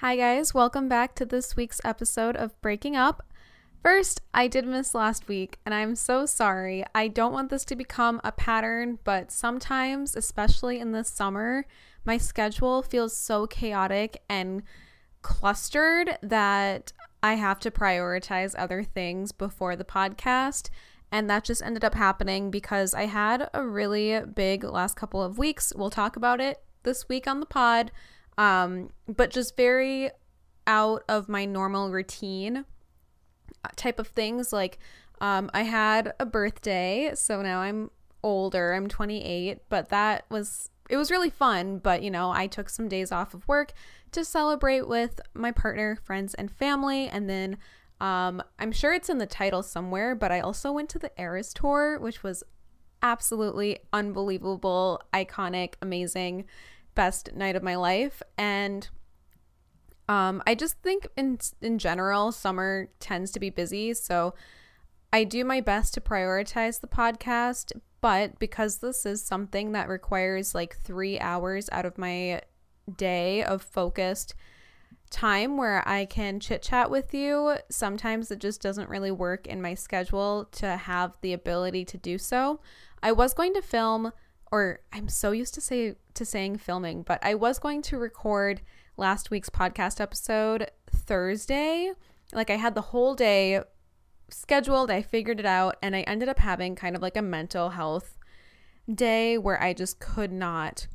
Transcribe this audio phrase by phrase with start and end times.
[0.00, 0.54] Hi, guys.
[0.54, 3.22] Welcome back to this week's episode of Breaking Up.
[3.82, 6.82] First, I did miss last week, and I'm so sorry.
[6.94, 11.66] I don't want this to become a pattern, but sometimes, especially in the summer,
[12.02, 14.62] my schedule feels so chaotic and
[15.20, 20.70] clustered that I have to prioritize other things before the podcast.
[21.12, 25.36] And that just ended up happening because I had a really big last couple of
[25.36, 25.74] weeks.
[25.76, 27.92] We'll talk about it this week on the pod,
[28.40, 30.10] um, but just very
[30.66, 32.64] out of my normal routine
[33.62, 34.50] uh, type of things.
[34.50, 34.78] Like,
[35.20, 37.90] um, I had a birthday, so now I'm
[38.22, 42.68] older, I'm 28, but that was it was really fun, but you know, I took
[42.70, 43.74] some days off of work
[44.10, 47.08] to celebrate with my partner, friends, and family.
[47.08, 47.58] And then
[48.00, 51.52] um, I'm sure it's in the title somewhere, but I also went to the Eras
[51.54, 52.42] tour, which was
[53.02, 56.46] absolutely unbelievable, iconic, amazing,
[56.94, 58.22] best night of my life.
[58.36, 58.88] And
[60.08, 64.34] um, I just think in in general, summer tends to be busy, so
[65.12, 70.54] I do my best to prioritize the podcast, but because this is something that requires
[70.54, 72.42] like three hours out of my
[72.96, 74.34] day of focused
[75.10, 79.60] time where I can chit chat with you, sometimes it just doesn't really work in
[79.60, 82.60] my schedule to have the ability to do so.
[83.02, 84.12] I was going to film
[84.50, 88.60] or I'm so used to say to saying filming, but I was going to record
[88.96, 91.92] last week's podcast episode Thursday.
[92.32, 93.60] Like I had the whole day
[94.28, 97.70] scheduled, I figured it out, and I ended up having kind of like a mental
[97.70, 98.18] health
[98.92, 100.86] day where I just could not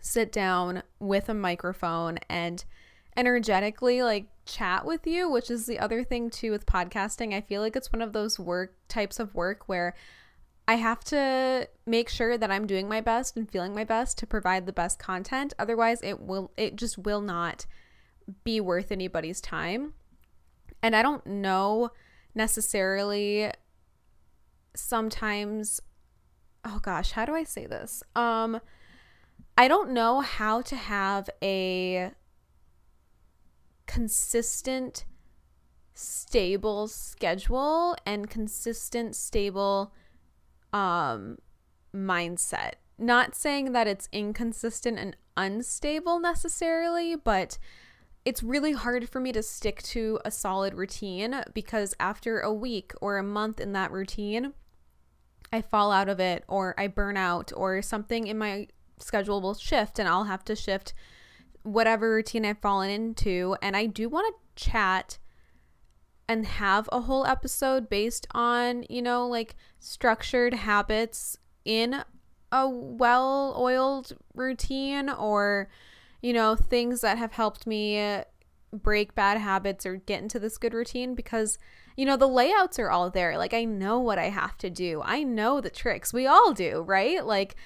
[0.00, 2.64] sit down with a microphone and
[3.16, 7.34] energetically like chat with you, which is the other thing too with podcasting.
[7.34, 9.94] I feel like it's one of those work types of work where
[10.68, 14.26] I have to make sure that I'm doing my best and feeling my best to
[14.26, 15.54] provide the best content.
[15.58, 17.66] Otherwise, it will it just will not
[18.42, 19.94] be worth anybody's time.
[20.82, 21.90] And I don't know
[22.34, 23.50] necessarily
[24.74, 25.80] sometimes
[26.64, 28.02] oh gosh, how do I say this?
[28.16, 28.60] Um
[29.56, 32.10] I don't know how to have a
[33.86, 35.04] consistent
[35.94, 39.94] stable schedule and consistent stable
[40.76, 41.38] um
[41.94, 42.74] mindset.
[42.98, 47.58] Not saying that it's inconsistent and unstable necessarily, but
[48.24, 52.92] it's really hard for me to stick to a solid routine because after a week
[53.00, 54.52] or a month in that routine,
[55.52, 59.54] I fall out of it or I burn out or something in my schedule will
[59.54, 60.92] shift and I'll have to shift
[61.62, 63.56] whatever routine I've fallen into.
[63.62, 65.18] And I do want to chat
[66.28, 72.02] and have a whole episode based on, you know, like structured habits in
[72.52, 75.68] a well oiled routine or
[76.22, 78.22] you know, things that have helped me
[78.72, 81.56] break bad habits or get into this good routine because
[81.96, 83.38] you know the layouts are all there.
[83.38, 85.02] Like i know what i have to do.
[85.04, 86.12] I know the tricks.
[86.12, 87.24] We all do right?
[87.24, 87.56] Like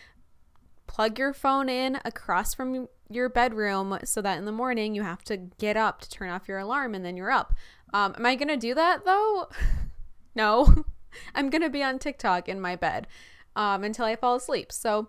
[0.86, 5.22] plug your phone in across from your bedroom so that in the morning you have
[5.24, 7.52] to get up to turn off your alarm and then you're up.
[7.92, 9.48] Um, am i gonna do that though?
[10.32, 10.84] No.
[11.34, 13.08] I'm gonna be on tiktok in my bed
[13.56, 14.70] um, until i fall asleep.
[14.70, 15.08] So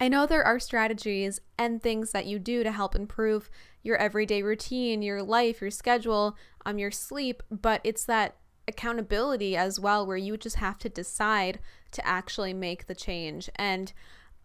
[0.00, 3.50] I know there are strategies and things that you do to help improve
[3.82, 8.36] your everyday routine, your life, your schedule, um, your sleep, but it's that
[8.66, 11.58] accountability as well where you just have to decide
[11.90, 13.50] to actually make the change.
[13.56, 13.92] And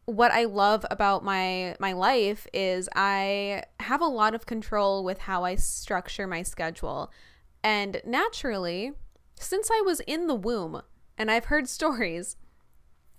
[0.08, 5.20] what I love about my my life is I have a lot of control with
[5.20, 7.12] how I structure my schedule.
[7.62, 8.94] And naturally,
[9.38, 10.82] since I was in the womb
[11.18, 12.38] and I've heard stories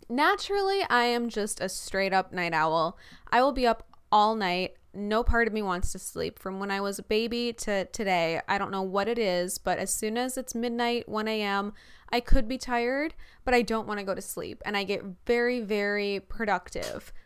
[0.09, 2.97] naturally, I am just a straight up night owl.
[3.31, 4.73] I will be up all night.
[4.99, 6.39] No part of me wants to sleep.
[6.39, 9.79] From when I was a baby to today, I don't know what it is, but
[9.79, 11.73] as soon as it's midnight, 1 a.m.,
[12.11, 13.15] I could be tired,
[13.45, 14.61] but I don't want to go to sleep.
[14.67, 17.13] And I get very, very productive.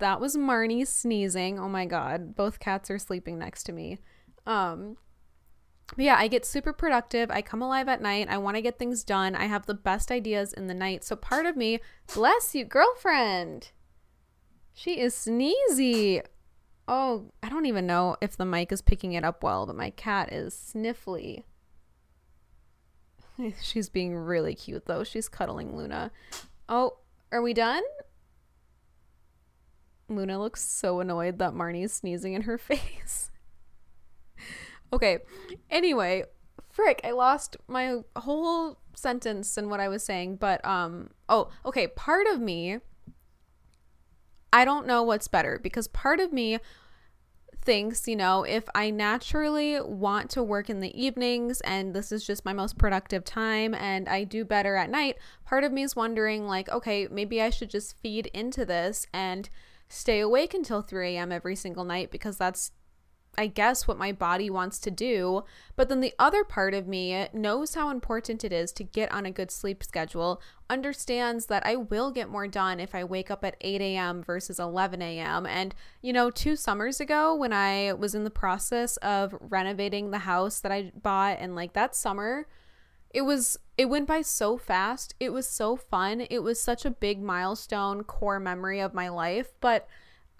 [0.00, 1.58] That was Marnie sneezing.
[1.58, 2.36] Oh my God.
[2.36, 4.00] Both cats are sleeping next to me.
[4.46, 4.98] Um,
[5.96, 7.30] but yeah, I get super productive.
[7.30, 8.28] I come alive at night.
[8.28, 9.34] I want to get things done.
[9.34, 11.04] I have the best ideas in the night.
[11.04, 11.80] So part of me,
[12.12, 13.70] bless you, girlfriend.
[14.74, 16.22] She is sneezy.
[16.88, 19.90] Oh, I don't even know if the mic is picking it up well, but my
[19.90, 21.44] cat is sniffly.
[23.62, 25.04] She's being really cute though.
[25.04, 26.10] She's cuddling Luna.
[26.68, 26.98] Oh,
[27.30, 27.82] are we done?
[30.08, 33.30] Luna looks so annoyed that Marnie's sneezing in her face.
[34.92, 35.18] Okay.
[35.70, 36.24] Anyway,
[36.70, 41.86] frick, I lost my whole sentence and what I was saying, but um oh, okay,
[41.86, 42.78] part of me
[44.52, 46.58] I don't know what's better because part of me
[47.64, 52.26] thinks, you know, if I naturally want to work in the evenings and this is
[52.26, 55.94] just my most productive time and I do better at night, part of me is
[55.96, 59.48] wondering, like, okay, maybe I should just feed into this and
[59.88, 61.30] stay awake until 3 a.m.
[61.30, 62.72] every single night because that's
[63.38, 65.44] I guess, what my body wants to do.
[65.74, 69.24] But then the other part of me knows how important it is to get on
[69.24, 73.42] a good sleep schedule, understands that I will get more done if I wake up
[73.42, 74.22] at 8 a.m.
[74.22, 75.46] versus 11 a.m.
[75.46, 80.18] And, you know, two summers ago when I was in the process of renovating the
[80.18, 82.46] house that I bought, and like that summer,
[83.14, 85.14] it was it went by so fast.
[85.18, 86.26] It was so fun.
[86.28, 89.88] It was such a big milestone core memory of my life, but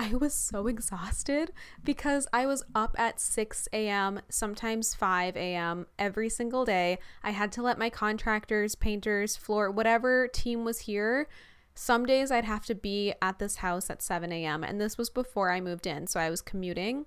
[0.03, 1.53] I was so exhausted
[1.85, 5.87] because I was up at 6 a.m., sometimes 5 a.m.
[5.97, 6.99] every single day.
[7.23, 11.29] I had to let my contractors, painters, floor, whatever team was here.
[11.77, 14.65] Some days I'd have to be at this house at 7 a.m.
[14.65, 16.09] And this was before I moved in.
[16.09, 17.07] So I was commuting.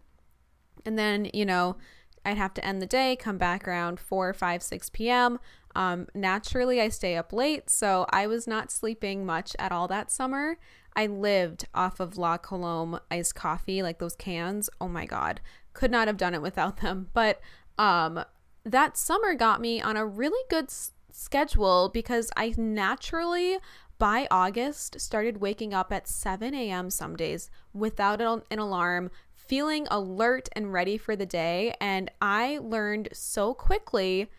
[0.85, 1.75] And then, you know,
[2.23, 5.39] I'd have to end the day, come back around 4, 5, 6 p.m.
[5.75, 7.69] Um, naturally, I stay up late.
[7.69, 10.57] So I was not sleeping much at all that summer.
[10.95, 14.69] I lived off of La Colombe iced coffee, like those cans.
[14.79, 15.41] Oh my God.
[15.73, 17.09] Could not have done it without them.
[17.13, 17.41] But
[17.77, 18.23] um,
[18.63, 23.57] that summer got me on a really good s- schedule because I naturally,
[23.97, 26.89] by August, started waking up at 7 a.m.
[26.89, 31.75] some days without an alarm, feeling alert and ready for the day.
[31.79, 34.29] And I learned so quickly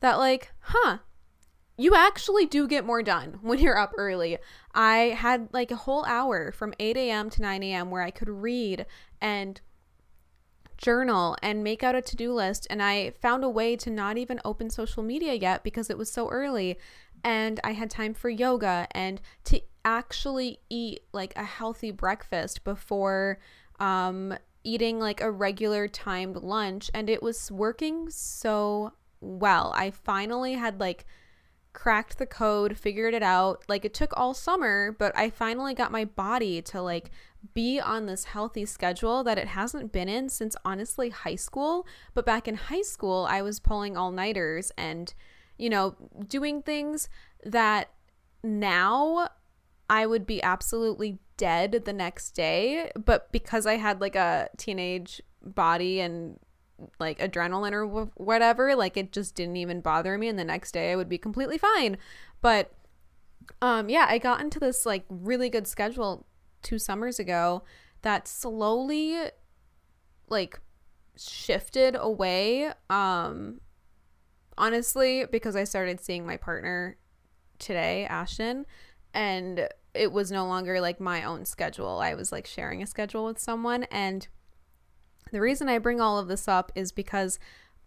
[0.00, 0.98] that, like, huh,
[1.76, 4.38] you actually do get more done when you're up early.
[4.74, 7.30] I had like a whole hour from 8 a.m.
[7.30, 7.90] to 9 a.m.
[7.90, 8.86] where I could read
[9.20, 9.60] and
[10.76, 12.66] journal and make out a to do list.
[12.68, 16.12] And I found a way to not even open social media yet because it was
[16.12, 16.78] so early.
[17.24, 23.38] And I had time for yoga and to actually eat like a healthy breakfast before
[23.80, 26.90] um, eating like a regular timed lunch.
[26.92, 29.72] And it was working so well.
[29.76, 31.06] I finally had like
[31.72, 33.64] cracked the code, figured it out.
[33.68, 37.10] Like it took all summer, but I finally got my body to like
[37.54, 41.86] be on this healthy schedule that it hasn't been in since honestly high school.
[42.14, 45.12] But back in high school, I was pulling all nighters and,
[45.58, 45.96] you know,
[46.28, 47.08] doing things
[47.44, 47.90] that
[48.42, 49.28] now
[49.88, 52.92] I would be absolutely dead the next day.
[52.96, 56.38] But because I had like a teenage body and
[56.98, 57.86] like adrenaline or
[58.16, 61.18] whatever like it just didn't even bother me and the next day I would be
[61.18, 61.96] completely fine.
[62.40, 62.72] But
[63.60, 66.26] um yeah I got into this like really good schedule
[66.62, 67.62] 2 summers ago
[68.02, 69.16] that slowly
[70.28, 70.60] like
[71.16, 73.60] shifted away um
[74.58, 76.96] honestly because I started seeing my partner
[77.58, 78.66] today Ashton
[79.14, 81.98] and it was no longer like my own schedule.
[81.98, 84.26] I was like sharing a schedule with someone and
[85.30, 87.38] the reason I bring all of this up is because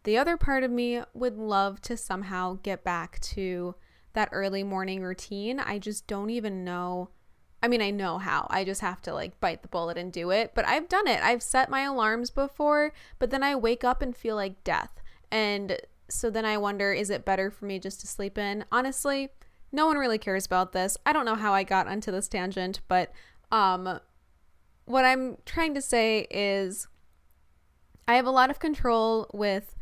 [0.04, 3.76] the other part of me would love to somehow get back to
[4.14, 5.60] that early morning routine.
[5.60, 7.10] I just don't even know.
[7.62, 8.48] I mean, I know how.
[8.50, 10.52] I just have to like bite the bullet and do it.
[10.54, 11.22] But I've done it.
[11.24, 15.02] I've set my alarms before, but then I wake up and feel like death.
[15.32, 15.78] And
[16.08, 18.66] so then I wonder is it better for me just to sleep in?
[18.72, 19.30] Honestly,
[19.72, 20.98] no one really cares about this.
[21.06, 23.12] I don't know how I got onto this tangent, but
[23.52, 24.00] um
[24.86, 26.88] what I'm trying to say is
[28.08, 29.76] I have a lot of control with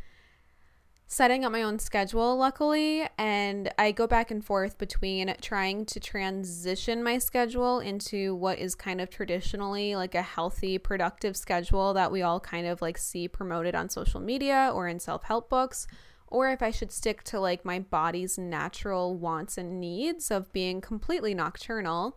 [1.06, 6.00] setting up my own schedule, luckily, and I go back and forth between trying to
[6.00, 12.10] transition my schedule into what is kind of traditionally like a healthy, productive schedule that
[12.10, 15.86] we all kind of like see promoted on social media or in self help books,
[16.26, 20.80] or if I should stick to like my body's natural wants and needs of being
[20.80, 22.16] completely nocturnal.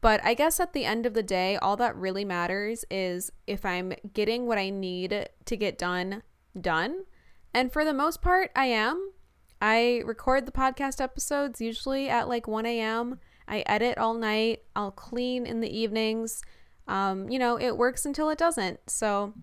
[0.00, 3.64] But I guess at the end of the day, all that really matters is if
[3.64, 6.22] I'm getting what I need to get done,
[6.58, 7.04] done.
[7.52, 9.12] And for the most part, I am.
[9.60, 13.18] I record the podcast episodes usually at like 1 a.m.
[13.48, 14.62] I edit all night.
[14.76, 16.42] I'll clean in the evenings.
[16.86, 18.78] Um, you know, it works until it doesn't.
[18.88, 19.34] So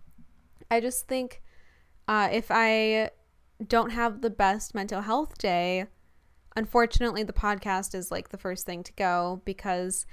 [0.72, 1.42] I just think
[2.08, 3.12] uh, if I
[3.68, 5.88] don't have the best mental health day,
[6.56, 10.06] unfortunately, the podcast is like the first thing to go because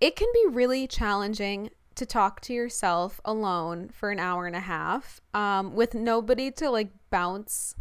[0.00, 4.60] it can be really challenging to talk to yourself alone for an hour and a
[4.60, 7.74] half um, with nobody to like bounce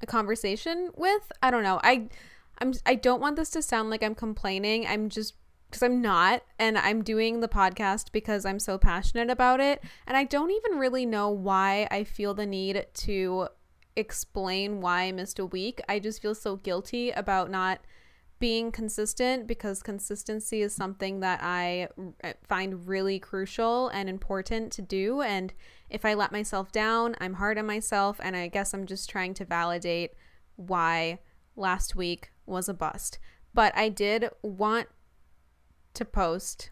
[0.00, 1.30] a conversation with.
[1.42, 1.80] I don't know.
[1.82, 2.08] I
[2.60, 4.86] I'm I don't want this to sound like I'm complaining.
[4.86, 5.34] I'm just
[5.68, 10.16] because I'm not and I'm doing the podcast because I'm so passionate about it and
[10.16, 13.48] I don't even really know why I feel the need to
[13.94, 15.82] explain why I missed a week.
[15.88, 17.80] I just feel so guilty about not
[18.38, 21.88] being consistent because consistency is something that I
[22.42, 25.22] find really crucial and important to do.
[25.22, 25.52] And
[25.90, 28.20] if I let myself down, I'm hard on myself.
[28.22, 30.12] And I guess I'm just trying to validate
[30.56, 31.18] why
[31.56, 33.18] last week was a bust.
[33.54, 34.88] But I did want
[35.94, 36.70] to post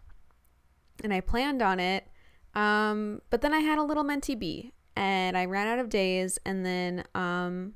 [1.03, 2.07] and I planned on it.
[2.55, 6.39] Um, but then I had a little mentee bee and I ran out of days.
[6.45, 7.73] And then, um,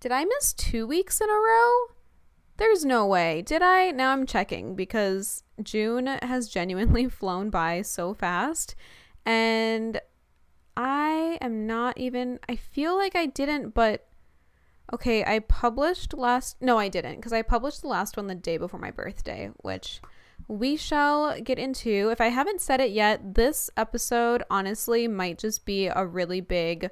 [0.00, 1.72] did I miss two weeks in a row?
[2.56, 3.42] There's no way.
[3.42, 3.90] Did I?
[3.90, 8.74] Now I'm checking because June has genuinely flown by so fast.
[9.24, 10.00] And
[10.76, 14.06] I am not even, I feel like I didn't, but
[14.92, 18.56] okay, I published last, no, I didn't because I published the last one the day
[18.56, 20.00] before my birthday, which
[20.48, 22.08] we shall get into.
[22.10, 26.90] If I haven't said it yet, this episode honestly might just be a really big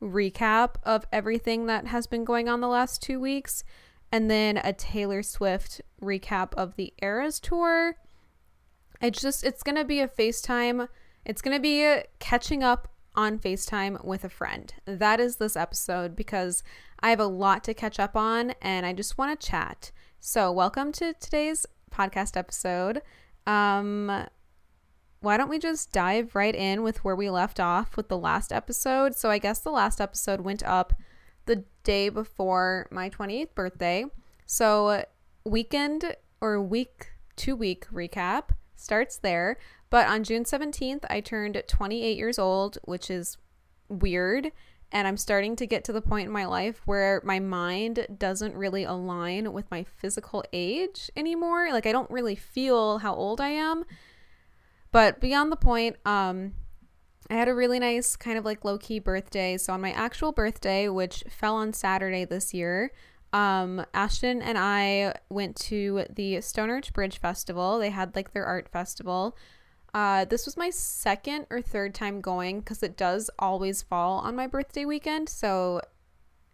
[0.00, 3.64] recap of everything that has been going on the last two weeks,
[4.12, 7.96] and then a Taylor Swift recap of the Eras tour.
[9.00, 10.88] It's just, it's gonna be a FaceTime.
[11.24, 14.72] It's gonna be catching up on FaceTime with a friend.
[14.84, 16.62] That is this episode because
[17.00, 19.90] I have a lot to catch up on and I just want to chat.
[20.20, 23.02] So, welcome to today's podcast episode.
[23.46, 24.26] Um,
[25.20, 28.52] why don't we just dive right in with where we left off with the last
[28.52, 29.14] episode?
[29.14, 30.94] So I guess the last episode went up
[31.46, 34.04] the day before my 28th birthday.
[34.46, 35.04] So
[35.44, 39.58] weekend or week two week recap starts there.
[39.90, 43.36] But on June 17th, I turned 28 years old, which is
[43.88, 44.52] weird.
[44.92, 48.56] And I'm starting to get to the point in my life where my mind doesn't
[48.56, 51.68] really align with my physical age anymore.
[51.72, 53.84] Like, I don't really feel how old I am.
[54.92, 56.54] But beyond the point, um,
[57.28, 59.56] I had a really nice kind of like low key birthday.
[59.56, 62.92] So on my actual birthday, which fell on Saturday this year,
[63.32, 67.78] um, Ashton and I went to the Stone Arch Bridge Festival.
[67.78, 69.36] They had like their art festival.
[69.94, 74.34] Uh, this was my second or third time going because it does always fall on
[74.34, 75.28] my birthday weekend.
[75.28, 75.80] So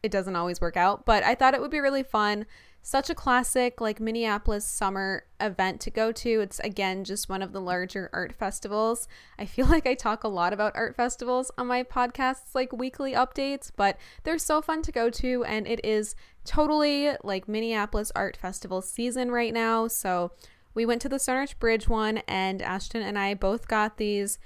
[0.03, 1.07] it doesn't always work out.
[1.07, 2.45] But I thought it would be really fun
[2.87, 6.41] such a classic like Minneapolis summer event to go to.
[6.41, 9.09] It's again just one of the larger art festivals.
[9.37, 13.13] I feel like I talk a lot about art festivals on my podcasts like weekly
[13.13, 16.15] updates, but they're so fun to go to and it is
[16.45, 19.89] totally like Minneapolis art festival season right now.
[19.89, 20.31] So
[20.73, 24.39] we went to the Stone Arch Bridge one and Ashton and I both got these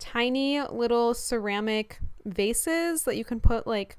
[0.00, 3.96] tiny little ceramic vases that you can put like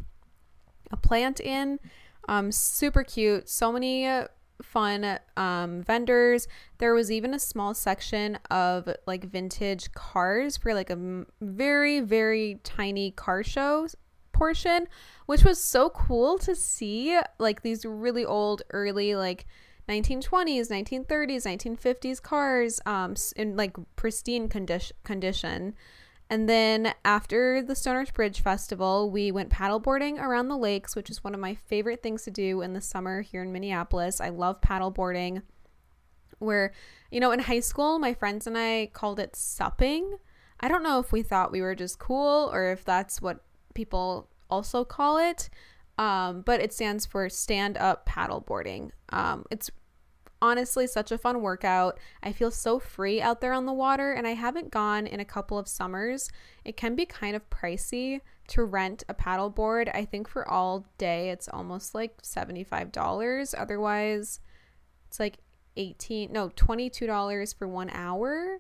[0.92, 1.80] a plant in
[2.28, 3.50] um, super cute.
[3.50, 4.26] So many
[4.62, 6.48] fun um, vendors.
[6.78, 12.60] There was even a small section of like vintage cars for like a very, very
[12.64, 13.88] tiny car show
[14.32, 14.88] portion,
[15.26, 17.20] which was so cool to see.
[17.40, 19.46] Like these really old, early, like
[19.90, 24.96] 1920s, 1930s, 1950s cars um, in like pristine condition.
[25.04, 25.76] condition.
[26.30, 31.10] And then after the Stone Arch Bridge Festival, we went paddleboarding around the lakes, which
[31.10, 34.20] is one of my favorite things to do in the summer here in Minneapolis.
[34.20, 35.44] I love paddleboarding.
[36.40, 36.74] Where,
[37.12, 40.18] you know, in high school, my friends and I called it supping.
[40.60, 44.28] I don't know if we thought we were just cool or if that's what people
[44.50, 45.50] also call it.
[45.98, 48.92] Um, but it stands for stand up paddleboarding.
[49.10, 49.70] Um, it's
[50.46, 51.98] honestly such a fun workout.
[52.22, 55.26] I feel so free out there on the water, and I haven't gone in a
[55.26, 56.30] couple of summers.
[56.64, 59.90] It can be kind of pricey to rent a paddleboard.
[59.96, 63.56] I think for all day it's almost like $75.
[63.58, 64.40] Otherwise,
[65.08, 65.40] it's like
[65.78, 68.60] 18 no, $22 for 1 hour.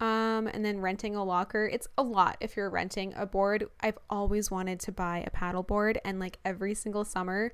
[0.00, 1.66] Um, and then renting a locker.
[1.66, 3.68] It's a lot if you're renting a board.
[3.80, 7.52] I've always wanted to buy a paddleboard and like every single summer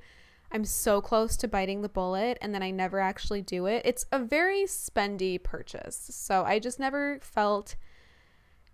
[0.54, 3.82] I'm so close to biting the bullet and then I never actually do it.
[3.84, 6.11] It's a very spendy purchase.
[6.12, 7.75] So I just never felt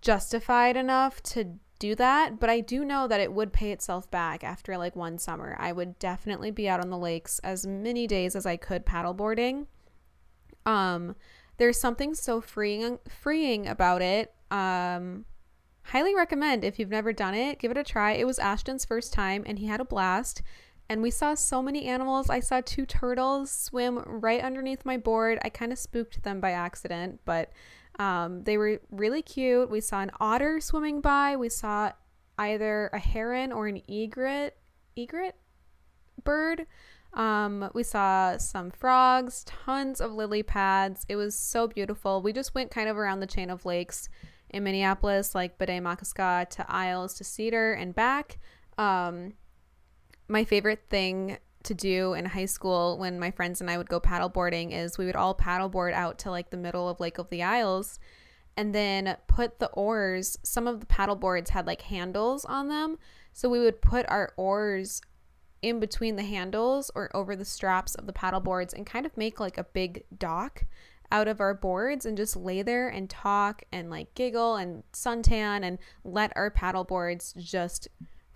[0.02, 4.44] justified enough to do that, but I do know that it would pay itself back
[4.44, 5.56] after like one summer.
[5.58, 9.66] I would definitely be out on the lakes as many days as I could paddleboarding.
[10.66, 11.16] Um
[11.56, 14.34] there's something so freeing freeing about it.
[14.50, 15.24] Um
[15.84, 18.12] highly recommend if you've never done it, give it a try.
[18.12, 20.42] It was Ashton's first time and he had a blast
[20.90, 22.28] and we saw so many animals.
[22.28, 25.38] I saw two turtles swim right underneath my board.
[25.42, 27.52] I kind of spooked them by accident, but
[28.00, 29.70] um, they were really cute.
[29.70, 31.36] We saw an otter swimming by.
[31.36, 31.92] We saw
[32.36, 34.56] either a heron or an egret,
[34.96, 35.36] egret
[36.24, 36.66] bird.
[37.14, 41.06] Um, we saw some frogs, tons of lily pads.
[41.08, 42.20] It was so beautiful.
[42.20, 44.08] We just went kind of around the chain of lakes
[44.48, 48.38] in Minneapolis, like Bde Maka Ska to Isles to Cedar and back.
[48.76, 49.34] Um,
[50.30, 54.00] my favorite thing to do in high school when my friends and I would go
[54.00, 57.42] paddleboarding is we would all paddleboard out to like the middle of Lake of the
[57.42, 57.98] Isles
[58.56, 60.38] and then put the oars.
[60.42, 62.98] Some of the paddleboards had like handles on them.
[63.32, 65.02] So we would put our oars
[65.62, 69.38] in between the handles or over the straps of the paddleboards and kind of make
[69.38, 70.64] like a big dock
[71.12, 75.62] out of our boards and just lay there and talk and like giggle and suntan
[75.64, 77.88] and let our paddleboards just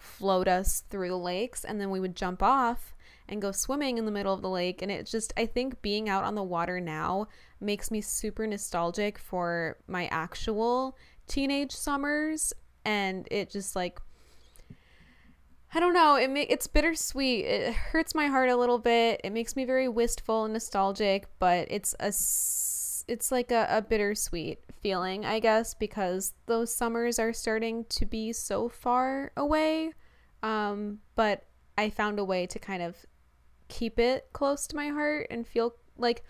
[0.05, 2.95] float us through the lakes and then we would jump off
[3.29, 6.09] and go swimming in the middle of the lake and it just I think being
[6.09, 7.29] out on the water now
[7.61, 10.97] makes me super nostalgic for my actual
[11.27, 12.53] teenage summers
[12.85, 13.99] and it just like
[15.77, 16.15] I don't know.
[16.15, 17.45] It ma- it's bittersweet.
[17.45, 19.21] It hurts my heart a little bit.
[19.25, 22.13] It makes me very wistful and nostalgic, but it's a
[23.07, 28.33] it's like a, a bittersweet feeling, I guess, because those summers are starting to be
[28.33, 29.93] so far away.
[30.43, 31.47] Um, but
[31.77, 32.97] I found a way to kind of
[33.69, 36.23] keep it close to my heart and feel like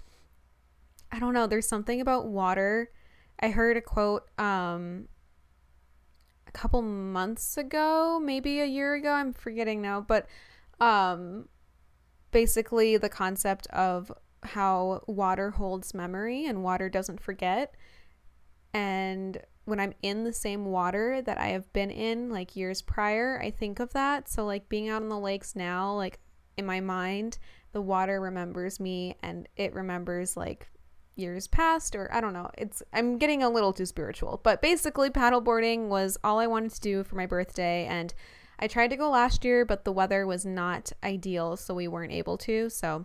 [1.11, 2.91] I don't know, there's something about water.
[3.39, 5.09] I heard a quote um
[6.47, 10.27] a couple months ago, maybe a year ago, I'm forgetting now, but
[10.81, 11.49] um
[12.31, 14.11] basically the concept of
[14.45, 17.75] how water holds memory and water doesn't forget.
[18.73, 23.41] And when I'm in the same water that I have been in like years prior,
[23.43, 24.29] I think of that.
[24.29, 26.19] So, like being out on the lakes now, like
[26.57, 27.39] in my mind,
[27.73, 30.69] the water remembers me and it remembers like
[31.17, 32.51] years past or I don't know.
[32.59, 34.41] It's I'm getting a little too spiritual.
[34.43, 38.13] But basically paddleboarding was all I wanted to do for my birthday and
[38.59, 42.13] I tried to go last year, but the weather was not ideal, so we weren't
[42.13, 42.71] able to.
[42.71, 43.05] So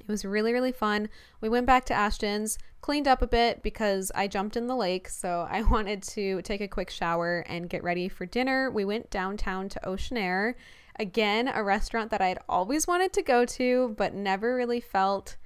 [0.00, 1.08] it was really, really fun.
[1.40, 5.08] We went back to Ashton's, cleaned up a bit because I jumped in the lake.
[5.08, 8.70] So I wanted to take a quick shower and get ready for dinner.
[8.70, 10.54] We went downtown to Oceanaire.
[10.98, 15.36] Again, a restaurant that I'd always wanted to go to, but never really felt.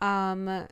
[0.00, 0.66] Um,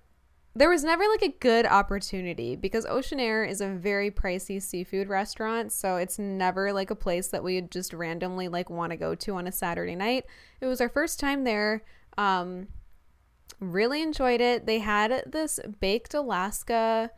[0.54, 5.70] there was never like a good opportunity because Oceanaire is a very pricey seafood restaurant,
[5.70, 9.36] so it's never like a place that we'd just randomly like want to go to
[9.36, 10.24] on a Saturday night.
[10.60, 11.84] It was our first time there.
[12.18, 12.66] Um,
[13.60, 14.66] really enjoyed it.
[14.66, 17.10] They had this baked Alaska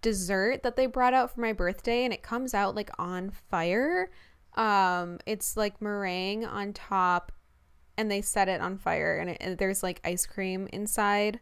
[0.00, 4.10] dessert that they brought out for my birthday, and it comes out like on fire.
[4.54, 7.32] Um, it's like meringue on top,
[7.98, 11.40] and they set it on fire, and, it, and there's like ice cream inside.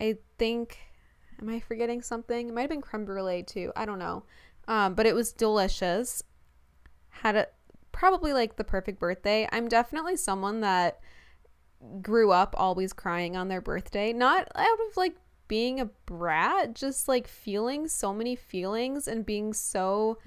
[0.00, 0.78] I think,
[1.40, 2.48] am I forgetting something?
[2.48, 3.72] It might have been creme brulee too.
[3.74, 4.24] I don't know.
[4.68, 6.22] Um, but it was delicious.
[7.08, 7.46] Had a
[7.92, 9.48] probably like the perfect birthday.
[9.50, 11.00] I'm definitely someone that
[12.02, 15.16] grew up always crying on their birthday, not out of like
[15.48, 20.18] being a brat, just like feeling so many feelings and being so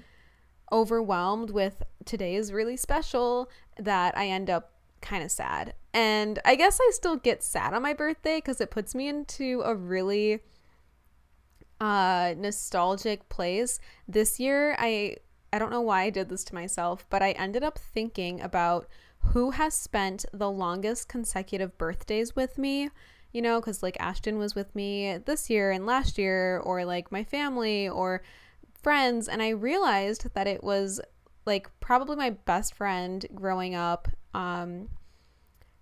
[0.72, 5.74] overwhelmed with today is really special that I end up kind of sad.
[5.92, 9.62] And I guess I still get sad on my birthday because it puts me into
[9.64, 10.40] a really
[11.80, 13.80] uh nostalgic place.
[14.06, 15.16] This year I
[15.52, 18.86] I don't know why I did this to myself, but I ended up thinking about
[19.26, 22.90] who has spent the longest consecutive birthdays with me
[23.32, 27.12] you know because like ashton was with me this year and last year or like
[27.12, 28.22] my family or
[28.82, 31.00] friends and i realized that it was
[31.46, 34.88] like probably my best friend growing up um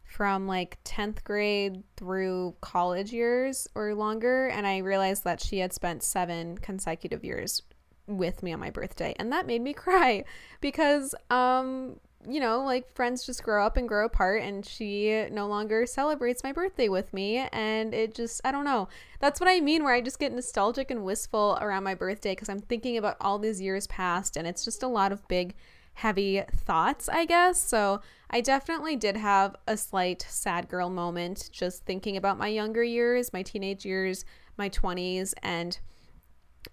[0.04, 5.72] from like 10th grade through college years or longer and i realized that she had
[5.72, 7.62] spent 7 consecutive years
[8.06, 10.24] with me on my birthday and that made me cry
[10.60, 15.46] because um you know, like friends just grow up and grow apart, and she no
[15.46, 17.46] longer celebrates my birthday with me.
[17.52, 18.88] And it just, I don't know.
[19.20, 22.48] That's what I mean, where I just get nostalgic and wistful around my birthday because
[22.48, 25.54] I'm thinking about all these years past, and it's just a lot of big,
[25.94, 27.60] heavy thoughts, I guess.
[27.62, 28.00] So
[28.30, 33.32] I definitely did have a slight sad girl moment just thinking about my younger years,
[33.32, 34.24] my teenage years,
[34.56, 35.78] my 20s, and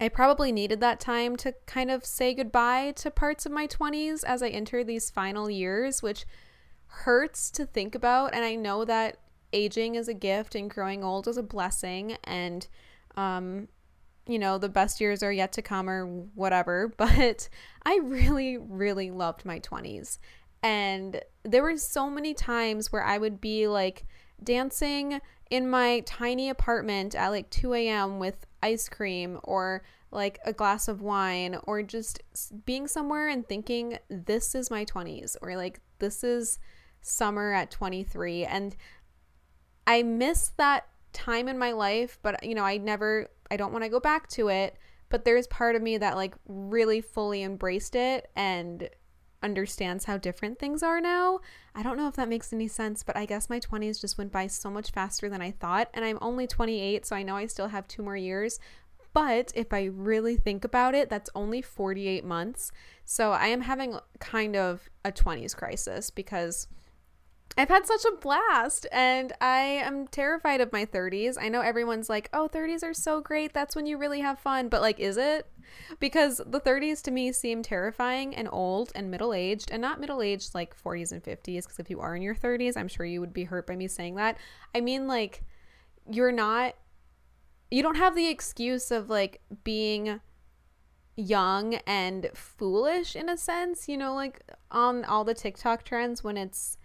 [0.00, 4.24] I probably needed that time to kind of say goodbye to parts of my 20s
[4.24, 6.26] as I enter these final years, which
[6.86, 8.34] hurts to think about.
[8.34, 9.18] And I know that
[9.52, 12.16] aging is a gift and growing old is a blessing.
[12.24, 12.66] And,
[13.16, 13.68] um,
[14.26, 16.92] you know, the best years are yet to come or whatever.
[16.96, 17.48] But
[17.84, 20.18] I really, really loved my 20s.
[20.62, 24.04] And there were so many times where I would be like
[24.42, 28.18] dancing in my tiny apartment at like 2 a.m.
[28.18, 32.22] with ice cream or like a glass of wine or just
[32.64, 36.58] being somewhere and thinking this is my 20s or like this is
[37.00, 38.76] summer at 23 and
[39.86, 43.84] I miss that time in my life but you know I never I don't want
[43.84, 44.76] to go back to it
[45.08, 48.88] but there's part of me that like really fully embraced it and
[49.42, 51.40] understands how different things are now.
[51.74, 54.32] I don't know if that makes any sense, but I guess my 20s just went
[54.32, 55.88] by so much faster than I thought.
[55.94, 58.58] And I'm only 28, so I know I still have two more years.
[59.12, 62.70] But if I really think about it, that's only 48 months.
[63.04, 66.68] So I am having kind of a 20s crisis because
[67.56, 71.36] I've had such a blast and I am terrified of my 30s.
[71.40, 73.54] I know everyone's like, oh, 30s are so great.
[73.54, 74.68] That's when you really have fun.
[74.68, 75.46] But, like, is it?
[75.98, 80.22] Because the 30s to me seem terrifying and old and middle aged, and not middle
[80.22, 81.62] aged like 40s and 50s.
[81.62, 83.88] Because if you are in your 30s, I'm sure you would be hurt by me
[83.88, 84.38] saying that.
[84.74, 85.42] I mean, like,
[86.10, 86.74] you're not,
[87.70, 90.20] you don't have the excuse of like being
[91.16, 96.36] young and foolish in a sense, you know, like on all the TikTok trends when
[96.36, 96.78] it's,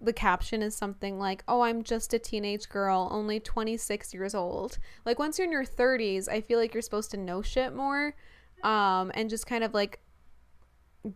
[0.00, 4.78] the caption is something like, "Oh, I'm just a teenage girl, only 26 years old."
[5.04, 8.14] Like once you're in your 30s, I feel like you're supposed to know shit more
[8.62, 10.00] um and just kind of like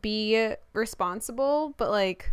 [0.02, 2.30] be responsible, but like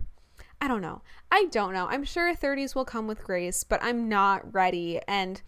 [0.62, 1.02] I don't know.
[1.32, 1.88] I don't know.
[1.88, 5.42] I'm sure 30s will come with grace, but I'm not ready and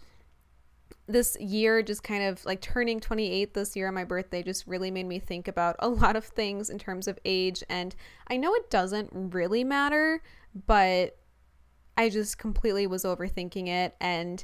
[1.08, 4.90] this year just kind of like turning 28 this year on my birthday just really
[4.90, 7.96] made me think about a lot of things in terms of age and
[8.28, 10.22] I know it doesn't really matter
[10.66, 11.18] but
[11.98, 14.44] I just completely was overthinking it and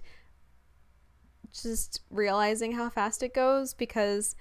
[1.51, 4.35] just realizing how fast it goes because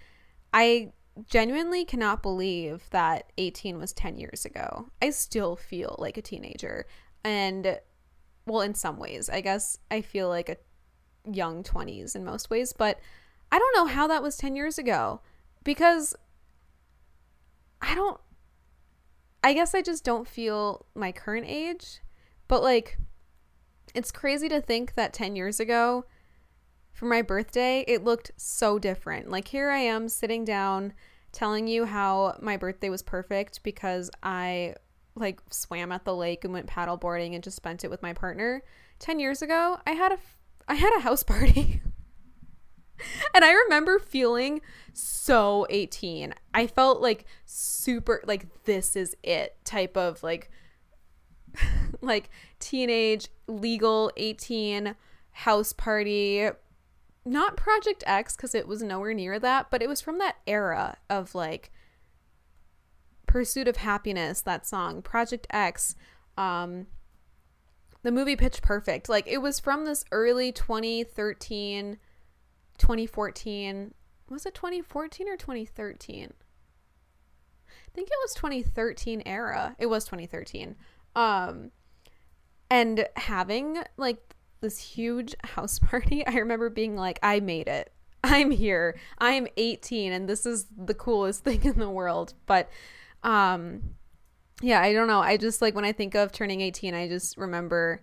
[0.52, 0.92] I
[1.28, 4.88] genuinely cannot believe that 18 was 10 years ago.
[5.02, 6.86] I still feel like a teenager.
[7.24, 7.78] And,
[8.46, 10.56] well, in some ways, I guess I feel like a
[11.30, 13.00] young 20s in most ways, but
[13.52, 15.20] I don't know how that was 10 years ago
[15.64, 16.14] because
[17.82, 18.20] I don't
[19.42, 22.00] I guess I just don't feel my current age,
[22.48, 22.98] but like
[23.94, 26.04] it's crazy to think that 10 years ago
[26.92, 29.30] for my birthday, it looked so different.
[29.30, 30.92] Like here I am sitting down
[31.32, 34.74] telling you how my birthday was perfect because I
[35.14, 38.62] like swam at the lake and went paddleboarding and just spent it with my partner.
[38.98, 40.18] 10 years ago, I had a
[40.68, 41.80] I had a house party.
[43.34, 44.60] and I remember feeling
[44.92, 46.34] so 18.
[46.54, 50.50] I felt like super like this is it type of like
[52.00, 54.94] like teenage legal 18
[55.32, 56.48] house party.
[57.24, 60.96] Not Project X cuz it was nowhere near that, but it was from that era
[61.08, 61.70] of like
[63.26, 65.94] Pursuit of Happiness, that song, Project X,
[66.36, 66.86] um
[68.02, 69.08] the movie Pitch Perfect.
[69.08, 71.98] Like it was from this early 2013
[72.80, 73.94] 2014.
[74.28, 76.32] Was it 2014 or 2013?
[77.68, 79.76] I think it was 2013 era.
[79.78, 80.74] It was 2013.
[81.14, 81.70] Um
[82.70, 87.92] and having like this huge house party, I remember being like I made it.
[88.24, 88.98] I'm here.
[89.18, 92.34] I'm 18 and this is the coolest thing in the world.
[92.46, 92.68] But
[93.22, 93.94] um
[94.62, 95.20] yeah, I don't know.
[95.20, 98.02] I just like when I think of turning 18, I just remember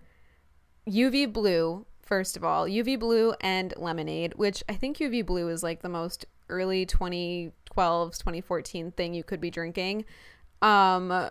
[0.88, 5.62] UV blue first of all, UV Blue and Lemonade, which I think UV Blue is
[5.62, 10.06] like the most early 2012, 2014 thing you could be drinking.
[10.62, 11.28] Um,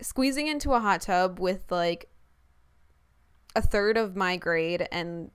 [0.00, 2.08] squeezing into a hot tub with like
[3.54, 5.30] a third of my grade and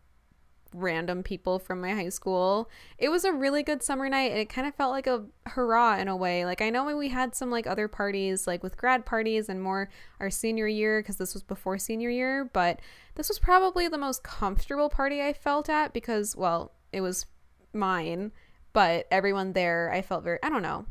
[0.74, 2.70] random people from my high school.
[2.98, 5.98] It was a really good summer night and it kind of felt like a hurrah
[5.98, 6.46] in a way.
[6.46, 9.90] Like I know we had some like other parties like with grad parties and more
[10.20, 12.80] our senior year because this was before senior year, but
[13.16, 17.26] this was probably the most comfortable party I felt at because well, it was
[17.74, 18.32] mine,
[18.74, 20.86] but everyone there I felt very I don't know.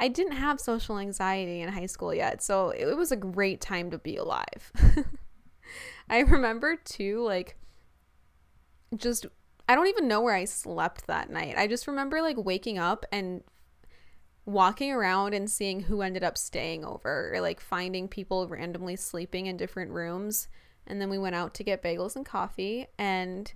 [0.00, 3.90] I didn't have social anxiety in high school yet, so it was a great time
[3.90, 4.72] to be alive.
[6.10, 7.56] I remember too like
[8.96, 9.26] just
[9.68, 11.54] I don't even know where I slept that night.
[11.58, 13.42] I just remember like waking up and
[14.46, 19.44] walking around and seeing who ended up staying over or like finding people randomly sleeping
[19.44, 20.48] in different rooms.
[20.86, 23.52] And then we went out to get bagels and coffee and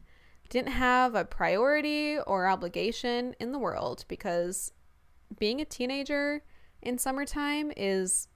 [0.51, 4.73] didn't have a priority or obligation in the world because
[5.39, 6.45] being a teenager
[6.83, 8.29] in summertime is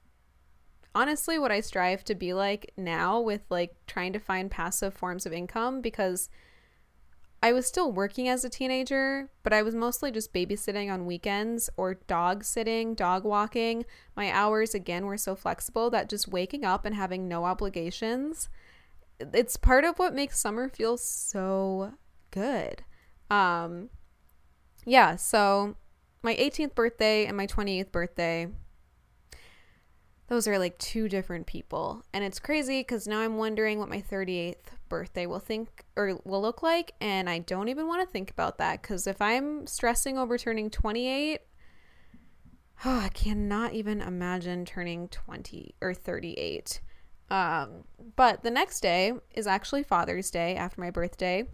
[0.94, 5.26] honestly what I strive to be like now with like trying to find passive forms
[5.26, 6.30] of income because
[7.42, 11.70] I was still working as a teenager, but I was mostly just babysitting on weekends
[11.76, 13.84] or dog sitting, dog walking.
[14.16, 18.48] My hours, again, were so flexible that just waking up and having no obligations,
[19.20, 21.92] it's part of what makes summer feel so
[22.30, 22.82] good.
[23.30, 23.90] Um,
[24.84, 25.76] yeah, so
[26.22, 28.48] my 18th birthday and my 28th birthday,
[30.28, 32.04] those are like two different people.
[32.12, 34.56] And it's crazy because now I'm wondering what my 38th
[34.88, 38.58] birthday will think or will look like and I don't even want to think about
[38.58, 41.40] that cuz if I'm stressing over turning 28
[42.84, 46.80] Oh, I cannot even imagine turning 20 or 38.
[47.30, 47.84] Um,
[48.16, 51.44] but the next day is actually Father's Day after my birthday.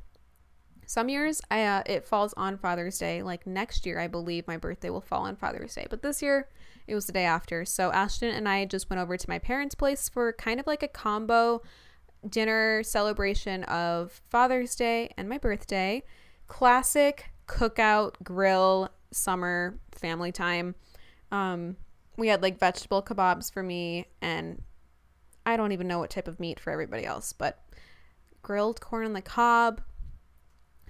[0.84, 3.22] Some years I, uh, it falls on Father's Day.
[3.22, 5.86] Like next year, I believe my birthday will fall on Father's Day.
[5.88, 6.48] But this year,
[6.86, 7.64] it was the day after.
[7.64, 10.82] So Ashton and I just went over to my parents' place for kind of like
[10.82, 11.62] a combo
[12.28, 16.02] dinner celebration of Father's Day and my birthday.
[16.46, 20.74] Classic cookout, grill, summer family time.
[21.30, 21.76] Um,
[22.16, 24.62] we had like vegetable kebabs for me, and
[25.46, 27.62] I don't even know what type of meat for everybody else, but
[28.42, 29.80] grilled corn on the cob,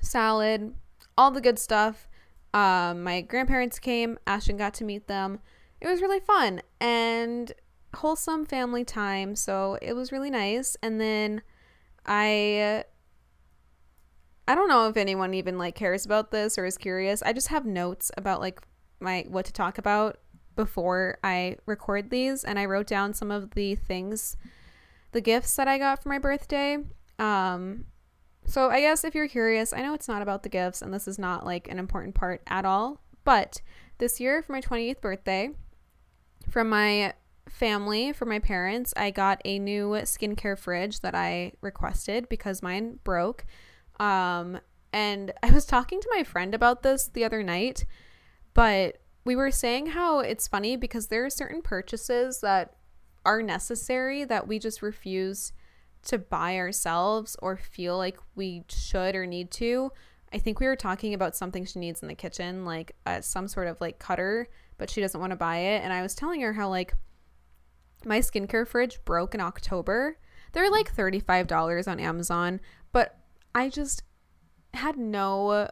[0.00, 0.74] salad,
[1.16, 2.08] all the good stuff.
[2.54, 4.18] Um, my grandparents came.
[4.26, 5.40] Ashton got to meet them.
[5.82, 7.52] It was really fun and
[7.96, 9.34] wholesome family time.
[9.34, 10.76] So it was really nice.
[10.82, 11.42] And then
[12.06, 12.84] I.
[14.48, 17.22] I don't know if anyone even like cares about this or is curious.
[17.22, 18.60] I just have notes about like
[18.98, 20.18] my what to talk about
[20.56, 24.36] before I record these and I wrote down some of the things
[25.12, 26.78] the gifts that I got for my birthday.
[27.20, 27.84] Um
[28.44, 31.06] so I guess if you're curious, I know it's not about the gifts and this
[31.06, 33.60] is not like an important part at all, but
[33.98, 35.50] this year for my 28th birthday,
[36.52, 37.14] from my
[37.48, 42.98] family, from my parents, I got a new skincare fridge that I requested because mine
[43.04, 43.46] broke.
[43.98, 44.60] Um,
[44.92, 47.86] and I was talking to my friend about this the other night,
[48.52, 52.76] but we were saying how it's funny because there are certain purchases that
[53.24, 55.54] are necessary that we just refuse
[56.02, 59.90] to buy ourselves or feel like we should or need to.
[60.30, 63.48] I think we were talking about something she needs in the kitchen, like uh, some
[63.48, 65.82] sort of like cutter, but she doesn't want to buy it.
[65.82, 66.94] And I was telling her how like
[68.04, 70.18] my skincare fridge broke in October.
[70.52, 72.60] They're like $35 on Amazon,
[72.92, 73.18] but
[73.54, 74.02] I just
[74.74, 75.68] had no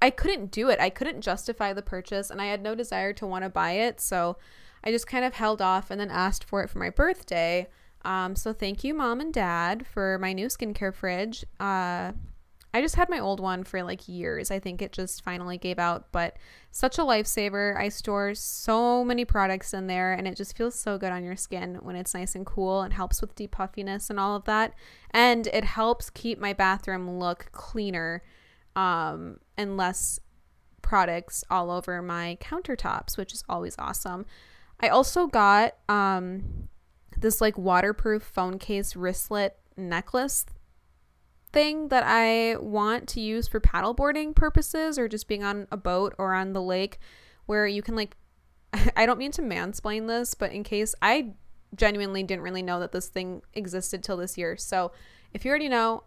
[0.00, 0.78] I couldn't do it.
[0.80, 4.00] I couldn't justify the purchase and I had no desire to want to buy it.
[4.00, 4.36] So
[4.84, 7.66] I just kind of held off and then asked for it for my birthday.
[8.04, 11.44] Um, so thank you, mom and dad, for my new skincare fridge.
[11.58, 12.12] Uh,
[12.74, 14.50] I just had my old one for like years.
[14.50, 16.36] I think it just finally gave out, but
[16.70, 17.76] such a lifesaver.
[17.76, 21.36] I store so many products in there and it just feels so good on your
[21.36, 24.74] skin when it's nice and cool and helps with depuffiness and all of that.
[25.10, 28.22] And it helps keep my bathroom look cleaner
[28.76, 30.20] um, and less
[30.82, 34.26] products all over my countertops, which is always awesome.
[34.80, 36.68] I also got um,
[37.16, 40.44] this like waterproof phone case wristlet necklace
[41.52, 46.14] thing that I want to use for paddleboarding purposes or just being on a boat
[46.18, 46.98] or on the lake
[47.46, 48.16] where you can like
[48.96, 51.32] I don't mean to mansplain this, but in case I
[51.74, 54.56] genuinely didn't really know that this thing existed till this year.
[54.56, 54.92] So,
[55.32, 56.04] if you already know,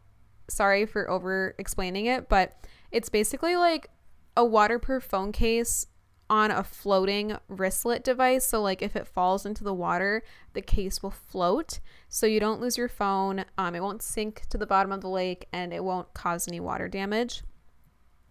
[0.49, 3.89] sorry for over explaining it, but it's basically like
[4.35, 5.85] a waterproof phone case
[6.31, 8.45] on a floating wristlet device.
[8.45, 11.81] So, like, if it falls into the water, the case will float.
[12.07, 13.43] So, you don't lose your phone.
[13.57, 16.61] Um, it won't sink to the bottom of the lake and it won't cause any
[16.61, 17.43] water damage.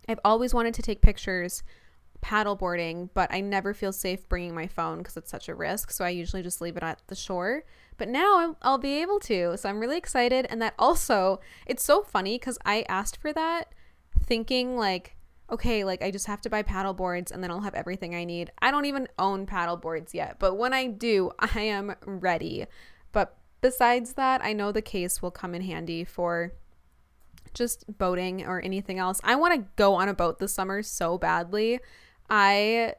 [0.08, 1.62] I've always wanted to take pictures
[2.22, 5.90] paddleboarding, but I never feel safe bringing my phone because it's such a risk.
[5.90, 7.64] So, I usually just leave it at the shore.
[7.98, 9.58] But now I'll be able to.
[9.58, 10.46] So, I'm really excited.
[10.48, 13.74] And that also, it's so funny because I asked for that
[14.24, 15.16] thinking like
[15.50, 18.24] okay, like I just have to buy paddle boards and then I'll have everything I
[18.24, 18.50] need.
[18.60, 22.66] I don't even own paddle boards yet, but when I do, I am ready.
[23.12, 26.52] But besides that, I know the case will come in handy for
[27.52, 29.20] just boating or anything else.
[29.24, 31.80] I want to go on a boat this summer so badly.
[32.28, 32.94] I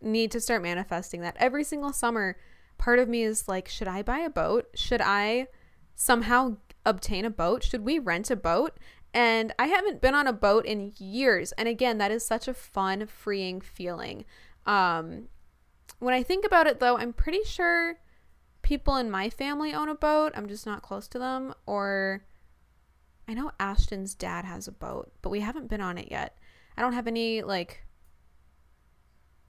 [0.00, 2.36] need to start manifesting that every single summer.
[2.76, 4.66] Part of me is like, should I buy a boat?
[4.74, 5.46] Should I
[5.94, 7.64] somehow obtain a boat?
[7.64, 8.76] Should we rent a boat?
[9.14, 11.52] And I haven't been on a boat in years.
[11.52, 14.24] And again, that is such a fun, freeing feeling.
[14.66, 15.28] Um,
[16.00, 18.00] when I think about it, though, I'm pretty sure
[18.62, 20.32] people in my family own a boat.
[20.34, 21.54] I'm just not close to them.
[21.64, 22.24] Or
[23.28, 26.36] I know Ashton's dad has a boat, but we haven't been on it yet.
[26.76, 27.86] I don't have any, like,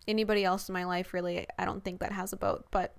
[0.08, 2.67] anybody else in my life really, I don't think that has a boat.
[2.69, 2.95] But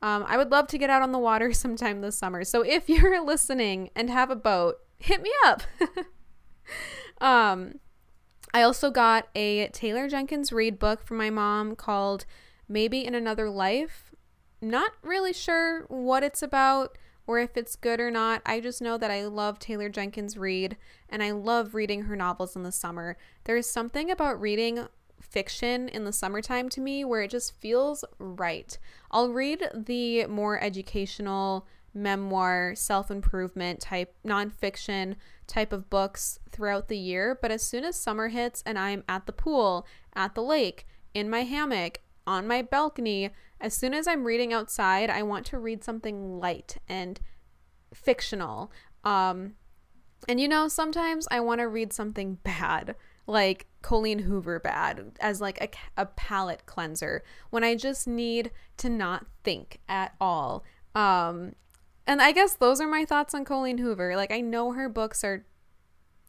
[0.00, 2.42] um, I would love to get out on the water sometime this summer.
[2.44, 5.62] So if you're listening and have a boat, hit me up.
[7.20, 7.80] um,
[8.52, 12.24] I also got a Taylor Jenkins Reid book from my mom called
[12.68, 14.14] Maybe in Another Life.
[14.60, 18.42] Not really sure what it's about or if it's good or not.
[18.44, 20.76] I just know that I love Taylor Jenkins Reid
[21.08, 23.16] and I love reading her novels in the summer.
[23.44, 24.86] There is something about reading
[25.20, 28.76] fiction in the summertime to me where it just feels right.
[29.10, 36.98] I'll read the more educational memoir, self improvement type, nonfiction type of books throughout the
[36.98, 37.38] year.
[37.40, 41.28] But as soon as summer hits and I'm at the pool, at the lake, in
[41.28, 43.30] my hammock, on my balcony.
[43.60, 47.20] As soon as I'm reading outside, I want to read something light and
[47.92, 48.70] fictional.
[49.04, 49.54] Um,
[50.28, 52.94] and you know, sometimes I want to read something bad,
[53.26, 58.88] like Colleen Hoover bad, as like a, a palate cleanser when I just need to
[58.88, 60.64] not think at all.
[60.94, 61.54] Um,
[62.10, 64.16] and I guess those are my thoughts on Colleen Hoover.
[64.16, 65.46] Like, I know her books are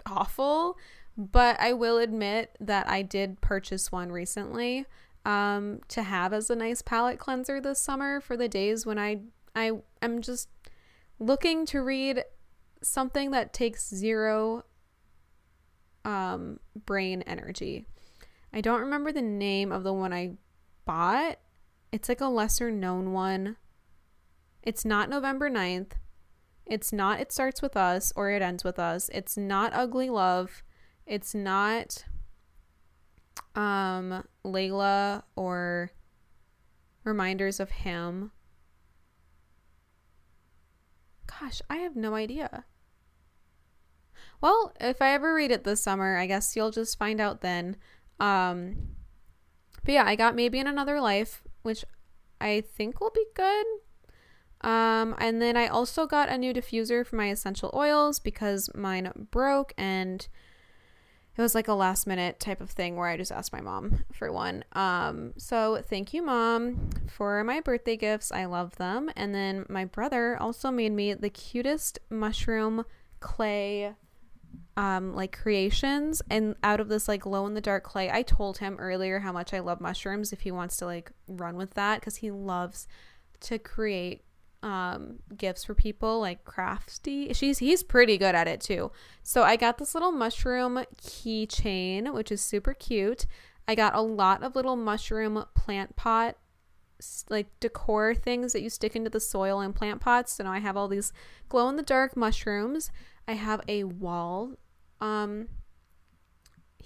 [0.06, 0.78] awful,
[1.18, 4.86] but I will admit that I did purchase one recently
[5.26, 9.22] um, to have as a nice palate cleanser this summer for the days when I
[9.56, 9.72] I
[10.04, 10.50] am just
[11.18, 12.26] looking to read
[12.84, 14.66] something that takes zero
[16.06, 17.88] um, brain energy.
[18.54, 20.34] I don't remember the name of the one I
[20.86, 21.40] bought.
[21.92, 23.58] It's like a lesser known one.
[24.64, 25.94] It's not November 9th.
[26.66, 29.10] It's not It Starts With Us or It Ends With Us.
[29.14, 30.64] It's not Ugly Love.
[31.06, 32.06] It's not
[33.56, 35.92] um Layla or
[37.04, 38.32] Reminders of Him.
[41.28, 42.66] Gosh, I have no idea.
[44.40, 47.78] Well, if I ever read it this summer, I guess you'll just find out then.
[48.20, 48.96] Um
[49.84, 51.84] but yeah, I got maybe in another life, which
[52.40, 53.66] I think will be good.
[54.62, 59.12] Um, and then I also got a new diffuser for my essential oils because mine
[59.32, 60.28] broke and
[61.38, 64.04] it was like a last minute type of thing where I just asked my mom
[64.12, 64.64] for one.
[64.74, 68.32] Um, so thank you, mom, for my birthday gifts.
[68.32, 69.10] I love them.
[69.16, 72.86] And then my brother also made me the cutest mushroom
[73.20, 73.96] clay
[74.78, 78.58] um like creations and out of this like glow in the dark clay i told
[78.58, 82.00] him earlier how much i love mushrooms if he wants to like run with that
[82.00, 82.88] because he loves
[83.42, 84.24] to create
[84.64, 87.34] um gifts for people like crafty.
[87.34, 88.92] She's he's pretty good at it too.
[89.24, 93.26] So i got this little mushroom keychain which is super cute.
[93.68, 96.38] I got a lot of little mushroom plant pot
[97.30, 100.34] like decor things that you stick into the soil in plant pots.
[100.34, 101.12] So now i have all these
[101.50, 102.92] glow in the dark mushrooms.
[103.28, 104.54] I have a wall
[105.00, 105.48] um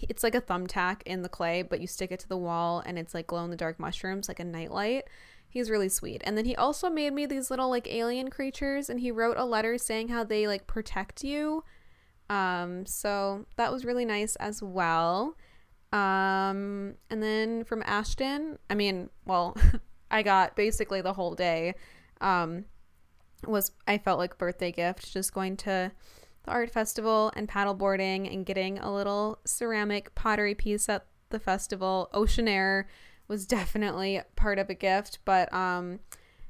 [0.01, 2.97] it's like a thumbtack in the clay but you stick it to the wall and
[2.97, 5.05] it's like glow in the dark mushrooms like a nightlight
[5.55, 6.21] He's really sweet.
[6.25, 9.45] And then he also made me these little like alien creatures and he wrote a
[9.45, 11.63] letter saying how they like protect you.
[12.29, 15.37] Um so that was really nice as well.
[15.93, 19.55] Um and then from Ashton, I mean, well,
[20.11, 21.75] I got basically the whole day
[22.19, 22.65] um
[23.47, 25.89] was I felt like birthday gift just going to
[26.43, 32.09] the art festival and paddleboarding and getting a little ceramic pottery piece at the festival.
[32.11, 32.89] Ocean Air
[33.27, 35.99] was definitely part of a gift, but um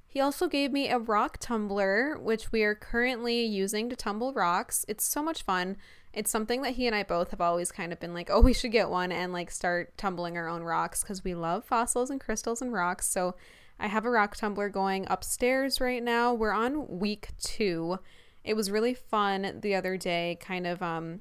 [0.08, 4.86] he also gave me a rock tumbler, which we are currently using to tumble rocks.
[4.88, 5.76] It's so much fun.
[6.14, 8.54] It's something that he and I both have always kind of been like, oh, we
[8.54, 12.22] should get one and like start tumbling our own rocks because we love fossils and
[12.22, 13.10] crystals and rocks.
[13.10, 13.36] So
[13.78, 16.34] I have a rock tumbler going upstairs right now.
[16.34, 18.00] We're on week two.
[18.46, 21.20] It was really fun the other day, kind of um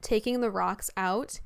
[0.00, 1.40] taking the rocks out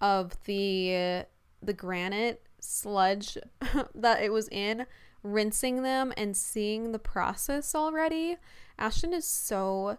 [0.00, 1.26] of the
[1.62, 3.36] the granite sludge
[3.94, 4.86] that it was in,
[5.22, 8.36] rinsing them and seeing the process already.
[8.78, 9.98] Ashton is so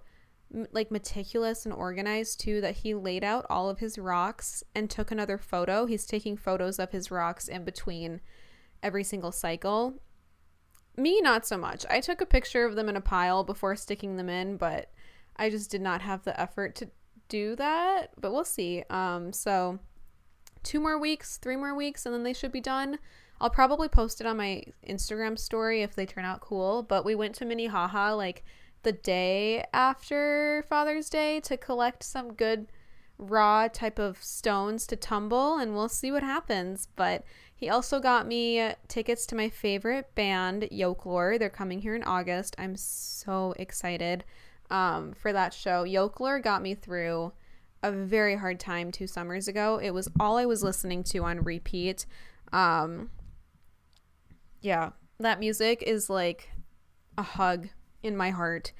[0.71, 5.11] like meticulous and organized too that he laid out all of his rocks and took
[5.11, 5.85] another photo.
[5.85, 8.21] He's taking photos of his rocks in between
[8.83, 9.95] every single cycle.
[10.97, 11.85] Me not so much.
[11.89, 14.91] I took a picture of them in a pile before sticking them in, but
[15.37, 16.89] I just did not have the effort to
[17.29, 18.83] do that, but we'll see.
[18.89, 19.79] Um so
[20.63, 22.99] two more weeks, three more weeks, and then they should be done.
[23.39, 26.83] I'll probably post it on my Instagram story if they turn out cool.
[26.83, 28.43] But we went to Minnehaha like
[28.83, 32.67] the day after Father's Day to collect some good
[33.17, 36.87] raw type of stones to tumble, and we'll see what happens.
[36.95, 37.23] But
[37.55, 41.37] he also got me tickets to my favorite band, Yoke Lore.
[41.37, 42.55] They're coming here in August.
[42.57, 44.23] I'm so excited
[44.71, 45.83] um, for that show.
[45.83, 47.33] Yoke Lore got me through
[47.83, 49.79] a very hard time two summers ago.
[49.81, 52.05] It was all I was listening to on repeat.
[52.53, 53.09] Um,
[54.61, 56.49] yeah, that music is like
[57.17, 57.69] a hug
[58.03, 58.73] in my heart.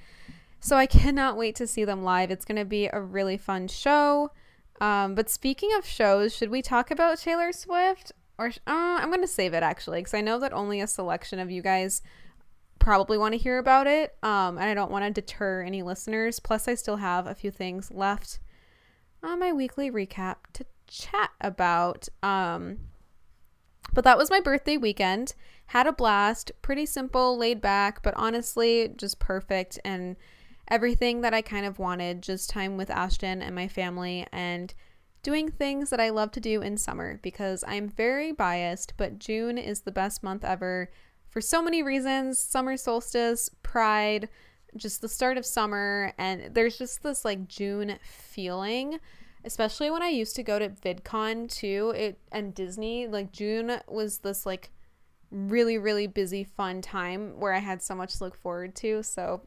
[0.60, 2.30] So I cannot wait to see them live.
[2.30, 4.32] It's going to be a really fun show.
[4.80, 8.12] Um, but speaking of shows, should we talk about Taylor Swift?
[8.38, 11.40] Or uh, I'm going to save it actually, because I know that only a selection
[11.40, 12.02] of you guys
[12.80, 14.16] probably want to hear about it.
[14.24, 16.40] Um, and I don't want to deter any listeners.
[16.40, 18.40] Plus, I still have a few things left
[19.24, 22.08] on my weekly recap to chat about.
[22.22, 22.80] Um,
[23.94, 25.36] but that was my birthday weekend.
[25.68, 26.52] Had a blast.
[26.62, 30.16] Pretty simple, laid back, but honestly, just perfect and
[30.70, 32.22] everything that I kind of wanted.
[32.22, 34.74] Just time with Ashton and my family and
[35.24, 39.58] doing things that I love to do in summer because I'm very biased, but June
[39.58, 40.90] is the best month ever
[41.30, 44.30] for so many reasons summer solstice, pride,
[44.76, 46.14] just the start of summer.
[46.18, 49.00] And there's just this like June feeling.
[49.44, 54.20] Especially when I used to go to VidCon too, it and Disney, like June was
[54.20, 54.70] this like
[55.32, 59.02] really, really busy, fun time where I had so much to look forward to.
[59.02, 59.42] So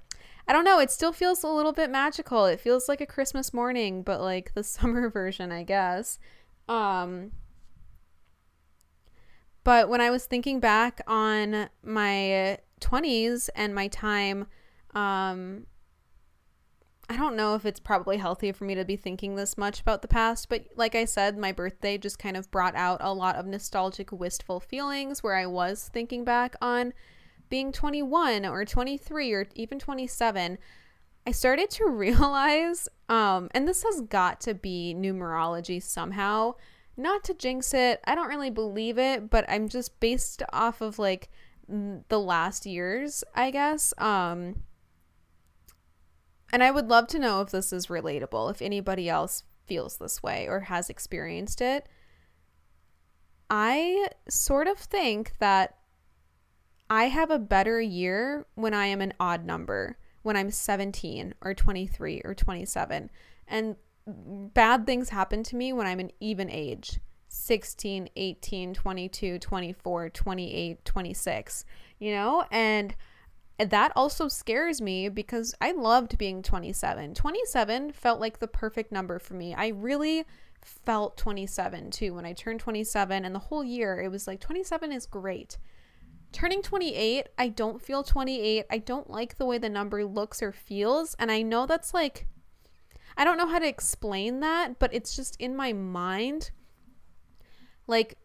[0.48, 0.78] I don't know.
[0.78, 2.46] It still feels a little bit magical.
[2.46, 6.18] It feels like a Christmas morning, but like the summer version, I guess.
[6.68, 7.32] Um,
[9.62, 14.46] but when I was thinking back on my 20s and my time,
[14.94, 15.66] um,
[17.08, 20.02] I don't know if it's probably healthy for me to be thinking this much about
[20.02, 23.36] the past, but like I said, my birthday just kind of brought out a lot
[23.36, 26.94] of nostalgic, wistful feelings where I was thinking back on
[27.50, 30.58] being 21 or 23 or even 27,
[31.26, 36.54] I started to realize, um, and this has got to be numerology somehow.
[36.96, 40.98] Not to jinx it, I don't really believe it, but I'm just based off of
[40.98, 41.28] like
[41.68, 43.92] the last years, I guess.
[43.98, 44.62] Um,
[46.54, 50.22] and I would love to know if this is relatable, if anybody else feels this
[50.22, 51.88] way or has experienced it.
[53.50, 55.78] I sort of think that
[56.88, 61.54] I have a better year when I am an odd number, when I'm 17 or
[61.54, 63.10] 23 or 27.
[63.48, 63.74] And
[64.06, 70.84] bad things happen to me when I'm an even age 16, 18, 22, 24, 28,
[70.84, 71.64] 26,
[71.98, 72.44] you know?
[72.52, 72.94] And
[73.58, 77.14] that also scares me because I loved being 27.
[77.14, 79.54] 27 felt like the perfect number for me.
[79.54, 80.24] I really
[80.62, 84.92] felt 27 too when I turned 27 and the whole year it was like 27
[84.92, 85.58] is great
[86.34, 88.66] turning 28, I don't feel 28.
[88.68, 91.14] I don't like the way the number looks or feels.
[91.14, 92.26] And I know that's like,
[93.16, 96.50] I don't know how to explain that, but it's just in my mind.
[97.86, 98.18] Like,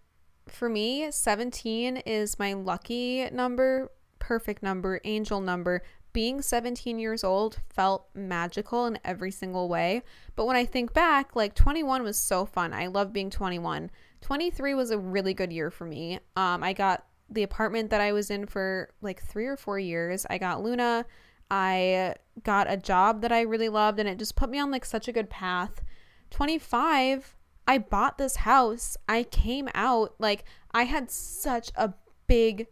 [0.48, 3.92] for me, 17 is my lucky number,
[4.30, 5.82] perfect number, angel number.
[6.14, 10.04] Being 17 years old felt magical in every single way.
[10.36, 12.72] But when I think back, like 21 was so fun.
[12.72, 13.90] I love being 21.
[14.22, 16.20] 23 was a really good year for me.
[16.36, 20.28] Um, I got the apartment that I was in for like three or four years.
[20.30, 21.08] I got Luna.
[21.50, 22.14] I
[22.44, 25.08] got a job that I really loved, and it just put me on like such
[25.08, 25.82] a good path.
[26.30, 27.36] 25,
[27.68, 28.96] I bought this house.
[29.08, 31.94] I came out like I had such a
[32.28, 32.68] big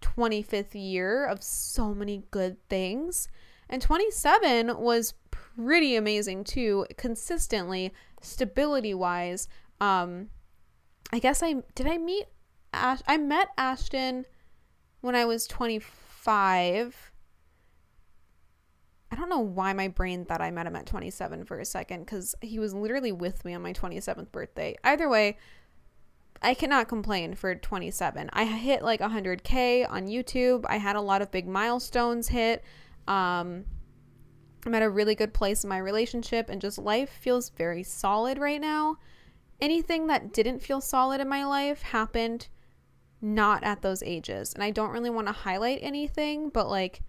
[0.00, 3.28] 25th year of so many good things.
[3.68, 9.48] And 27 was pretty amazing too, consistently, stability wise.
[9.80, 10.28] Um,
[11.12, 12.26] I guess I did I meet
[12.72, 14.26] Ash I met Ashton
[15.00, 17.12] when I was 25.
[19.12, 22.06] I don't know why my brain thought I met him at 27 for a second
[22.06, 24.76] cuz he was literally with me on my 27th birthday.
[24.84, 25.36] Either way,
[26.42, 28.30] I cannot complain for 27.
[28.32, 30.64] I hit like 100k on YouTube.
[30.68, 32.64] I had a lot of big milestones hit.
[33.06, 33.64] Um
[34.66, 38.38] I'm at a really good place in my relationship and just life feels very solid
[38.38, 38.98] right now.
[39.60, 42.48] Anything that didn't feel solid in my life happened
[43.22, 44.52] not at those ages.
[44.54, 47.02] And I don't really want to highlight anything, but like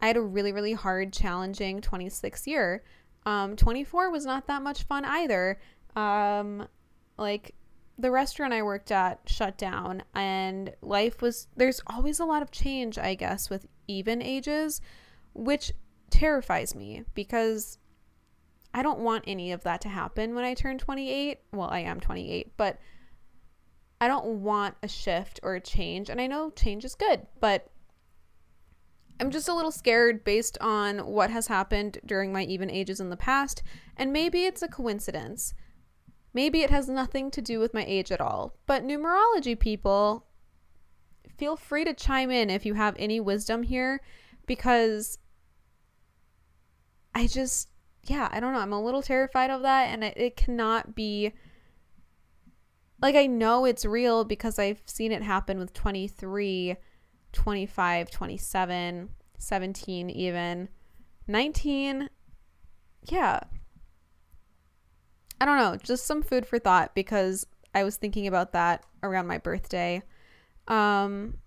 [0.00, 2.82] I had a really, really hard, challenging 26 year.
[3.26, 5.58] Um, 24 was not that much fun either.
[5.96, 6.66] Um,
[7.18, 7.54] like
[7.98, 12.50] the restaurant I worked at shut down, and life was there's always a lot of
[12.50, 14.80] change, I guess, with even ages,
[15.34, 15.72] which
[16.10, 17.78] terrifies me because
[18.72, 21.40] I don't want any of that to happen when I turn 28.
[21.52, 22.78] Well, I am 28, but
[24.00, 26.08] I don't want a shift or a change.
[26.08, 27.70] And I know change is good, but
[29.20, 33.10] I'm just a little scared based on what has happened during my even ages in
[33.10, 33.62] the past.
[33.96, 35.54] And maybe it's a coincidence.
[36.34, 38.54] Maybe it has nothing to do with my age at all.
[38.66, 40.26] But numerology people,
[41.36, 44.00] feel free to chime in if you have any wisdom here
[44.46, 45.18] because
[47.14, 47.68] I just,
[48.04, 48.60] yeah, I don't know.
[48.60, 49.88] I'm a little terrified of that.
[49.88, 51.32] And it, it cannot be
[53.00, 56.76] like I know it's real because I've seen it happen with 23,
[57.32, 59.08] 25, 27,
[59.38, 60.68] 17 even.
[61.26, 62.10] 19
[63.04, 63.40] yeah.
[65.40, 69.26] I don't know, just some food for thought because I was thinking about that around
[69.26, 70.02] my birthday.
[70.66, 71.38] Um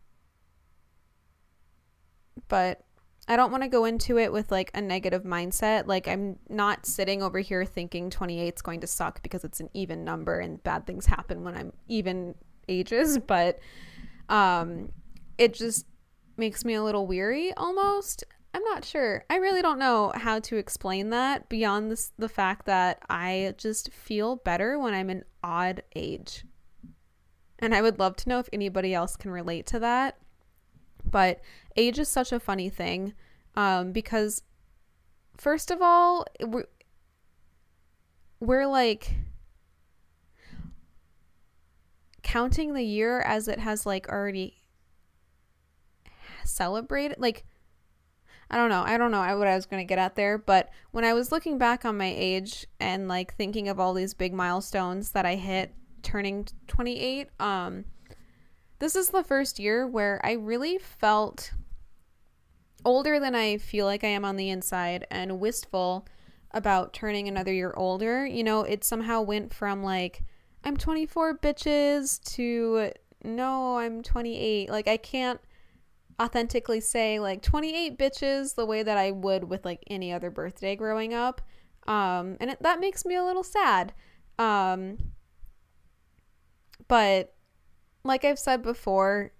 [2.48, 2.84] but
[3.28, 5.88] I don't want to go into it with like a negative mindset.
[5.88, 9.70] Like I'm not sitting over here thinking 28 is going to suck because it's an
[9.74, 12.36] even number and bad things happen when I'm even
[12.68, 13.60] ages, but
[14.30, 14.90] um
[15.38, 15.86] it just
[16.38, 18.24] makes me a little weary almost.
[18.54, 19.24] I'm not sure.
[19.30, 23.92] I really don't know how to explain that beyond this, the fact that I just
[23.94, 26.46] feel better when I'm an odd age.
[27.60, 30.18] And I would love to know if anybody else can relate to that.
[31.10, 31.42] But
[31.78, 33.14] age is such a funny thing
[33.56, 34.44] um, because,
[35.38, 36.66] first of all, we're,
[38.40, 39.16] we're like
[42.24, 44.62] counting the year as it has like already
[46.44, 47.18] celebrated.
[47.20, 47.46] Like,
[48.52, 48.84] I don't know.
[48.86, 50.38] I don't know what I was going to get at there.
[50.38, 54.14] But when I was looking back on my age and like thinking of all these
[54.14, 55.74] big milestones that I hit
[56.04, 57.86] turning 28, um,
[58.80, 61.54] this is the first year where I really felt
[62.84, 66.06] older than I feel like I am on the inside and wistful
[66.52, 68.26] about turning another year older.
[68.26, 70.24] You know, it somehow went from like,
[70.66, 72.92] I'm 24 bitches to
[73.24, 74.70] no, I'm 28.
[74.70, 75.40] Like, I can't
[76.22, 80.76] authentically say like 28 bitches the way that I would with like any other birthday
[80.76, 81.42] growing up.
[81.88, 83.94] Um, and it, that makes me a little sad.
[84.38, 84.98] Um,
[86.88, 87.34] but
[88.04, 89.32] like I've said before,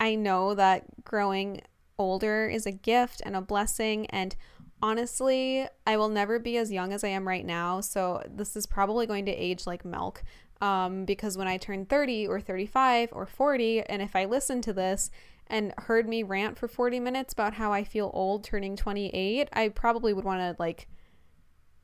[0.00, 1.62] I know that growing
[1.98, 4.06] older is a gift and a blessing.
[4.06, 4.34] And
[4.82, 7.80] honestly, I will never be as young as I am right now.
[7.80, 10.24] So this is probably going to age like milk.
[10.62, 14.72] Um, because when I turn 30 or 35 or 40, and if I listened to
[14.72, 15.10] this
[15.48, 19.68] and heard me rant for 40 minutes about how I feel old turning 28, I
[19.70, 20.86] probably would want to, like,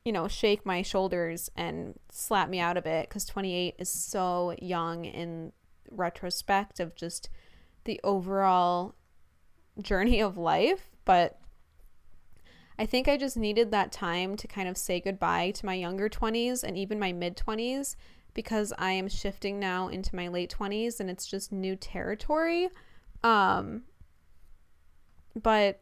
[0.05, 4.55] you know, shake my shoulders and slap me out of it because 28 is so
[4.61, 5.51] young in
[5.91, 7.29] retrospect of just
[7.83, 8.95] the overall
[9.81, 10.89] journey of life.
[11.03, 11.37] But
[12.77, 16.07] I think I just needed that time to kind of say goodbye to my younger
[16.07, 17.97] 20s and even my mid 20s
[18.33, 22.69] because I am shifting now into my late 20s and it's just new territory.
[23.23, 23.83] Um,
[25.35, 25.81] but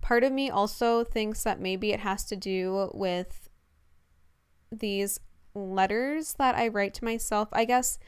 [0.00, 3.48] part of me also thinks that maybe it has to do with
[4.70, 5.18] these
[5.54, 7.48] letters that I write to myself.
[7.52, 7.98] I guess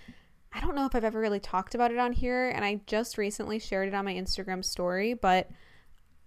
[0.53, 3.18] I don't know if I've ever really talked about it on here, and I just
[3.18, 5.49] recently shared it on my Instagram story, but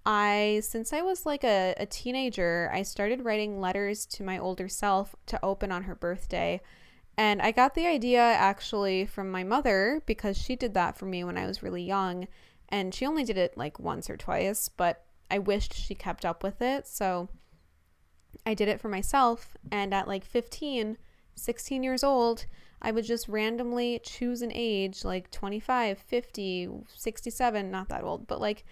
[0.10, 4.70] I, since I was like a, a teenager, I started writing letters to my older
[4.70, 6.62] self to open on her birthday.
[7.18, 11.26] And I got the idea actually from my mother because she did that for me
[11.26, 12.30] when I was really young.
[12.70, 16.42] And she only did it like once or twice, but I wished she kept up
[16.42, 16.88] with it.
[16.88, 17.28] So
[18.46, 19.58] I did it for myself.
[19.74, 20.98] And at like 15,
[21.36, 22.46] 16 years old,
[22.82, 28.40] I would just randomly choose an age like 25, 50, 67, not that old, but
[28.40, 28.64] like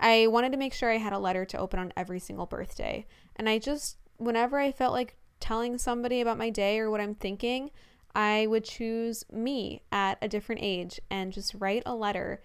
[0.00, 3.06] I wanted to make sure I had a letter to open on every single birthday.
[3.36, 7.14] And I just, whenever I felt like telling somebody about my day or what I'm
[7.14, 7.70] thinking,
[8.14, 12.42] I would choose me at a different age and just write a letter.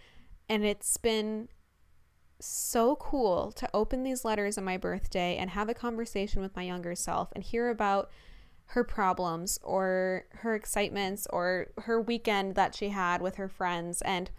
[0.49, 1.47] And it's been
[2.39, 6.63] so cool to open these letters on my birthday and have a conversation with my
[6.63, 8.11] younger self and hear about
[8.67, 14.31] her problems or her excitements or her weekend that she had with her friends and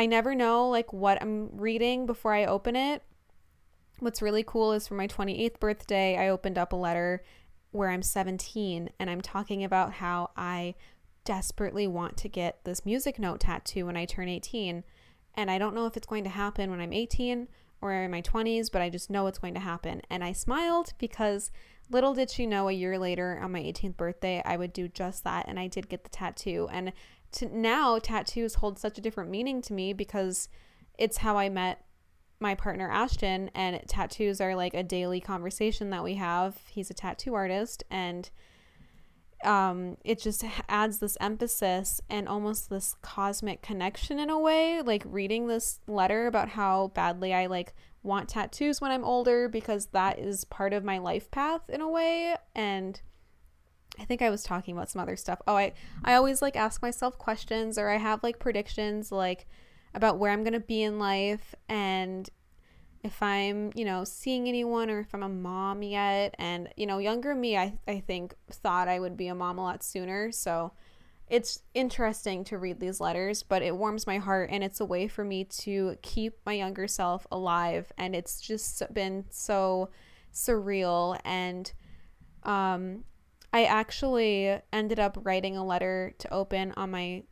[0.00, 3.02] I never know like what I'm reading before I open it.
[3.98, 7.22] What's really cool is for my 28th birthday, I opened up a letter
[7.72, 10.74] where I'm 17 and I'm talking about how I
[11.26, 14.84] desperately want to get this music note tattoo when I turn 18.
[15.34, 17.46] And I don't know if it's going to happen when I'm 18
[17.82, 20.00] or in my 20s, but I just know it's going to happen.
[20.08, 21.50] And I smiled because
[21.90, 25.24] little did she know a year later on my 18th birthday, I would do just
[25.24, 25.44] that.
[25.46, 26.70] And I did get the tattoo.
[26.72, 26.94] And
[27.32, 30.48] to now tattoos hold such a different meaning to me because
[30.98, 31.84] it's how I met
[32.40, 36.58] my partner Ashton and tattoos are like a daily conversation that we have.
[36.70, 38.30] He's a tattoo artist and
[39.44, 45.02] um it just adds this emphasis and almost this cosmic connection in a way like
[45.06, 50.18] reading this letter about how badly I like want tattoos when I'm older because that
[50.18, 53.00] is part of my life path in a way and
[53.98, 55.40] I think I was talking about some other stuff.
[55.46, 55.72] Oh, I
[56.04, 59.46] I always like ask myself questions or I have like predictions like
[59.94, 62.28] about where I'm going to be in life and
[63.02, 66.98] if I'm, you know, seeing anyone or if I'm a mom yet and you know,
[66.98, 70.32] younger me I I think thought I would be a mom a lot sooner.
[70.32, 70.72] So
[71.28, 75.06] it's interesting to read these letters, but it warms my heart and it's a way
[75.06, 79.90] for me to keep my younger self alive and it's just been so
[80.32, 81.72] surreal and
[82.44, 83.04] um
[83.52, 87.24] I actually ended up writing a letter to open on my,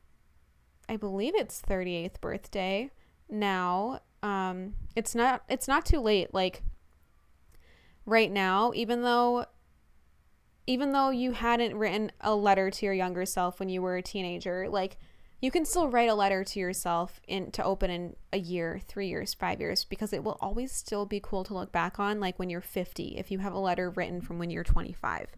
[0.88, 2.90] I believe it's 38th birthday
[3.28, 4.00] now.
[4.22, 6.34] Um, it's not, it's not too late.
[6.34, 6.62] Like
[8.04, 9.46] right now, even though,
[10.66, 14.02] even though you hadn't written a letter to your younger self when you were a
[14.02, 14.98] teenager, like
[15.40, 19.06] you can still write a letter to yourself in to open in a year, 3
[19.06, 22.38] years, 5 years because it will always still be cool to look back on like
[22.40, 25.28] when you're 50 if you have a letter written from when you're 25.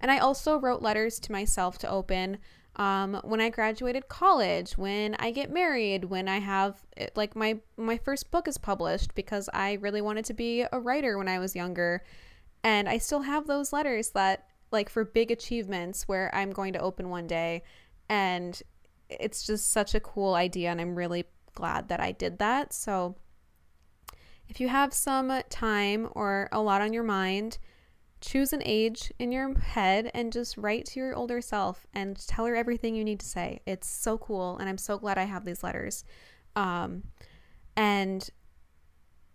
[0.00, 2.38] And I also wrote letters to myself to open
[2.76, 6.78] um, when I graduated college, when I get married, when I have
[7.14, 11.18] like my my first book is published because I really wanted to be a writer
[11.18, 12.02] when I was younger.
[12.62, 16.80] And I still have those letters that like for big achievements where I'm going to
[16.80, 17.64] open one day
[18.08, 18.60] and
[19.08, 21.24] it's just such a cool idea and I'm really
[21.54, 22.72] glad that I did that.
[22.72, 23.16] So
[24.48, 27.58] if you have some time or a lot on your mind,
[28.20, 32.46] choose an age in your head and just write to your older self and tell
[32.46, 33.60] her everything you need to say.
[33.66, 36.04] It's so cool and I'm so glad I have these letters.
[36.54, 37.04] Um,
[37.76, 38.28] and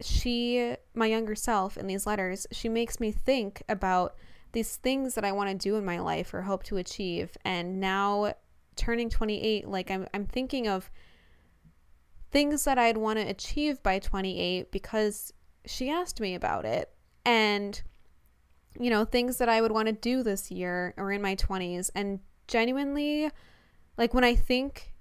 [0.02, 4.16] she, my younger self, in these letters, she makes me think about
[4.52, 7.36] these things that I want to do in my life or hope to achieve.
[7.44, 8.34] And now
[8.76, 10.92] turning 28, like I'm, I'm thinking of
[12.32, 15.34] things that I'd want to achieve by 28 because
[15.66, 16.92] she asked me about it.
[17.26, 17.82] And,
[18.80, 21.90] you know, things that I would want to do this year or in my 20s.
[21.96, 23.30] And genuinely,
[23.98, 24.94] like when I think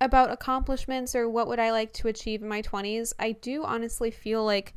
[0.00, 4.10] about accomplishments or what would I like to achieve in my 20s, I do honestly
[4.10, 4.74] feel like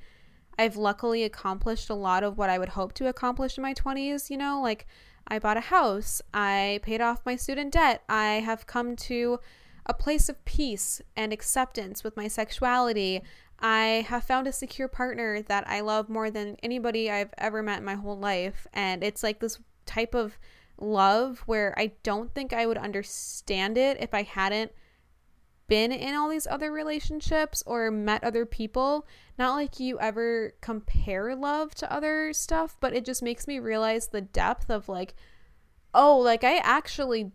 [0.58, 4.30] I've luckily accomplished a lot of what I would hope to accomplish in my 20s,
[4.30, 4.88] you know, like
[5.28, 9.39] I bought a house, I paid off my student debt, I have come to
[9.86, 13.22] a place of peace and acceptance with my sexuality.
[13.62, 17.80] I have found a secure partner that I love more than anybody I've ever met
[17.80, 18.68] in my whole life.
[18.74, 20.38] And it's like this type of
[20.78, 24.72] love where I don't think I would understand it if I hadn't
[25.68, 29.05] been in all these other relationships or met other people.
[29.38, 34.07] Not like you ever compare love to other stuff, but it just makes me realize
[34.07, 35.16] the depth of like,
[35.93, 37.32] oh, like I actually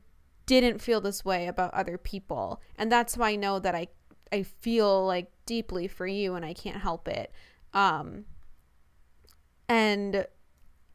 [0.46, 2.60] didn't feel this way about other people.
[2.76, 3.88] And that's why I know that I
[4.32, 7.32] I feel like deeply for you and I can't help it.
[7.72, 8.24] Um
[9.68, 10.26] and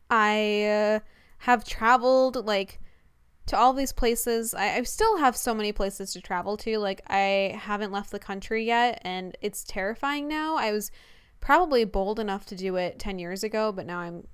[0.10, 1.00] I uh,
[1.40, 2.80] have traveled like
[3.50, 4.54] to all these places.
[4.54, 6.78] I, I still have so many places to travel to.
[6.78, 10.56] Like, I haven't left the country yet, and it's terrifying now.
[10.56, 10.92] I was
[11.40, 14.28] probably bold enough to do it 10 years ago, but now I'm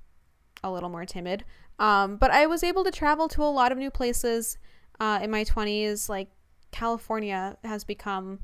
[0.62, 1.44] a little more timid.
[1.78, 4.58] Um, but I was able to travel to a lot of new places
[5.00, 6.10] uh, in my 20s.
[6.10, 6.28] Like,
[6.70, 8.40] California has become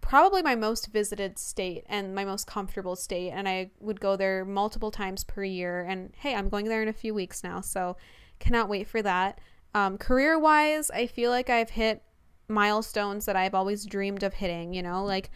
[0.00, 4.44] probably my most visited state and my most comfortable state and I would go there
[4.44, 7.96] multiple times per year and hey I'm going there in a few weeks now so
[8.38, 9.40] cannot wait for that.
[9.74, 12.02] Um, career wise, I feel like I've hit
[12.48, 15.30] milestones that I've always dreamed of hitting, you know, like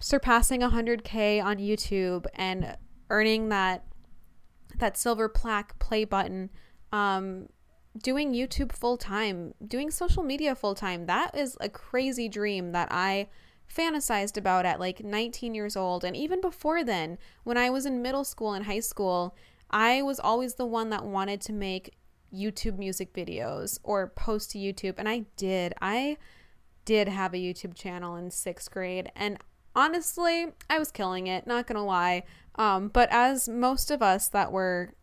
[0.00, 2.76] surpassing 100k on YouTube and
[3.10, 3.84] earning that
[4.78, 6.50] that silver plaque play button.
[6.92, 7.48] Um
[7.96, 11.06] doing YouTube full time, doing social media full time.
[11.06, 13.28] That is a crazy dream that I
[13.72, 18.02] fantasized about at like 19 years old and even before then when I was in
[18.02, 19.34] middle school and high school,
[19.70, 21.94] I was always the one that wanted to make
[22.34, 24.94] YouTube music videos or post to YouTube.
[24.98, 25.74] And I did.
[25.80, 26.16] I
[26.84, 29.10] did have a YouTube channel in sixth grade.
[29.16, 29.38] And
[29.74, 32.24] honestly, I was killing it, not gonna lie.
[32.56, 34.94] Um, but as most of us that were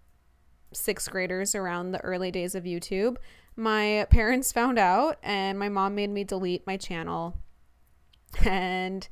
[0.73, 3.17] sixth graders around the early days of YouTube,
[3.55, 7.37] my parents found out and my mom made me delete my channel.
[8.43, 9.07] And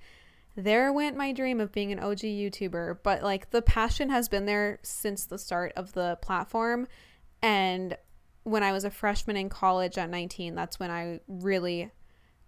[0.55, 2.99] there went my dream of being an OG YouTuber.
[3.03, 6.88] But like the passion has been there since the start of the platform.
[7.41, 7.97] And
[8.43, 11.91] when I was a freshman in college at 19, that's when I really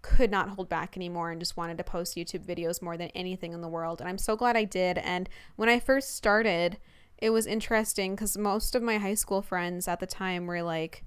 [0.01, 3.53] could not hold back anymore and just wanted to post YouTube videos more than anything
[3.53, 4.01] in the world.
[4.01, 4.97] And I'm so glad I did.
[4.97, 6.77] And when I first started,
[7.21, 11.05] it was interesting because most of my high school friends at the time were like,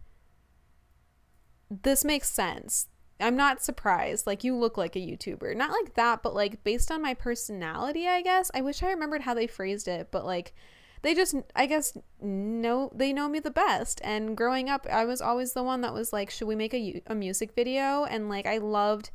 [1.69, 2.87] this makes sense.
[3.21, 4.27] I'm not surprised.
[4.27, 5.57] Like, you look like a YouTuber.
[5.57, 8.51] Not like that, but like based on my personality, I guess.
[8.55, 10.55] I wish I remembered how they phrased it, but like,
[11.03, 15.21] they just i guess know they know me the best and growing up i was
[15.21, 18.47] always the one that was like should we make a, a music video and like
[18.47, 19.11] i loved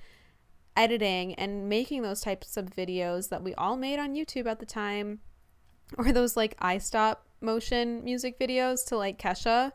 [0.77, 4.67] editing and making those types of videos that we all made on youtube at the
[4.67, 5.19] time
[5.97, 9.71] or those like i stop motion music videos to like kesha.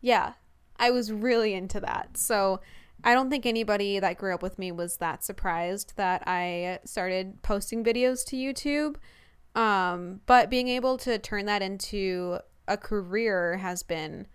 [0.00, 0.34] Yeah
[0.76, 2.16] i was really into that.
[2.16, 2.60] So
[3.02, 7.42] i don't think anybody that grew up with me was that surprised that i started
[7.42, 8.96] posting videos to youtube.
[9.54, 14.26] Um, but being able to turn that into a career has been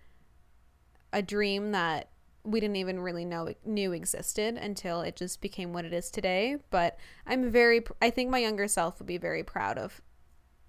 [1.12, 2.10] a dream that
[2.42, 6.56] we didn't even really know knew existed until it just became what it is today.
[6.70, 10.00] But I'm very, I think my younger self would be very proud of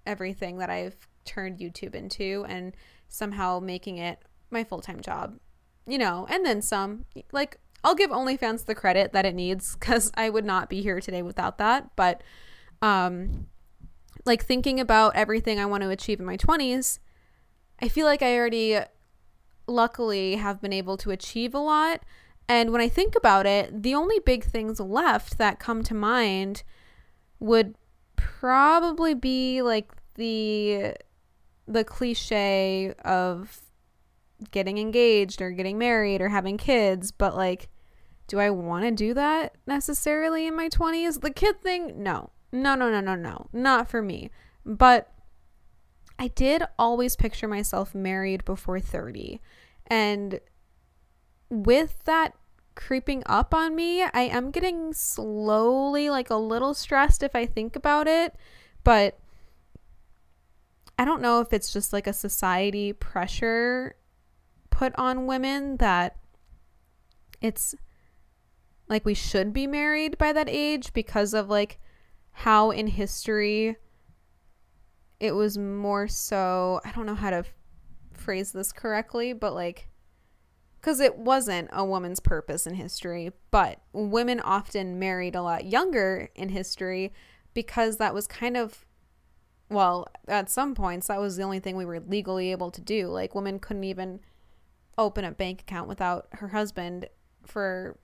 [0.06, 2.74] everything that I've turned YouTube into and
[3.08, 4.18] somehow making it
[4.50, 5.38] my full time job,
[5.86, 7.04] you know, and then some.
[7.32, 11.00] Like, I'll give OnlyFans the credit that it needs because I would not be here
[11.00, 11.90] today without that.
[11.96, 12.22] But
[12.80, 13.46] um,
[14.24, 16.98] like thinking about everything I want to achieve in my 20s,
[17.80, 18.78] I feel like I already
[19.66, 22.02] luckily have been able to achieve a lot.
[22.48, 26.62] And when I think about it, the only big things left that come to mind
[27.40, 27.74] would
[28.40, 30.94] probably be like the
[31.66, 33.60] the cliche of
[34.50, 37.68] getting engaged or getting married or having kids, but like
[38.28, 41.20] do I want to do that necessarily in my 20s?
[41.20, 42.02] The kid thing?
[42.02, 42.30] No.
[42.50, 43.48] No, no, no, no, no.
[43.52, 44.30] Not for me.
[44.64, 45.12] But
[46.18, 49.40] I did always picture myself married before 30.
[49.86, 50.40] And
[51.50, 52.34] with that
[52.74, 57.76] creeping up on me, I am getting slowly like a little stressed if I think
[57.76, 58.34] about it.
[58.84, 59.18] But
[60.98, 63.96] I don't know if it's just like a society pressure
[64.70, 66.16] put on women that
[67.40, 67.74] it's
[68.88, 71.78] like we should be married by that age because of like
[72.32, 73.76] how in history
[75.20, 77.44] it was more so I don't know how to
[78.12, 79.88] phrase this correctly, but like
[80.82, 86.28] because it wasn't a woman's purpose in history, but women often married a lot younger
[86.34, 87.12] in history
[87.54, 88.84] because that was kind of
[89.70, 93.06] well, at some points that was the only thing we were legally able to do.
[93.06, 94.20] Like women couldn't even
[94.98, 97.08] open a bank account without her husband
[97.46, 97.96] for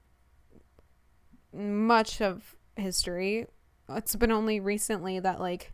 [1.53, 3.47] much of history.
[3.91, 5.73] It's been only recently that like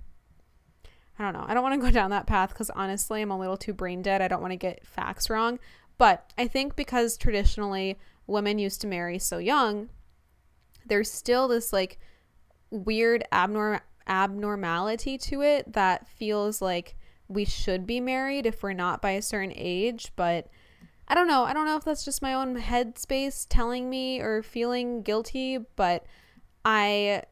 [1.18, 1.44] I don't know.
[1.46, 4.02] I don't want to go down that path cuz honestly, I'm a little too brain
[4.02, 4.22] dead.
[4.22, 5.60] I don't want to get facts wrong,
[5.98, 9.90] but I think because traditionally women used to marry so young,
[10.86, 11.98] there's still this like
[12.70, 16.94] weird abnorm abnormality to it that feels like
[17.28, 20.48] we should be married if we're not by a certain age, but
[21.08, 21.44] I don't know.
[21.44, 26.04] I don't know if that's just my own headspace telling me or feeling guilty, but
[26.64, 27.22] I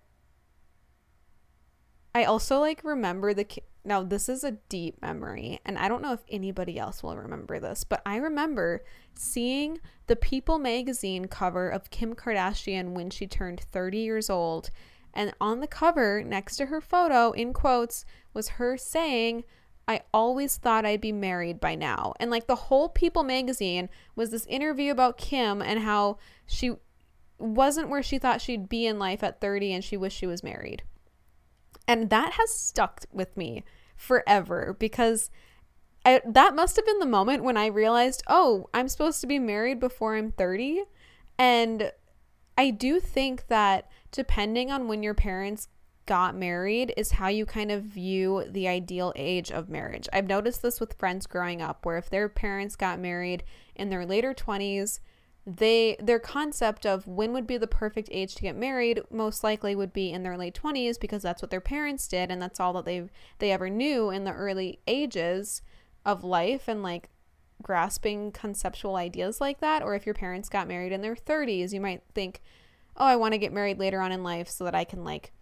[2.14, 3.46] I also like remember the
[3.84, 7.58] now this is a deep memory and I don't know if anybody else will remember
[7.58, 13.60] this, but I remember seeing the People magazine cover of Kim Kardashian when she turned
[13.60, 14.70] 30 years old
[15.14, 19.44] and on the cover next to her photo in quotes was her saying
[19.88, 22.14] I always thought I'd be married by now.
[22.20, 26.76] And like the whole People magazine was this interview about Kim and how she
[27.38, 30.44] wasn't where she thought she'd be in life at 30 and she wished she was
[30.44, 30.84] married.
[31.86, 33.64] And that has stuck with me
[33.96, 35.30] forever because
[36.04, 39.38] I, that must have been the moment when I realized, oh, I'm supposed to be
[39.38, 40.82] married before I'm 30.
[41.38, 41.92] And
[42.58, 45.68] I do think that depending on when your parents
[46.06, 50.08] got married is how you kind of view the ideal age of marriage.
[50.12, 53.44] I've noticed this with friends growing up where if their parents got married
[53.76, 54.98] in their later 20s,
[55.44, 59.74] they their concept of when would be the perfect age to get married most likely
[59.74, 62.72] would be in their late 20s because that's what their parents did and that's all
[62.72, 65.60] that they they ever knew in the early ages
[66.04, 67.08] of life and like
[67.60, 71.80] grasping conceptual ideas like that or if your parents got married in their 30s you
[71.80, 72.40] might think
[72.96, 75.32] oh I want to get married later on in life so that I can like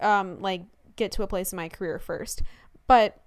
[0.00, 0.62] um like
[0.98, 2.42] get to a place in my career first.
[2.86, 3.22] But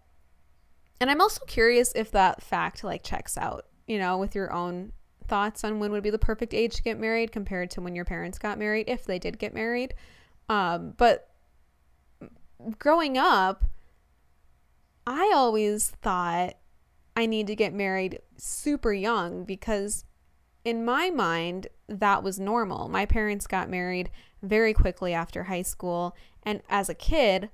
[1.00, 4.92] and I'm also curious if that fact like checks out, you know, with your own
[5.28, 8.04] thoughts on when would be the perfect age to get married compared to when your
[8.04, 9.94] parents got married if they did get married.
[10.50, 11.30] Um but
[12.78, 13.64] growing up
[15.08, 16.56] I always thought
[17.16, 20.04] I need to get married super young because
[20.66, 22.90] in my mind that was normal.
[22.90, 24.10] My parents got married
[24.42, 27.50] very quickly after high school and as a kid,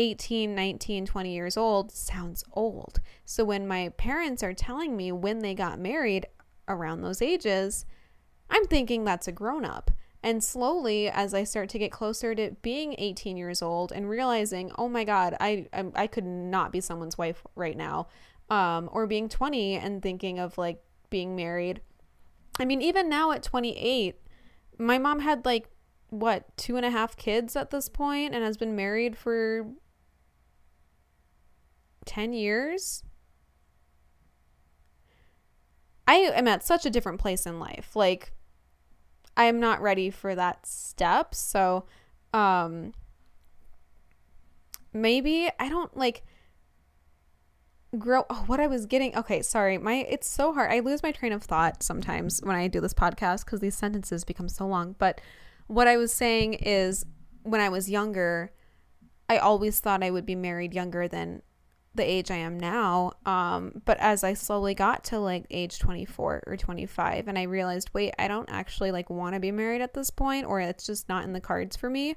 [0.00, 3.00] 18, 19, 20 years old sounds old.
[3.26, 6.26] So when my parents are telling me when they got married
[6.66, 7.84] around those ages,
[8.48, 9.90] I'm thinking that's a grown up.
[10.22, 14.72] And slowly, as I start to get closer to being 18 years old and realizing,
[14.78, 18.08] oh my God, I, I, I could not be someone's wife right now,
[18.48, 21.82] um, or being 20 and thinking of like being married.
[22.58, 24.18] I mean, even now at 28,
[24.78, 25.68] my mom had like
[26.08, 29.66] what two and a half kids at this point and has been married for
[32.06, 33.02] 10 years.
[36.06, 37.94] I am at such a different place in life.
[37.94, 38.32] Like
[39.36, 41.34] i am not ready for that step.
[41.34, 41.86] So
[42.32, 42.92] um
[44.92, 46.24] maybe i don't like
[47.96, 50.70] grow oh, what i was getting okay sorry my it's so hard.
[50.72, 54.24] I lose my train of thought sometimes when i do this podcast because these sentences
[54.24, 54.94] become so long.
[54.98, 55.20] But
[55.70, 57.06] what I was saying is
[57.44, 58.52] when I was younger,
[59.28, 61.42] I always thought I would be married younger than
[61.94, 63.12] the age I am now.
[63.26, 67.90] Um, but as I slowly got to like age 24 or 25 and I realized,
[67.92, 71.08] wait, I don't actually like want to be married at this point or it's just
[71.08, 72.16] not in the cards for me.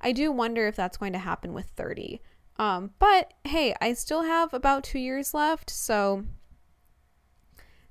[0.00, 2.20] I do wonder if that's going to happen with 30.
[2.58, 6.24] Um, but hey, I still have about 2 years left, so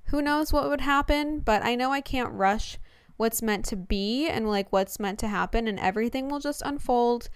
[0.04, 2.78] who knows what would happen, but I know I can't rush
[3.16, 7.28] what's meant to be and like what's meant to happen and everything will just unfold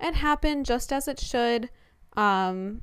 [0.00, 1.70] and happen just as it should.
[2.16, 2.82] Um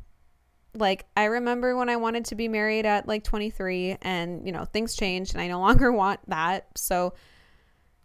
[0.74, 4.66] like I remember when I wanted to be married at like 23 and you know
[4.66, 6.68] things changed and I no longer want that.
[6.76, 7.14] So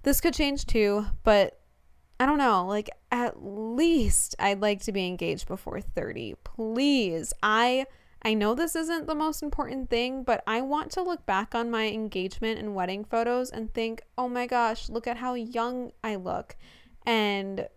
[0.02, 1.60] this could change too, but
[2.18, 6.34] I don't know, like at least I'd like to be engaged before 30.
[6.44, 7.32] Please.
[7.42, 7.86] I
[8.22, 11.70] I know this isn't the most important thing, but I want to look back on
[11.70, 16.16] my engagement and wedding photos and think, "Oh my gosh, look at how young I
[16.16, 16.56] look."
[17.04, 17.68] And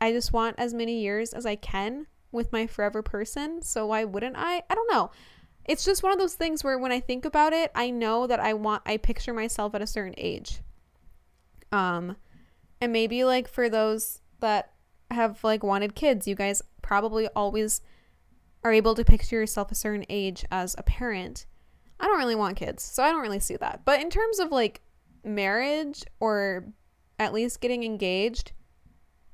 [0.00, 3.62] I just want as many years as I can with my forever person.
[3.62, 4.62] So why wouldn't I?
[4.68, 5.10] I don't know.
[5.64, 8.40] It's just one of those things where when I think about it, I know that
[8.40, 10.60] I want I picture myself at a certain age.
[11.72, 12.16] Um
[12.80, 14.72] and maybe like for those that
[15.10, 17.80] have like wanted kids, you guys probably always
[18.64, 21.46] are able to picture yourself a certain age as a parent.
[22.00, 23.82] I don't really want kids, so I don't really see that.
[23.84, 24.80] But in terms of like
[25.24, 26.66] marriage or
[27.18, 28.52] at least getting engaged,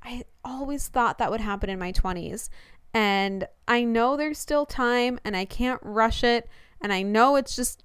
[0.03, 2.49] I always thought that would happen in my 20s.
[2.95, 6.47] And I know there's still time and I can't rush it.
[6.79, 7.83] And I know it's just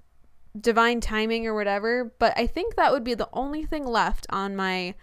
[0.59, 2.13] divine timing or whatever.
[2.17, 4.95] But I think that would be the only thing left on my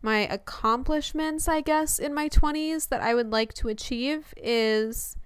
[0.00, 5.16] my accomplishments, I guess, in my 20s that I would like to achieve is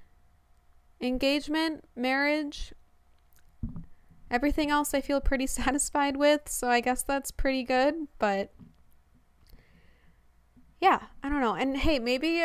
[1.01, 2.73] engagement, marriage.
[4.31, 8.53] Everything else I feel pretty satisfied with, so I guess that's pretty good, but
[10.81, 11.55] yeah, I don't know.
[11.55, 12.43] And hey, maybe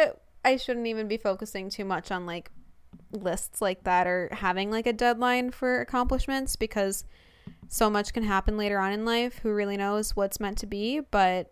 [0.47, 2.51] I shouldn't even be focusing too much on like
[3.11, 7.03] lists like that or having like a deadline for accomplishments because
[7.67, 9.39] so much can happen later on in life.
[9.39, 11.01] Who really knows what's meant to be?
[11.01, 11.51] But,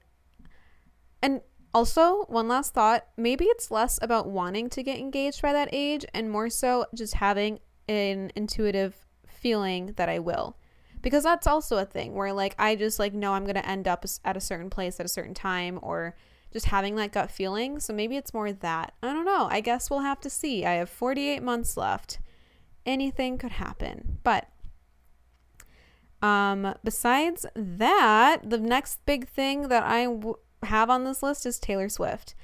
[1.22, 1.42] and
[1.74, 6.06] also, one last thought maybe it's less about wanting to get engaged by that age
[6.14, 8.96] and more so just having an intuitive
[9.28, 10.58] feeling that I will.
[11.02, 13.90] Because that's also a thing where, like, I just like know I'm going to end
[13.90, 16.16] up at a certain place at a certain time or
[16.52, 17.80] just having that gut feeling.
[17.80, 18.94] So maybe it's more that.
[19.04, 19.48] I don't know.
[19.52, 20.66] I guess we'll have to see.
[20.66, 22.20] I have 48 months left.
[22.86, 24.20] Anything could happen.
[24.24, 24.48] But
[26.22, 31.60] um besides that, the next big thing that I w- have on this list is
[31.60, 32.36] Taylor Swift.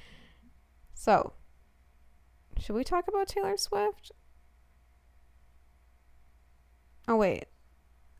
[0.94, 1.32] So,
[2.58, 4.12] should we talk about Taylor Swift?
[7.08, 7.46] Oh wait.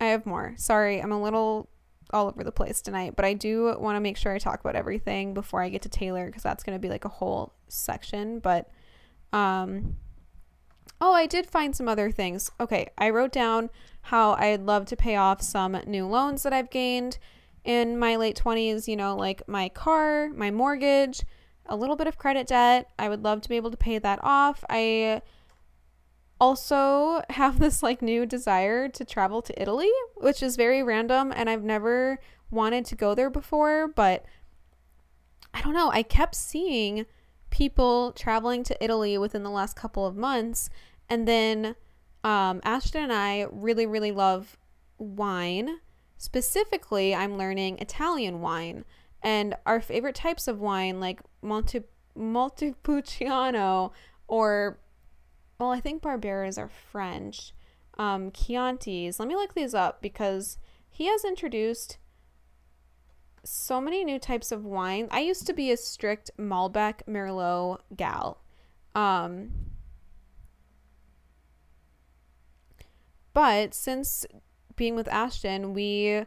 [0.00, 0.54] I have more.
[0.56, 1.68] Sorry, I'm a little
[2.12, 4.76] all over the place tonight, but I do want to make sure I talk about
[4.76, 8.38] everything before I get to Taylor because that's going to be like a whole section.
[8.38, 8.70] But,
[9.32, 9.96] um,
[11.00, 12.50] oh, I did find some other things.
[12.60, 13.70] Okay, I wrote down
[14.02, 17.18] how I'd love to pay off some new loans that I've gained
[17.64, 21.22] in my late 20s, you know, like my car, my mortgage,
[21.66, 22.90] a little bit of credit debt.
[22.98, 24.64] I would love to be able to pay that off.
[24.68, 25.22] I
[26.42, 31.48] also have this like new desire to travel to Italy, which is very random and
[31.48, 32.18] I've never
[32.50, 34.24] wanted to go there before, but
[35.54, 37.06] I don't know, I kept seeing
[37.50, 40.68] people traveling to Italy within the last couple of months
[41.08, 41.76] and then
[42.24, 44.58] um, Ashton and I really really love
[44.98, 45.78] wine.
[46.16, 48.84] Specifically, I'm learning Italian wine
[49.22, 51.82] and our favorite types of wine like Monte
[52.16, 53.92] Montepulciano
[54.26, 54.80] or
[55.62, 57.54] well, I think Barberas are French.
[57.96, 59.20] Um, Chiantis.
[59.20, 60.58] Let me look these up because
[60.90, 61.98] he has introduced
[63.44, 65.06] so many new types of wine.
[65.12, 68.40] I used to be a strict Malbec Merlot gal.
[68.96, 69.50] Um,
[73.32, 74.26] but since
[74.74, 76.24] being with Ashton, we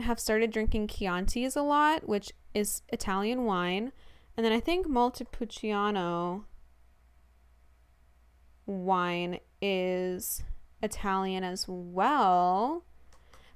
[0.00, 3.92] have started drinking Chiantis a lot, which is Italian wine.
[4.36, 6.46] And then I think Montepulciano
[8.66, 10.42] wine is
[10.82, 12.84] Italian as well.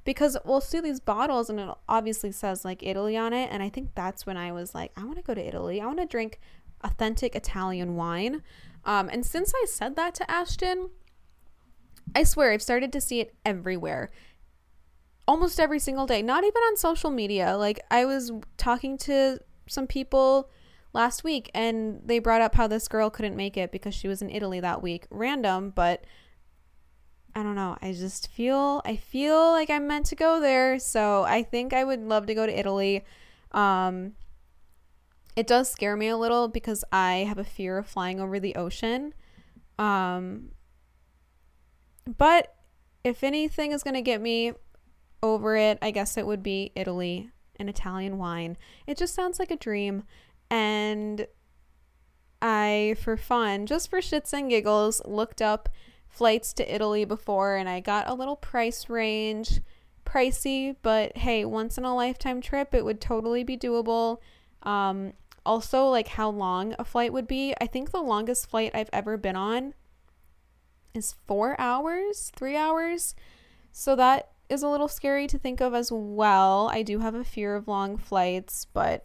[0.05, 3.51] Because we'll see these bottles and it obviously says like Italy on it.
[3.53, 5.81] And I think that's when I was like, I want to go to Italy.
[5.81, 6.41] I want to drink
[6.83, 8.43] authentic Italian wine.
[8.85, 10.91] Um, and since I said that to Ashton,
[12.15, 14.11] I swear I've started to see it everywhere.
[15.27, 17.57] Almost every single day, not even on social media.
[17.57, 20.49] Like I was talking to some people
[20.99, 24.21] last week and they brought up how this girl couldn't make it because she was
[24.21, 25.07] in Italy that week.
[25.11, 26.05] Random, but
[27.35, 27.79] I don't know.
[27.81, 30.79] I just feel I feel like I'm meant to go there.
[30.79, 33.05] So I think I would love to go to Italy.
[33.53, 34.15] Um
[35.37, 38.57] it does scare me a little because I have a fear of flying over the
[38.57, 39.15] ocean.
[39.79, 40.49] Um,
[42.17, 42.57] but
[43.05, 44.55] if anything is going to get me
[45.23, 48.57] over it, I guess it would be Italy and Italian wine.
[48.85, 50.03] It just sounds like a dream.
[50.51, 51.27] And
[52.41, 55.69] I, for fun, just for shits and giggles, looked up
[56.09, 59.61] flights to Italy before and I got a little price range.
[60.05, 64.19] Pricey, but hey, once in a lifetime trip, it would totally be doable.
[64.63, 65.13] Um,
[65.45, 67.55] also, like how long a flight would be.
[67.61, 69.75] I think the longest flight I've ever been on
[70.95, 73.15] is four hours, three hours.
[73.71, 76.71] So that is a little scary to think of as well.
[76.73, 79.05] I do have a fear of long flights, but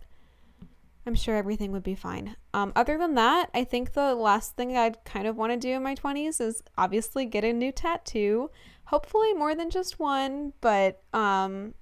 [1.05, 2.35] I'm sure everything would be fine.
[2.53, 5.73] Um, other than that, I think the last thing I'd kind of want to do
[5.73, 8.49] in my 20s is obviously get a new tattoo.
[8.85, 11.73] Hopefully, more than just one, but um,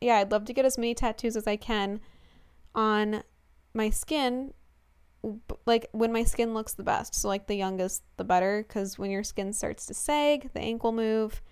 [0.00, 2.00] yeah, I'd love to get as many tattoos as I can
[2.74, 3.22] on
[3.72, 4.52] my skin.
[5.66, 7.14] Like when my skin looks the best.
[7.14, 10.82] So, like the youngest, the better, because when your skin starts to sag, the ink
[10.82, 11.42] will move,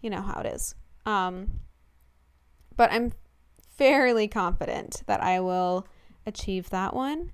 [0.00, 0.74] you know how it is.
[1.04, 1.60] Um,
[2.76, 3.12] but I'm
[3.76, 5.86] fairly confident that I will
[6.26, 7.32] achieve that one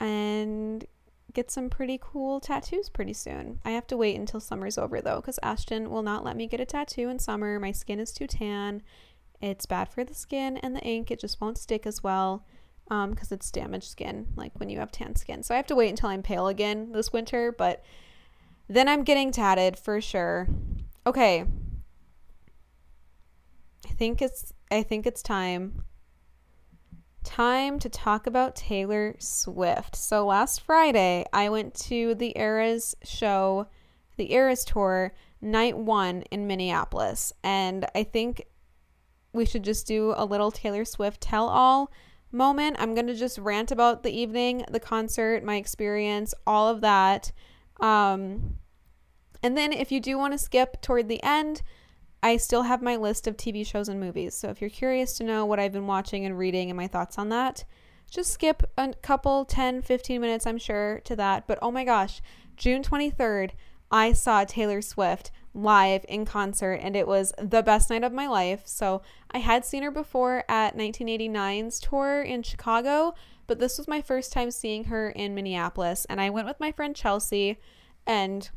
[0.00, 0.84] and
[1.32, 3.60] get some pretty cool tattoos pretty soon.
[3.64, 6.60] I have to wait until summer's over though, because Ashton will not let me get
[6.60, 7.58] a tattoo in summer.
[7.58, 8.82] My skin is too tan.
[9.40, 11.10] It's bad for the skin and the ink.
[11.10, 12.44] It just won't stick as well
[12.84, 15.42] because um, it's damaged skin, like when you have tan skin.
[15.42, 17.82] So I have to wait until I'm pale again this winter, but
[18.68, 20.48] then I'm getting tatted for sure.
[21.06, 21.44] Okay.
[23.84, 25.84] I think it's I think it's time
[27.24, 29.94] time to talk about Taylor Swift.
[29.94, 33.68] So last Friday, I went to the Eras show,
[34.16, 37.32] the Eras tour, night one in Minneapolis.
[37.44, 38.46] And I think
[39.32, 41.92] we should just do a little Taylor Swift tell all
[42.32, 42.76] moment.
[42.78, 47.30] I'm going to just rant about the evening, the concert, my experience, all of that.
[47.80, 48.56] Um,
[49.42, 51.62] and then if you do want to skip toward the end,
[52.22, 54.34] I still have my list of TV shows and movies.
[54.34, 57.18] So if you're curious to know what I've been watching and reading and my thoughts
[57.18, 57.64] on that,
[58.10, 61.46] just skip a couple 10, 15 minutes, I'm sure, to that.
[61.46, 62.20] But oh my gosh,
[62.56, 63.52] June 23rd,
[63.90, 68.26] I saw Taylor Swift live in concert and it was the best night of my
[68.26, 68.62] life.
[68.64, 69.02] So
[69.32, 73.14] I had seen her before at 1989's tour in Chicago,
[73.46, 76.06] but this was my first time seeing her in Minneapolis.
[76.06, 77.58] And I went with my friend Chelsea
[78.06, 78.48] and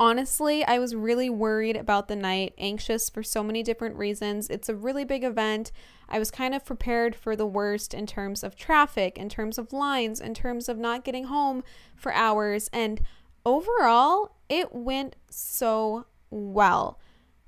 [0.00, 4.48] honestly, I was really worried about the night, anxious for so many different reasons.
[4.48, 5.70] It's a really big event.
[6.08, 9.74] I was kind of prepared for the worst in terms of traffic, in terms of
[9.74, 11.62] lines, in terms of not getting home
[11.94, 12.70] for hours.
[12.72, 13.02] And
[13.44, 16.98] overall, it went so well.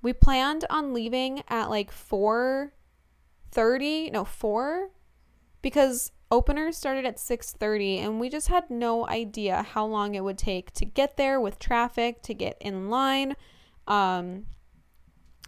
[0.03, 4.91] We planned on leaving at like 4:30, no, 4
[5.63, 10.39] because openers started at 6:30 and we just had no idea how long it would
[10.39, 13.37] take to get there with traffic to get in line.
[13.87, 14.47] Um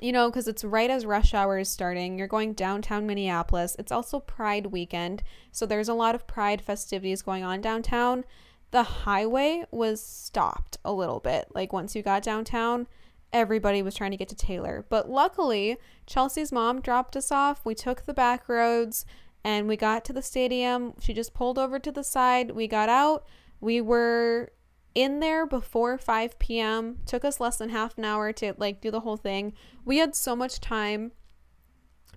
[0.01, 2.19] you know cuz it's right as rush hour is starting.
[2.19, 3.77] You're going downtown Minneapolis.
[3.79, 8.25] It's also pride weekend so there's a lot of pride festivities going on downtown.
[8.71, 11.49] The highway was stopped a little bit.
[11.55, 12.89] Like once you got downtown
[13.33, 14.85] everybody was trying to get to Taylor.
[14.91, 17.65] But luckily Chelsea's mom dropped us off.
[17.65, 19.07] We took the back roads
[19.45, 20.95] and we got to the stadium.
[21.01, 22.53] She just pulled over to the side.
[22.53, 23.27] We got out.
[23.61, 24.53] We were
[24.95, 26.99] in there before 5 p.m.
[27.05, 29.53] Took us less than half an hour to like do the whole thing.
[29.85, 31.13] We had so much time.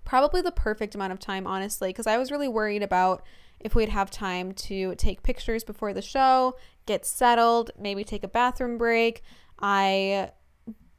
[0.06, 3.24] Probably the perfect amount of time, honestly, because I was really worried about
[3.60, 6.56] if we'd have time to take pictures before the show,
[6.86, 9.22] get settled, maybe take a bathroom break.
[9.60, 10.32] I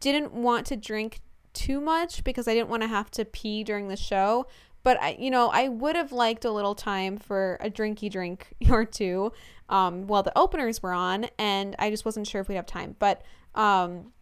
[0.01, 1.21] didn't want to drink
[1.55, 4.47] too much because I didn't want to have to pee during the show.
[4.83, 8.55] But I, you know, I would have liked a little time for a drinky drink
[8.71, 9.33] or two
[9.69, 12.97] um, while the openers were on, and I just wasn't sure if we'd have time.
[12.99, 13.23] But
[13.55, 14.13] um,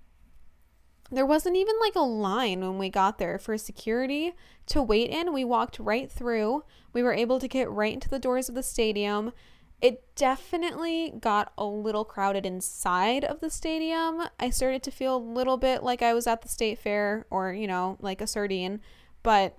[1.11, 4.34] there wasn't even like a line when we got there for security
[4.66, 5.32] to wait in.
[5.32, 6.64] We walked right through.
[6.92, 9.32] We were able to get right into the doors of the stadium.
[9.80, 14.22] It definitely got a little crowded inside of the stadium.
[14.40, 17.52] I started to feel a little bit like I was at the state fair or,
[17.52, 18.80] you know, like a sardine.
[19.22, 19.59] But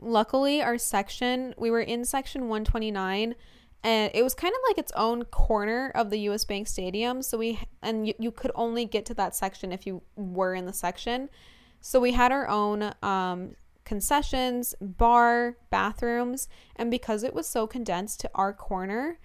[0.00, 3.34] Luckily, our section, we were in section 129
[3.84, 7.22] and it was kind of like its own corner of the US Bank Stadium.
[7.22, 10.66] So we, and you, you could only get to that section if you were in
[10.66, 11.28] the section.
[11.80, 18.20] So we had our own um, concessions, bar, bathrooms, and because it was so condensed
[18.20, 19.18] to our corner,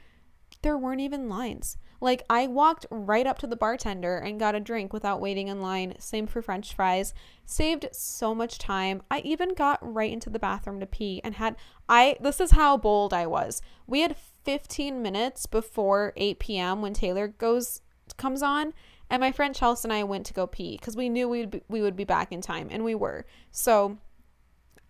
[0.64, 1.78] there weren't even lines.
[2.00, 5.62] Like, I walked right up to the bartender and got a drink without waiting in
[5.62, 5.96] line.
[6.00, 7.14] Same for french fries.
[7.46, 9.02] Saved so much time.
[9.10, 11.56] I even got right into the bathroom to pee and had,
[11.90, 13.62] I, this is how bold I was.
[13.88, 16.82] We had 15 minutes before 8 p.m.
[16.82, 17.82] when Taylor goes,
[18.18, 18.74] comes on.
[19.10, 21.62] And my friend Chelsea and I went to go pee because we knew we'd be,
[21.70, 23.26] we would be back in time, and we were.
[23.52, 23.98] So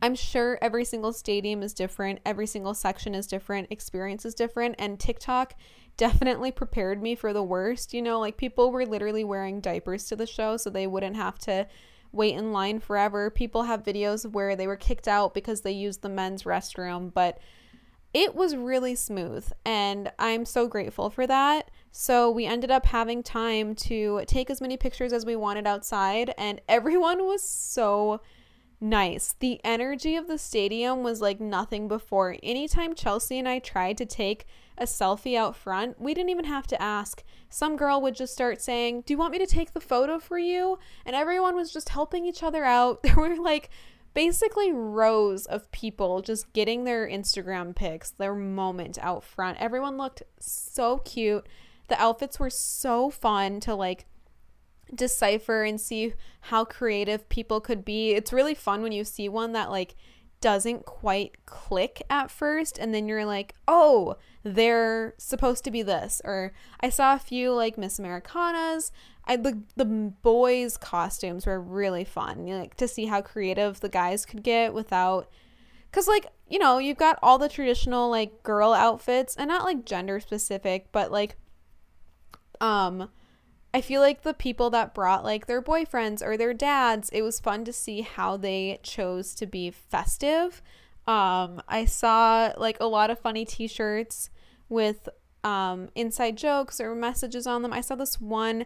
[0.01, 4.75] I'm sure every single stadium is different, every single section is different, experience is different,
[4.77, 5.55] and TikTok
[5.97, 7.93] definitely prepared me for the worst.
[7.93, 11.39] You know, like people were literally wearing diapers to the show so they wouldn't have
[11.39, 11.67] to
[12.11, 13.29] wait in line forever.
[13.29, 17.39] People have videos where they were kicked out because they used the men's restroom, but
[18.13, 21.69] it was really smooth and I'm so grateful for that.
[21.91, 26.33] So we ended up having time to take as many pictures as we wanted outside
[26.37, 28.21] and everyone was so
[28.79, 29.35] nice.
[29.39, 32.35] The energy of the stadium was like nothing before.
[32.43, 34.45] Anytime Chelsea and I tried to take
[34.77, 37.23] a selfie out front, we didn't even have to ask.
[37.49, 40.37] Some girl would just start saying, Do you want me to take the photo for
[40.37, 40.79] you?
[41.05, 43.01] And everyone was just helping each other out.
[43.07, 43.69] There were like
[44.13, 49.59] basically rows of people just getting their Instagram pics, their moment out front.
[49.59, 51.47] Everyone looked so cute.
[51.87, 54.07] The outfits were so fun to like
[54.93, 58.11] decipher and see how creative people could be.
[58.11, 59.95] It's really fun when you see one that like
[60.39, 66.21] doesn't quite click at first and then you're like, "Oh, they're supposed to be this."
[66.23, 68.91] Or I saw a few like Miss Americanas.
[69.25, 72.45] I the the boys costumes were really fun.
[72.45, 75.29] Like to see how creative the guys could get without
[75.91, 79.85] cuz like, you know, you've got all the traditional like girl outfits and not like
[79.85, 81.35] gender specific, but like
[82.61, 83.09] um
[83.77, 87.39] I feel like the people that brought like their boyfriends or their dads, it was
[87.39, 90.63] fun to see how they chose to be festive.
[91.05, 94.31] Um, I saw like a lot of funny t-shirts
[94.67, 95.07] with
[95.43, 97.71] um, inside jokes or messages on them.
[97.71, 98.65] I saw this one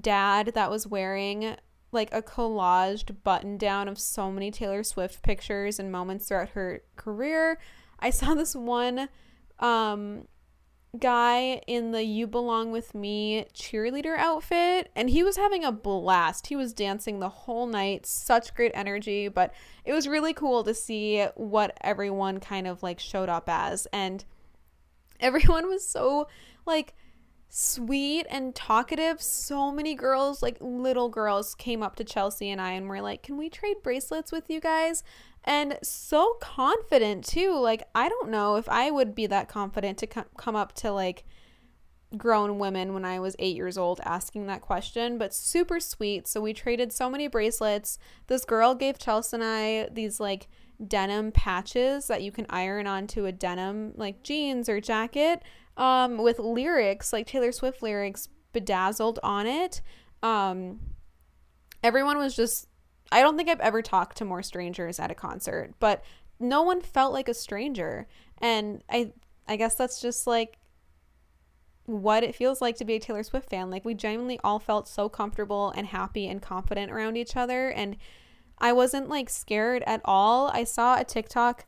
[0.00, 1.56] dad that was wearing
[1.90, 6.82] like a collaged button down of so many Taylor Swift pictures and moments throughout her
[6.94, 7.58] career.
[7.98, 9.08] I saw this one
[9.58, 10.28] um
[10.98, 16.48] guy in the You Belong With Me cheerleader outfit, and he was having a blast.
[16.48, 19.52] He was dancing the whole night, such great energy, but
[19.84, 23.86] it was really cool to see what everyone kind of like showed up as.
[23.92, 24.24] And
[25.20, 26.28] everyone was so
[26.66, 26.94] like
[27.56, 29.22] sweet and talkative.
[29.22, 33.22] So many girls, like little girls, came up to Chelsea and I and were like,
[33.22, 35.04] Can we trade bracelets with you guys?
[35.44, 37.58] and so confident too.
[37.58, 41.24] Like, I don't know if I would be that confident to come up to like
[42.16, 46.26] grown women when I was eight years old asking that question, but super sweet.
[46.26, 47.98] So we traded so many bracelets.
[48.26, 50.48] This girl gave Chelsea and I these like
[50.86, 55.42] denim patches that you can iron onto a denim like jeans or jacket
[55.76, 59.82] um, with lyrics like Taylor Swift lyrics bedazzled on it.
[60.22, 60.80] Um,
[61.82, 62.68] everyone was just
[63.12, 66.02] I don't think I've ever talked to more strangers at a concert, but
[66.40, 68.08] no one felt like a stranger.
[68.38, 69.12] And I
[69.46, 70.58] I guess that's just like
[71.86, 73.70] what it feels like to be a Taylor Swift fan.
[73.70, 77.96] Like we genuinely all felt so comfortable and happy and confident around each other and
[78.58, 80.48] I wasn't like scared at all.
[80.48, 81.66] I saw a TikTok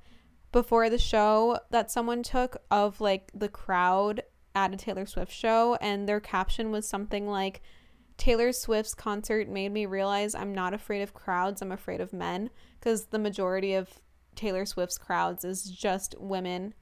[0.56, 4.22] before the show that someone took of like the crowd
[4.54, 7.60] at a Taylor Swift show and their caption was something like
[8.16, 12.48] Taylor Swift's concert made me realize I'm not afraid of crowds, I'm afraid of men
[12.80, 14.00] because the majority of
[14.34, 16.72] Taylor Swift's crowds is just women,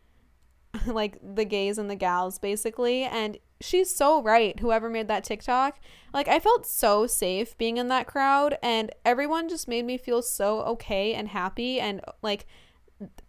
[0.87, 3.03] like the gays and the gals, basically.
[3.03, 5.81] And she's so right, whoever made that TikTok.
[6.13, 10.23] Like, I felt so safe being in that crowd, and everyone just made me feel
[10.23, 12.47] so okay and happy and like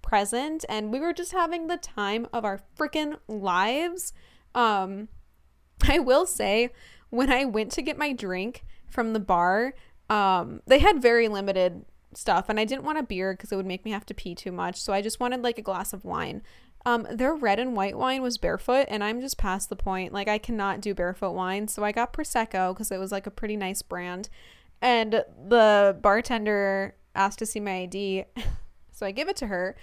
[0.05, 0.63] present.
[0.69, 4.13] And we were just having the time of our freaking lives.
[4.53, 5.09] Um,
[5.89, 6.69] I will say,
[7.09, 9.73] when I went to get my drink from the bar,
[10.09, 13.65] um, they had very limited stuff, and I didn't want a beer because it would
[13.65, 14.81] make me have to pee too much.
[14.81, 16.41] So I just wanted like a glass of wine.
[16.85, 20.13] Um, their red and white wine was barefoot, and I'm just past the point.
[20.13, 23.31] Like I cannot do barefoot wine, so I got prosecco because it was like a
[23.31, 24.29] pretty nice brand.
[24.81, 28.25] And the bartender asked to see my ID,
[28.95, 29.75] so I give it to her,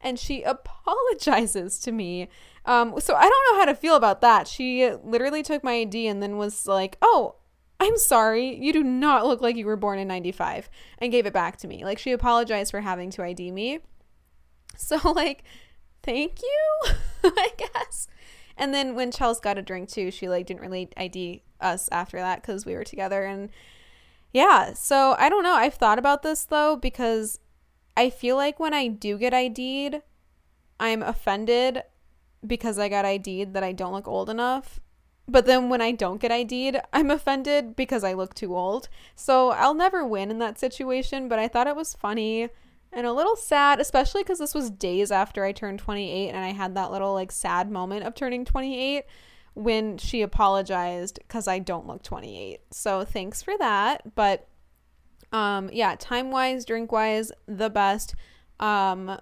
[0.00, 2.28] and she apologizes to me
[2.66, 4.48] um, so I don't know how to feel about that.
[4.48, 7.36] She literally took my ID and then was like, "Oh,
[7.78, 11.32] I'm sorry, you do not look like you were born in 95," and gave it
[11.32, 11.84] back to me.
[11.84, 13.80] Like she apologized for having to ID me.
[14.76, 15.44] So like,
[16.02, 18.08] thank you, I guess.
[18.56, 22.18] And then when Chels got a drink too, she like didn't really ID us after
[22.18, 23.50] that because we were together and
[24.32, 24.72] yeah.
[24.74, 25.54] So I don't know.
[25.54, 27.40] I've thought about this though because
[27.96, 30.02] I feel like when I do get ID'd,
[30.80, 31.82] I'm offended
[32.46, 34.80] because I got ID'd that I don't look old enough.
[35.26, 38.88] but then when I don't get ID'd, I'm offended because I look too old.
[39.14, 42.50] So I'll never win in that situation, but I thought it was funny
[42.92, 46.52] and a little sad, especially because this was days after I turned 28 and I
[46.52, 49.04] had that little like sad moment of turning 28
[49.54, 52.60] when she apologized because I don't look 28.
[52.70, 54.14] So thanks for that.
[54.14, 54.46] But
[55.34, 58.14] um, yeah, time wise, drink wise, the best.
[58.60, 59.18] Um,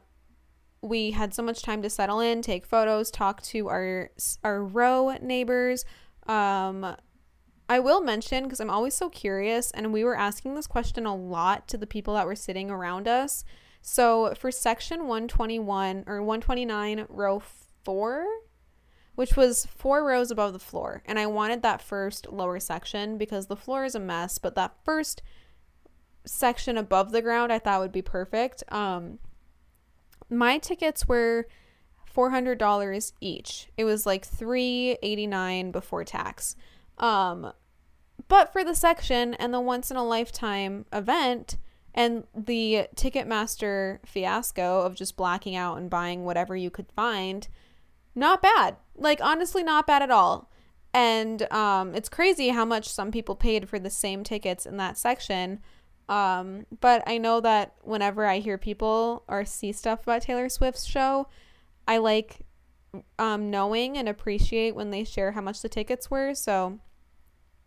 [0.83, 4.11] we had so much time to settle in, take photos, talk to our
[4.45, 5.87] our row neighbors.
[6.27, 6.97] Um,
[7.67, 11.17] I will mention because I'm always so curious, and we were asking this question a
[11.17, 13.43] lot to the people that were sitting around us.
[13.81, 17.43] So for section 121 or 129, row
[17.85, 18.27] four,
[19.15, 23.47] which was four rows above the floor, and I wanted that first lower section because
[23.47, 25.23] the floor is a mess, but that first
[26.25, 28.63] section above the ground I thought would be perfect.
[28.71, 29.19] Um,
[30.31, 31.47] my tickets were
[32.15, 33.69] $400 each.
[33.77, 36.57] It was like 389 before tax.
[36.99, 37.53] Um
[38.29, 41.57] but for the section and the once in a lifetime event
[41.95, 47.49] and the Ticketmaster fiasco of just blacking out and buying whatever you could find,
[48.15, 48.77] not bad.
[48.95, 50.51] Like honestly not bad at all.
[50.95, 54.99] And um it's crazy how much some people paid for the same tickets in that
[54.99, 55.61] section.
[56.13, 60.85] Um, but I know that whenever I hear people or see stuff about Taylor Swift's
[60.85, 61.27] show,
[61.89, 62.41] I like
[63.19, 66.35] um, knowing and appreciate when they share how much the tickets were.
[66.35, 66.79] So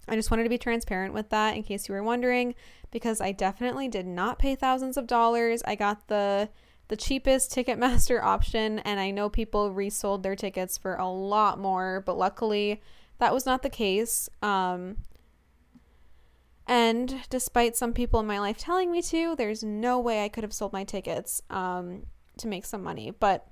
[0.07, 2.53] I just wanted to be transparent with that in case you were wondering,
[2.91, 5.63] because I definitely did not pay thousands of dollars.
[5.65, 6.49] I got the
[6.87, 12.03] the cheapest Ticketmaster option, and I know people resold their tickets for a lot more,
[12.05, 12.79] but luckily
[13.17, 14.29] that was not the case.
[14.43, 14.97] Um,
[16.67, 20.43] and despite some people in my life telling me to, there's no way I could
[20.43, 22.03] have sold my tickets um,
[22.37, 23.11] to make some money.
[23.11, 23.47] But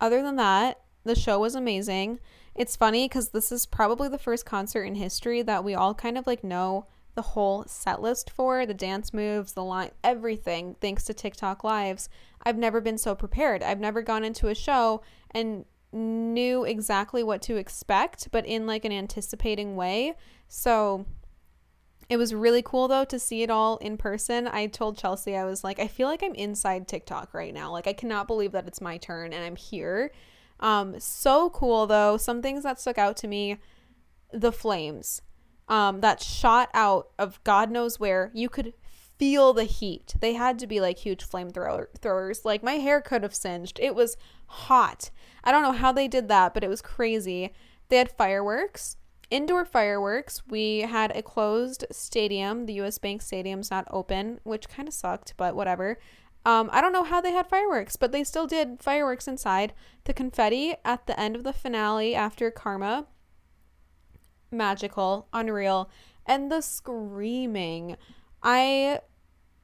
[0.00, 2.18] other than that, the show was amazing.
[2.54, 6.18] It's funny because this is probably the first concert in history that we all kind
[6.18, 11.04] of like know the whole set list for the dance moves, the line, everything, thanks
[11.04, 12.08] to TikTok lives.
[12.42, 13.62] I've never been so prepared.
[13.62, 18.84] I've never gone into a show and knew exactly what to expect, but in like
[18.84, 20.14] an anticipating way.
[20.48, 21.06] So
[22.08, 24.48] it was really cool though to see it all in person.
[24.48, 27.70] I told Chelsea, I was like, I feel like I'm inside TikTok right now.
[27.70, 30.12] Like, I cannot believe that it's my turn and I'm here.
[30.60, 32.16] Um, so cool though.
[32.16, 33.58] Some things that stuck out to me
[34.32, 35.22] the flames
[35.68, 38.30] um, that shot out of God knows where.
[38.34, 38.72] You could
[39.18, 40.14] feel the heat.
[40.20, 42.44] They had to be like huge flamethrowers.
[42.44, 43.78] Like, my hair could have singed.
[43.82, 44.16] It was
[44.46, 45.10] hot.
[45.44, 47.52] I don't know how they did that, but it was crazy.
[47.88, 48.96] They had fireworks
[49.30, 50.42] indoor fireworks.
[50.48, 52.66] We had a closed stadium.
[52.66, 55.98] The US Bank Stadium's not open, which kind of sucked, but whatever.
[56.44, 59.74] Um, I don't know how they had fireworks, but they still did fireworks inside.
[60.04, 63.06] The confetti at the end of the finale after Karma,
[64.50, 65.90] magical, unreal.
[66.24, 67.96] And the screaming.
[68.42, 69.00] I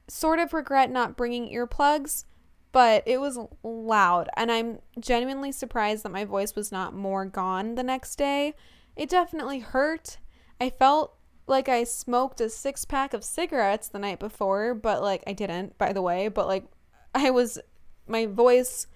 [0.07, 2.25] sort of regret not bringing earplugs,
[2.71, 4.29] but it was loud.
[4.35, 8.53] And I'm genuinely surprised that my voice was not more gone the next day
[8.95, 10.17] it definitely hurt.
[10.59, 11.15] I felt
[11.47, 15.77] like I smoked a six pack of cigarettes the night before, but like I didn't,
[15.77, 16.65] by the way, but like
[17.13, 17.59] I was,
[18.07, 18.87] my voice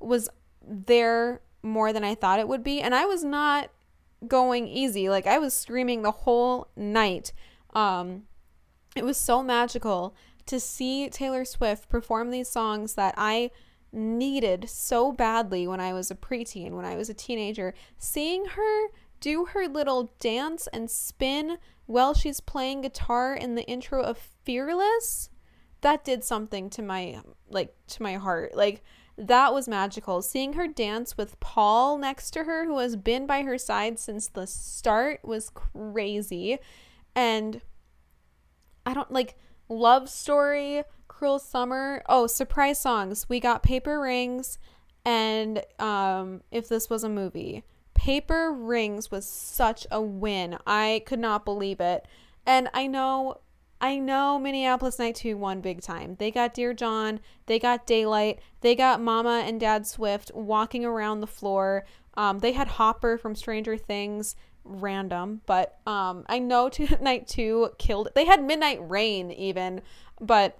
[0.00, 0.28] was
[0.62, 2.80] there more than I thought it would be.
[2.80, 3.70] And I was not
[4.26, 5.08] going easy.
[5.08, 7.32] Like I was screaming the whole night.
[7.74, 8.24] Um,
[8.96, 10.14] it was so magical
[10.46, 13.50] to see Taylor Swift perform these songs that I
[13.92, 17.74] needed so badly when I was a preteen, when I was a teenager.
[17.98, 18.88] Seeing her
[19.20, 25.30] do her little dance and spin while she's playing guitar in the intro of Fearless,
[25.80, 28.54] that did something to my like to my heart.
[28.54, 28.82] Like
[29.16, 30.22] that was magical.
[30.22, 34.28] Seeing her dance with Paul next to her who has been by her side since
[34.28, 36.58] the start was crazy.
[37.14, 37.60] And
[38.86, 39.36] I don't like
[39.68, 42.02] love story, cruel summer.
[42.08, 43.28] Oh, surprise songs.
[43.28, 44.58] We got paper rings
[45.04, 47.64] and um if this was a movie
[47.98, 50.56] Paper Rings was such a win.
[50.64, 52.06] I could not believe it.
[52.46, 53.40] And I know
[53.80, 56.14] I know Minneapolis Night 2 won big time.
[56.18, 61.20] They got Dear John, they got Daylight, they got Mama and Dad Swift walking around
[61.20, 61.84] the floor.
[62.14, 66.70] Um, they had Hopper from Stranger Things, random, but um, I know
[67.00, 68.10] Night 2 killed.
[68.14, 69.82] They had Midnight Rain even,
[70.20, 70.58] but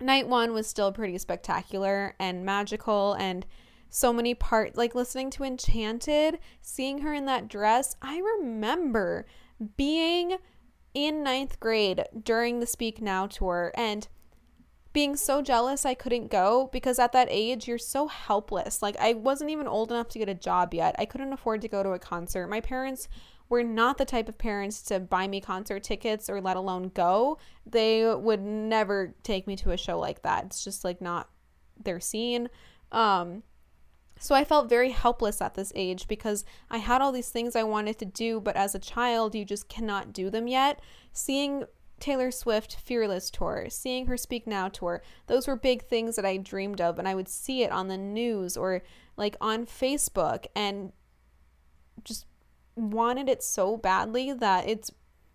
[0.00, 3.44] Night 1 was still pretty spectacular and magical and
[3.94, 9.24] so many parts like listening to enchanted seeing her in that dress i remember
[9.76, 10.36] being
[10.94, 14.08] in ninth grade during the speak now tour and
[14.92, 18.80] being so jealous I couldn't go because at that age you're so helpless.
[18.80, 20.94] Like I wasn't even old enough to get a job yet.
[20.98, 22.46] I couldn't afford to go to a concert.
[22.46, 23.08] My parents
[23.48, 27.38] were not the type of parents to buy me concert tickets or let alone go.
[27.66, 30.44] They would never take me to a show like that.
[30.44, 31.28] It's just like not
[31.82, 32.48] their scene.
[32.92, 33.42] Um
[34.18, 37.64] so I felt very helpless at this age because I had all these things I
[37.64, 40.80] wanted to do, but as a child, you just cannot do them yet.
[41.12, 41.64] Seeing
[42.00, 45.02] Taylor Swift Fearless tour, seeing her Speak Now tour.
[45.26, 47.96] Those were big things that I dreamed of, and I would see it on the
[47.96, 48.82] news or
[49.16, 50.92] like on Facebook and
[52.04, 52.26] just
[52.76, 54.90] wanted it so badly that it's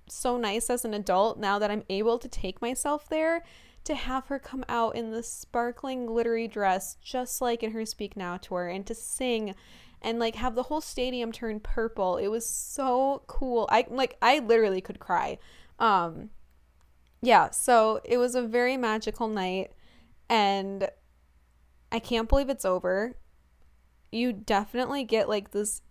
[0.07, 3.43] so nice as an adult now that I'm able to take myself there
[3.83, 8.15] to have her come out in the sparkling glittery dress just like in her Speak
[8.15, 9.55] Now tour and to sing
[10.01, 12.17] and like have the whole stadium turn purple.
[12.17, 13.67] It was so cool.
[13.71, 15.37] I like I literally could cry.
[15.79, 16.29] Um
[17.21, 19.71] yeah, so it was a very magical night
[20.29, 20.89] and
[21.91, 23.15] I can't believe it's over.
[24.11, 25.81] You definitely get like this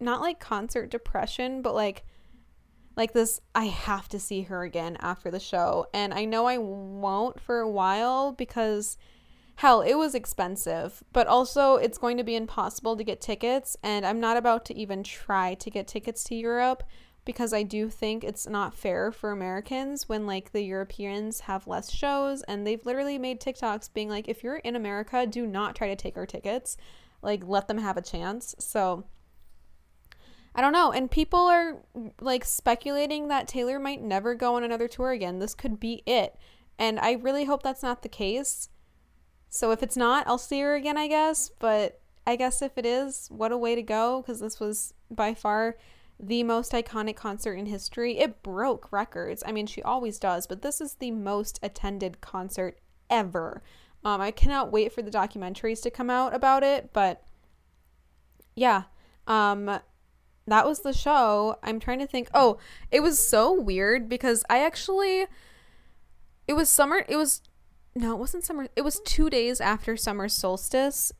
[0.00, 2.04] not like concert depression, but like
[2.96, 5.86] like this I have to see her again after the show.
[5.94, 8.98] And I know I won't for a while because
[9.56, 14.04] hell, it was expensive, but also it's going to be impossible to get tickets and
[14.04, 16.82] I'm not about to even try to get tickets to Europe
[17.24, 21.92] because I do think it's not fair for Americans when like the Europeans have less
[21.92, 25.88] shows and they've literally made TikToks being like if you're in America, do not try
[25.88, 26.76] to take our tickets.
[27.22, 28.54] Like let them have a chance.
[28.58, 29.04] So
[30.54, 30.92] I don't know.
[30.92, 31.82] And people are
[32.20, 35.38] like speculating that Taylor might never go on another tour again.
[35.38, 36.36] This could be it.
[36.78, 38.68] And I really hope that's not the case.
[39.48, 41.50] So if it's not, I'll see her again, I guess.
[41.58, 45.34] But I guess if it is, what a way to go because this was by
[45.34, 45.76] far
[46.20, 48.18] the most iconic concert in history.
[48.18, 49.42] It broke records.
[49.44, 52.78] I mean, she always does, but this is the most attended concert
[53.10, 53.62] ever.
[54.04, 57.24] Um, I cannot wait for the documentaries to come out about it, but
[58.54, 58.84] yeah.
[59.26, 59.80] Um,
[60.46, 61.56] that was the show.
[61.62, 62.28] I'm trying to think.
[62.34, 62.58] Oh,
[62.90, 65.26] it was so weird because I actually
[66.48, 67.42] it was summer it was
[67.94, 68.68] no, it wasn't summer.
[68.74, 71.12] It was 2 days after summer solstice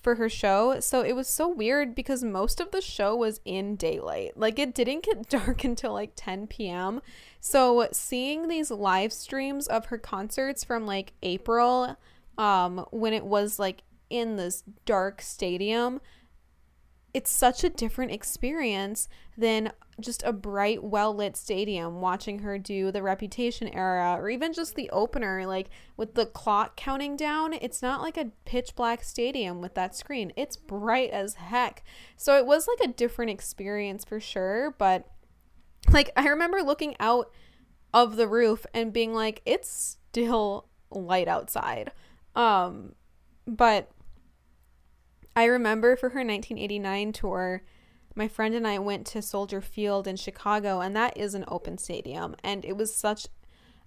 [0.00, 0.80] for her show.
[0.80, 4.36] So it was so weird because most of the show was in daylight.
[4.36, 7.02] Like it didn't get dark until like 10 p.m.
[7.40, 11.96] So seeing these live streams of her concerts from like April
[12.38, 16.00] um when it was like in this dark stadium
[17.14, 22.90] it's such a different experience than just a bright, well lit stadium watching her do
[22.90, 27.52] the Reputation era or even just the opener, like with the clock counting down.
[27.52, 31.84] It's not like a pitch black stadium with that screen, it's bright as heck.
[32.16, 34.74] So it was like a different experience for sure.
[34.78, 35.06] But
[35.90, 37.30] like, I remember looking out
[37.92, 41.92] of the roof and being like, it's still light outside.
[42.34, 42.94] Um,
[43.46, 43.90] but
[45.34, 47.62] I remember for her 1989 tour,
[48.14, 51.78] my friend and I went to Soldier Field in Chicago, and that is an open
[51.78, 52.36] stadium.
[52.44, 53.26] And it was such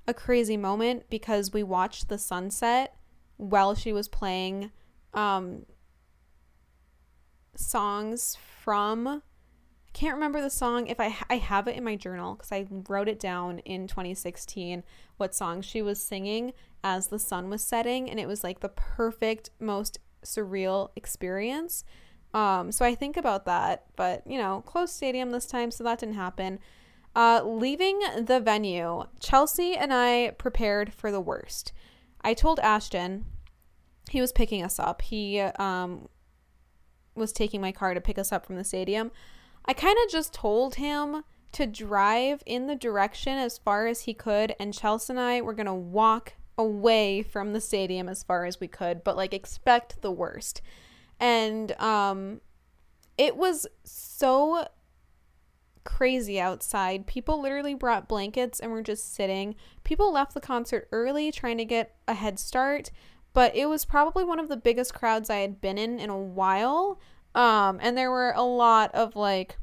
[0.07, 2.95] a crazy moment because we watched the sunset
[3.37, 4.71] while she was playing
[5.13, 5.65] um,
[7.55, 9.07] songs from.
[9.07, 12.67] I can't remember the song if I I have it in my journal because I
[12.89, 14.83] wrote it down in 2016
[15.15, 16.51] what song she was singing
[16.83, 21.83] as the sun was setting and it was like the perfect most surreal experience.
[22.33, 25.99] Um, so I think about that, but you know, closed stadium this time, so that
[25.99, 26.59] didn't happen.
[27.15, 31.71] Uh, leaving the venue, Chelsea and I prepared for the worst.
[32.21, 33.25] I told Ashton,
[34.09, 35.01] he was picking us up.
[35.01, 36.09] He um,
[37.15, 39.11] was taking my car to pick us up from the stadium.
[39.65, 41.23] I kind of just told him
[41.53, 45.53] to drive in the direction as far as he could, and Chelsea and I were
[45.53, 50.01] going to walk away from the stadium as far as we could, but like expect
[50.01, 50.61] the worst.
[51.19, 52.41] And um
[53.17, 54.67] it was so
[55.85, 57.07] crazy outside.
[57.07, 59.55] People literally brought blankets and were just sitting.
[59.83, 62.91] People left the concert early trying to get a head start,
[63.33, 66.17] but it was probably one of the biggest crowds I had been in in a
[66.17, 66.99] while.
[67.33, 69.57] Um and there were a lot of like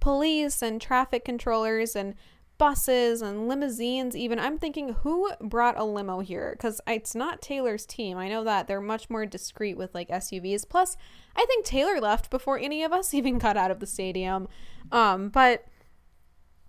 [0.00, 2.14] police and traffic controllers and
[2.60, 4.38] buses and limousines even.
[4.38, 6.50] I'm thinking who brought a limo here?
[6.52, 8.18] Because it's not taylor's team.
[8.18, 10.98] I know that they're much more discreet with like suvs plus
[11.34, 14.46] i think taylor left before any of us even got out of the stadium.
[14.92, 15.64] Um but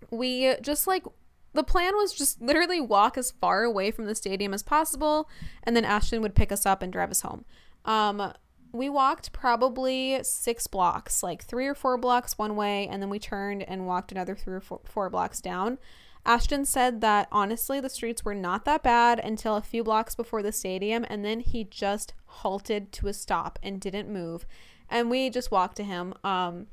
[0.09, 1.03] we just like
[1.51, 5.29] the plan was just literally walk as far away from the stadium as possible
[5.63, 7.43] and then ashton would pick us up and drive us home.
[7.83, 8.31] Um
[8.73, 13.19] we walked probably six blocks, like three or four blocks one way, and then we
[13.19, 15.77] turned and walked another three or four, four blocks down.
[16.25, 20.43] Ashton said that honestly, the streets were not that bad until a few blocks before
[20.43, 24.45] the stadium, and then he just halted to a stop and didn't move.
[24.89, 26.13] And we just walked to him.
[26.23, 26.67] Um,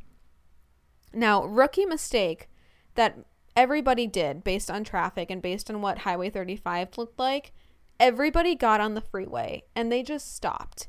[1.12, 2.48] now, rookie mistake
[2.94, 3.18] that
[3.56, 7.52] everybody did based on traffic and based on what Highway 35 looked like.
[7.98, 10.88] Everybody got on the freeway and they just stopped.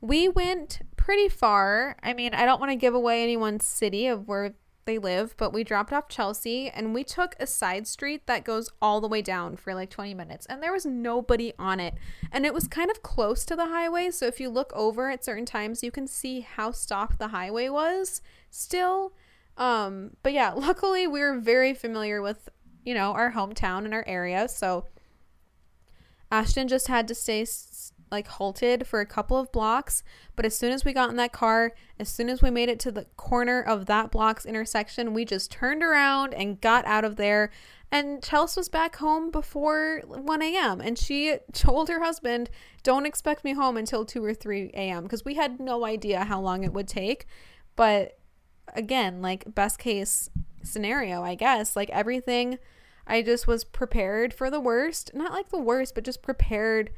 [0.00, 1.96] We went pretty far.
[2.02, 4.54] I mean, I don't want to give away anyone's city of where
[4.88, 8.70] they live, but we dropped off Chelsea and we took a side street that goes
[8.80, 11.94] all the way down for like 20 minutes and there was nobody on it.
[12.32, 15.24] And it was kind of close to the highway, so if you look over at
[15.24, 19.12] certain times, you can see how stopped the highway was still.
[19.58, 22.48] Um, but yeah, luckily we were very familiar with,
[22.82, 24.86] you know, our hometown and our area, so
[26.30, 27.44] Ashton just had to stay
[28.10, 30.02] like halted for a couple of blocks,
[30.36, 32.78] but as soon as we got in that car, as soon as we made it
[32.80, 37.16] to the corner of that block's intersection, we just turned around and got out of
[37.16, 37.50] there.
[37.90, 40.80] And Chelsea was back home before 1 a.m.
[40.80, 42.50] And she told her husband,
[42.82, 45.04] Don't expect me home until 2 or 3 a.m.
[45.04, 47.26] because we had no idea how long it would take.
[47.76, 48.18] But
[48.74, 50.28] again, like, best case
[50.62, 52.58] scenario, I guess, like everything,
[53.06, 55.12] I just was prepared for the worst.
[55.14, 56.90] Not like the worst, but just prepared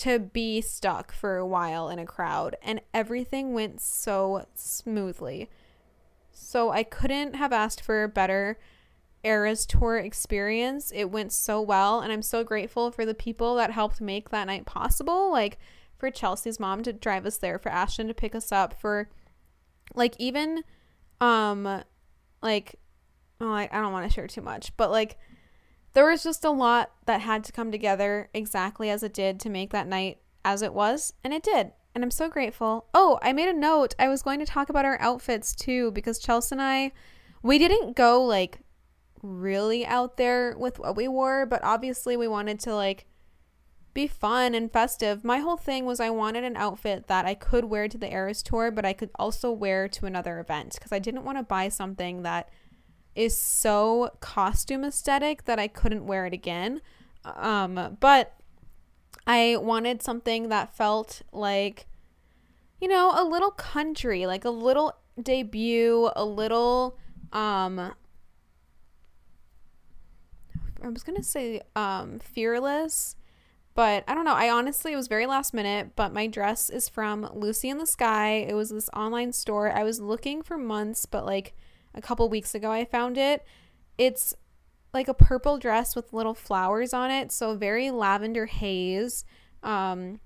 [0.00, 5.50] to be stuck for a while in a crowd, and everything went so smoothly.
[6.30, 8.58] So I couldn't have asked for a better
[9.22, 10.90] Eras Tour experience.
[10.94, 14.46] It went so well, and I'm so grateful for the people that helped make that
[14.46, 15.30] night possible.
[15.30, 15.58] Like
[15.98, 19.10] for Chelsea's mom to drive us there, for Ashton to pick us up, for
[19.94, 20.64] like even
[21.20, 21.82] um
[22.40, 22.76] like
[23.40, 25.18] oh I, I don't want to share too much, but like
[25.92, 29.50] there was just a lot that had to come together exactly as it did to
[29.50, 31.72] make that night as it was, and it did.
[31.94, 32.86] And I'm so grateful.
[32.94, 33.94] Oh, I made a note.
[33.98, 36.92] I was going to talk about our outfits too because Chelsea and I,
[37.42, 38.60] we didn't go like
[39.22, 43.06] really out there with what we wore, but obviously we wanted to like
[43.92, 45.24] be fun and festive.
[45.24, 48.42] My whole thing was I wanted an outfit that I could wear to the Eras
[48.42, 51.68] tour, but I could also wear to another event because I didn't want to buy
[51.68, 52.50] something that
[53.14, 56.80] is so costume aesthetic that I couldn't wear it again.
[57.24, 58.34] Um, but
[59.26, 61.86] I wanted something that felt like,
[62.80, 66.96] you know, a little country, like a little debut, a little,
[67.32, 67.92] um,
[70.82, 73.16] I was gonna say, um, fearless,
[73.74, 74.34] but I don't know.
[74.34, 77.86] I honestly, it was very last minute, but my dress is from Lucy in the
[77.86, 78.46] Sky.
[78.48, 79.70] It was this online store.
[79.70, 81.54] I was looking for months, but like,
[81.94, 83.44] a couple weeks ago I found it.
[83.98, 84.34] It's
[84.92, 89.24] like a purple dress with little flowers on it, so very lavender haze.
[89.62, 90.20] Um,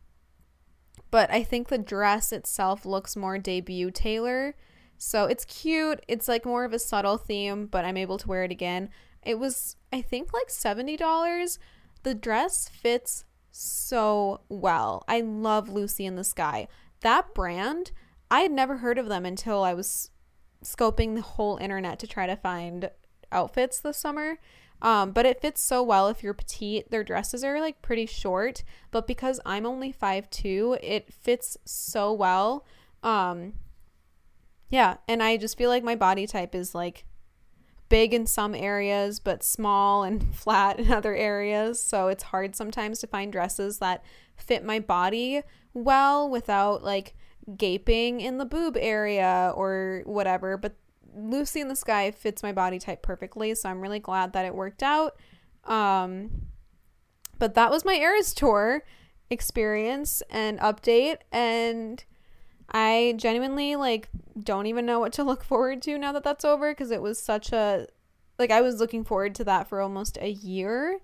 [1.10, 4.54] but I think the dress itself looks more debut Taylor.
[4.96, 6.02] So it's cute.
[6.08, 8.88] It's like more of a subtle theme, but I'm able to wear it again.
[9.22, 11.58] It was, I think, like $70.
[12.02, 15.04] The dress fits so well.
[15.08, 16.68] I love Lucy in the Sky.
[17.00, 17.92] That brand,
[18.30, 20.10] I had never heard of them until I was
[20.64, 22.90] scoping the whole internet to try to find
[23.30, 24.38] outfits this summer.
[24.82, 26.90] Um, but it fits so well if you're petite.
[26.90, 32.66] Their dresses are like pretty short, but because I'm only 5'2, it fits so well.
[33.02, 33.54] Um,
[34.68, 37.04] yeah, and I just feel like my body type is like
[37.88, 41.80] big in some areas, but small and flat in other areas.
[41.80, 44.04] So it's hard sometimes to find dresses that
[44.36, 45.42] fit my body
[45.72, 47.14] well without like
[47.56, 50.56] gaping in the boob area or whatever.
[50.56, 50.74] But
[51.16, 54.54] Lucy in the Sky fits my body type perfectly, so I'm really glad that it
[54.54, 55.16] worked out.
[55.64, 56.48] Um,
[57.38, 58.84] but that was my Eras tour
[59.30, 62.04] experience and update, and
[62.70, 64.08] I genuinely like
[64.40, 67.18] don't even know what to look forward to now that that's over because it was
[67.18, 67.86] such a
[68.38, 70.98] like I was looking forward to that for almost a year.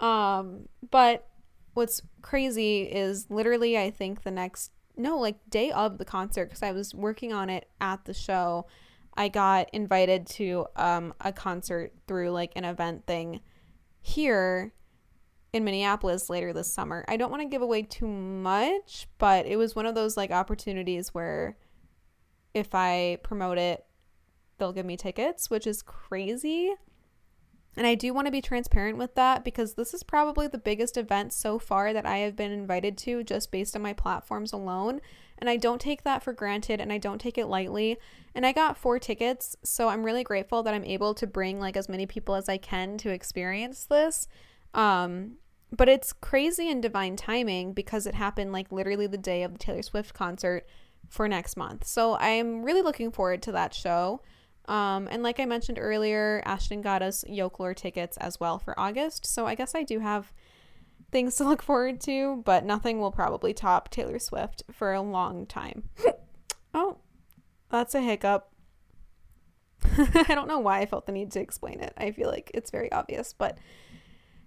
[0.00, 1.28] Um, but
[1.74, 6.62] what's crazy is literally I think the next no, like day of the concert because
[6.62, 8.66] I was working on it at the show.
[9.14, 13.40] I got invited to um, a concert through like an event thing
[14.00, 14.72] here
[15.52, 17.04] in Minneapolis later this summer.
[17.08, 20.30] I don't want to give away too much, but it was one of those like
[20.30, 21.56] opportunities where
[22.54, 23.84] if I promote it,
[24.58, 26.72] they'll give me tickets, which is crazy.
[27.76, 30.96] And I do want to be transparent with that because this is probably the biggest
[30.96, 35.00] event so far that I have been invited to just based on my platforms alone.
[35.38, 37.98] And I don't take that for granted and I don't take it lightly.
[38.34, 41.76] And I got four tickets, so I'm really grateful that I'm able to bring like
[41.76, 44.28] as many people as I can to experience this.
[44.74, 45.36] Um,
[45.74, 49.58] but it's crazy and divine timing because it happened like literally the day of the
[49.58, 50.66] Taylor Swift concert
[51.08, 51.86] for next month.
[51.86, 54.20] So I'm really looking forward to that show.
[54.66, 58.78] Um, and like I mentioned earlier, Ashton got us Yoke Lore tickets as well for
[58.78, 59.26] August.
[59.26, 60.32] So I guess I do have
[61.10, 65.46] things to look forward to, but nothing will probably top Taylor Swift for a long
[65.46, 65.84] time.
[66.74, 66.98] oh,
[67.70, 68.48] that's a hiccup.
[69.98, 71.92] I don't know why I felt the need to explain it.
[71.96, 73.58] I feel like it's very obvious, but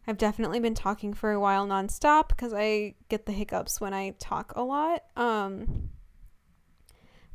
[0.08, 4.12] I've definitely been talking for a while nonstop because I get the hiccups when I
[4.20, 5.04] talk a lot.
[5.18, 5.90] Um,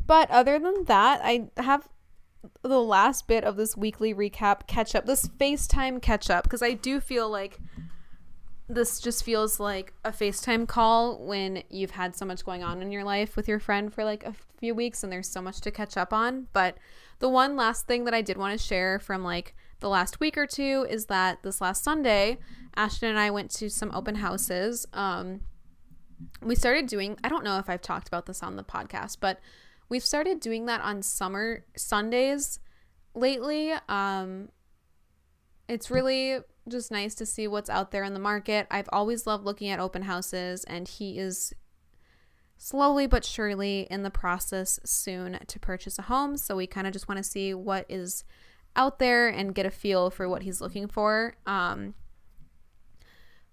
[0.07, 1.89] but other than that, I have
[2.63, 6.73] the last bit of this weekly recap catch up, this FaceTime catch up, because I
[6.73, 7.59] do feel like
[8.69, 12.93] this just feels like a FaceTime call when you've had so much going on in
[12.93, 15.71] your life with your friend for like a few weeks and there's so much to
[15.71, 16.47] catch up on.
[16.53, 16.77] But
[17.19, 20.39] the one last thing that I did want to share from like the last week
[20.39, 22.39] or two is that this last Sunday,
[22.77, 24.87] Ashton and I went to some open houses.
[24.93, 25.41] Um,
[26.43, 29.41] we started doing, I don't know if I've talked about this on the podcast, but
[29.91, 32.59] we've started doing that on summer Sundays
[33.15, 33.73] lately.
[33.89, 34.49] Um,
[35.69, 36.39] it's really
[36.69, 38.67] just nice to see what's out there in the market.
[38.71, 41.53] I've always loved looking at open houses, and he is
[42.57, 46.37] slowly but surely in the process soon to purchase a home.
[46.37, 48.25] So we kind of just want to see what is
[48.77, 51.35] out there and get a feel for what he's looking for.
[51.47, 51.95] Um,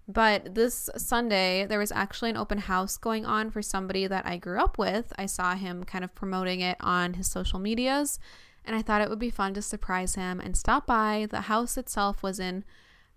[0.08, 4.38] but this Sunday, there was actually an open house going on for somebody that I
[4.38, 5.12] grew up with.
[5.18, 8.18] I saw him kind of promoting it on his social medias,
[8.64, 11.26] and I thought it would be fun to surprise him and stop by.
[11.30, 12.64] The house itself was in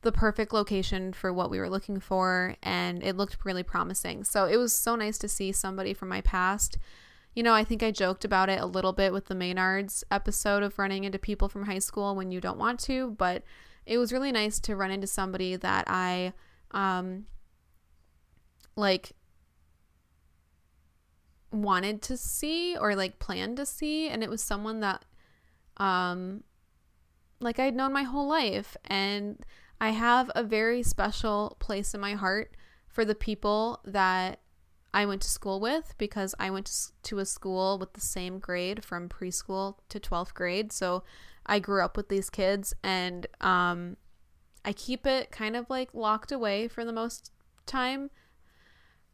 [0.02, 4.24] the perfect location for what we were looking for and it looked really promising.
[4.24, 6.78] So it was so nice to see somebody from my past.
[7.36, 10.64] You know, I think I joked about it a little bit with the Maynards episode
[10.64, 13.44] of running into people from high school when you don't want to, but
[13.86, 16.34] it was really nice to run into somebody that I
[16.72, 17.26] um
[18.76, 19.12] like
[21.52, 25.04] wanted to see or like planned to see and it was someone that
[25.78, 26.44] um
[27.40, 29.44] like I'd known my whole life and
[29.80, 32.56] I have a very special place in my heart
[32.88, 34.40] for the people that
[34.94, 38.84] I went to school with because I went to a school with the same grade
[38.84, 40.72] from preschool to 12th grade.
[40.72, 41.04] So
[41.46, 43.98] I grew up with these kids and um,
[44.64, 47.32] I keep it kind of like locked away for the most
[47.66, 48.10] time.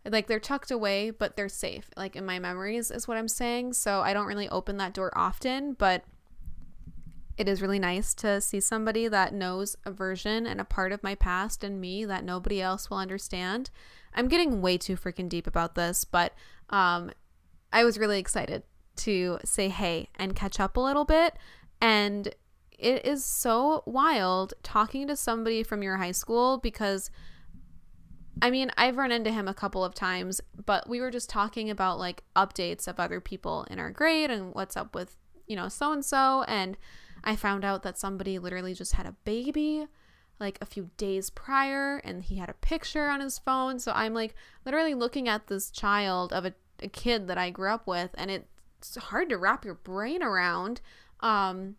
[0.06, 3.74] Like they're tucked away, but they're safe, like in my memories, is what I'm saying.
[3.74, 6.04] So I don't really open that door often, but
[7.38, 11.04] it is really nice to see somebody that knows a version and a part of
[11.04, 13.70] my past and me that nobody else will understand.
[14.14, 16.34] I'm getting way too freaking deep about this, but
[16.70, 17.12] um,
[17.72, 18.64] I was really excited
[18.98, 21.36] to say hey and catch up a little bit.
[21.80, 22.34] And
[22.78, 27.10] it is so wild talking to somebody from your high school because
[28.42, 31.70] I mean, I've run into him a couple of times, but we were just talking
[31.70, 35.18] about like updates of other people in our grade and what's up with,
[35.48, 36.44] you know, so and so.
[36.48, 36.78] And
[37.24, 39.88] I found out that somebody literally just had a baby
[40.40, 43.80] like a few days prior and he had a picture on his phone.
[43.80, 44.36] So I'm like
[44.66, 48.30] literally looking at this child of a, a kid that I grew up with and
[48.30, 50.82] it's hard to wrap your brain around.
[51.22, 51.76] Um,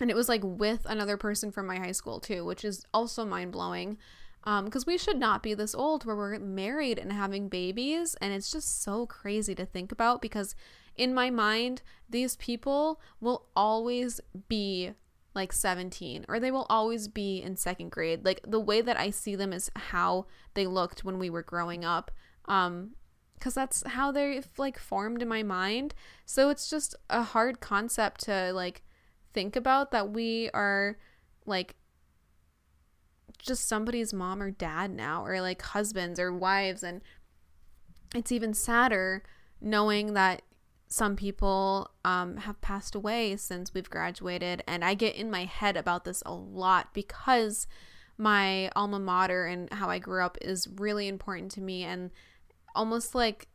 [0.00, 3.24] and it was like with another person from my high school too, which is also
[3.24, 3.98] mind blowing.
[4.44, 8.14] Because um, we should not be this old where we're married and having babies.
[8.20, 10.54] And it's just so crazy to think about because
[10.96, 14.92] in my mind, these people will always be
[15.34, 18.24] like 17 or they will always be in second grade.
[18.24, 21.84] Like the way that I see them is how they looked when we were growing
[21.84, 22.10] up.
[22.46, 22.92] Um
[23.34, 25.94] because that's how they've like formed in my mind.
[26.24, 28.82] So it's just a hard concept to like
[29.32, 30.98] think about that we are
[31.46, 31.76] like
[33.38, 36.82] just somebody's mom or dad now or like husbands or wives.
[36.82, 37.02] And
[38.14, 39.22] it's even sadder
[39.60, 40.42] knowing that
[40.88, 45.76] some people um, have passed away since we've graduated, and I get in my head
[45.76, 47.66] about this a lot because
[48.16, 52.10] my alma mater and how I grew up is really important to me, and
[52.74, 53.48] almost like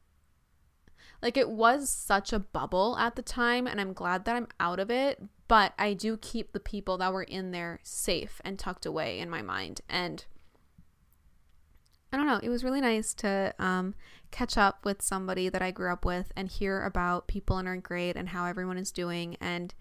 [1.24, 4.80] like it was such a bubble at the time and i'm glad that i'm out
[4.80, 8.86] of it but i do keep the people that were in there safe and tucked
[8.86, 10.26] away in my mind and
[12.14, 12.40] I don't know.
[12.44, 13.96] It was really nice to um,
[14.30, 17.78] catch up with somebody that I grew up with and hear about people in our
[17.78, 19.36] grade and how everyone is doing.
[19.42, 19.74] And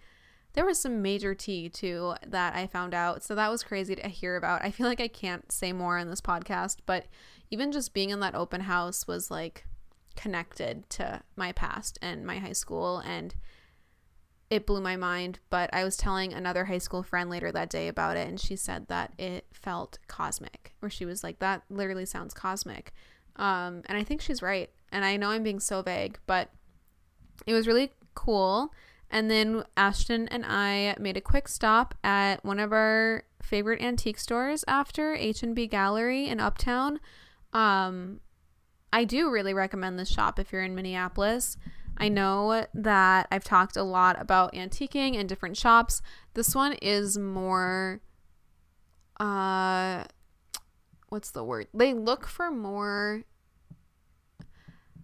[0.54, 3.22] there was some major tea too that I found out.
[3.22, 4.64] So that was crazy to hear about.
[4.64, 7.04] I feel like I can't say more on this podcast, but
[7.50, 9.66] even just being in that open house was like
[10.16, 13.34] connected to my past and my high school and
[14.52, 15.38] it blew my mind.
[15.48, 18.54] But I was telling another high school friend later that day about it, and she
[18.54, 22.92] said that it felt cosmic, where she was like, that literally sounds cosmic.
[23.36, 24.68] Um, and I think she's right.
[24.92, 26.50] And I know I'm being so vague, but
[27.46, 28.74] it was really cool.
[29.10, 34.18] And then Ashton and I made a quick stop at one of our favorite antique
[34.18, 37.00] stores after H&B Gallery in Uptown.
[37.54, 38.20] Um,
[38.92, 41.56] I do really recommend this shop if you're in Minneapolis.
[41.96, 46.02] I know that I've talked a lot about antiquing and different shops.
[46.34, 48.00] This one is more
[49.20, 50.04] uh
[51.08, 51.68] what's the word?
[51.74, 53.24] They look for more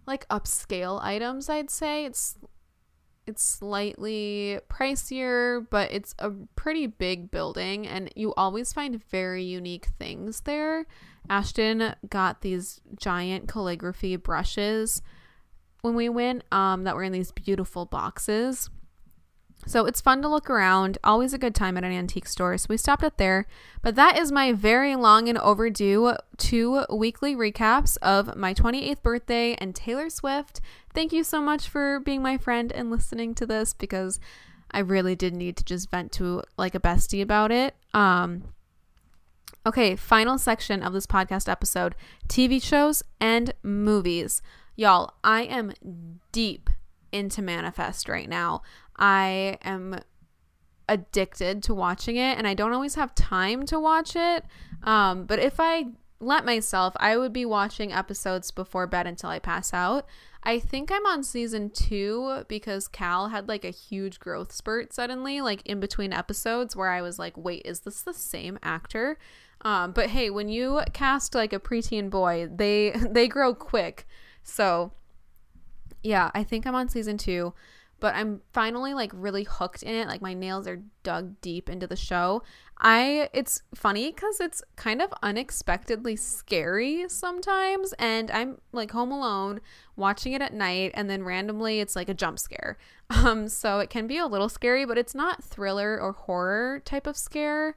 [0.05, 2.05] like upscale items, I'd say.
[2.05, 2.37] It's
[3.29, 9.85] it's slightly pricier, but it's a pretty big building and you always find very unique
[9.99, 10.87] things there.
[11.29, 15.03] Ashton got these giant calligraphy brushes
[15.81, 18.69] when we went um that were in these beautiful boxes.
[19.67, 20.97] So it's fun to look around.
[21.03, 22.57] Always a good time at an antique store.
[22.57, 23.45] So we stopped at there.
[23.81, 29.55] But that is my very long and overdue two weekly recaps of my 28th birthday
[29.55, 30.61] and Taylor Swift.
[30.93, 34.19] Thank you so much for being my friend and listening to this because
[34.71, 37.75] I really did need to just vent to like a bestie about it.
[37.93, 38.43] Um
[39.65, 41.95] Okay, final section of this podcast episode
[42.27, 44.41] TV shows and movies.
[44.75, 45.73] Y'all, I am
[46.31, 46.69] deep
[47.11, 48.61] into Manifest right now.
[48.97, 49.99] I am
[50.87, 54.45] addicted to watching it and I don't always have time to watch it.
[54.83, 55.87] Um, but if I
[56.19, 60.05] let myself, I would be watching episodes before bed until I pass out.
[60.43, 65.41] I think I'm on season two because Cal had like a huge growth spurt suddenly,
[65.41, 69.17] like in between episodes, where I was like, wait, is this the same actor?
[69.61, 74.07] Um, but hey, when you cast like a preteen boy, they they grow quick.
[74.43, 74.91] So
[76.01, 77.53] yeah, I think I'm on season two
[77.99, 80.07] but I'm finally like really hooked in it.
[80.07, 82.43] Like my nails are dug deep into the show.
[82.79, 89.59] I it's funny cuz it's kind of unexpectedly scary sometimes and I'm like home alone
[89.95, 92.77] watching it at night and then randomly it's like a jump scare.
[93.11, 97.07] Um so it can be a little scary, but it's not thriller or horror type
[97.07, 97.75] of scare.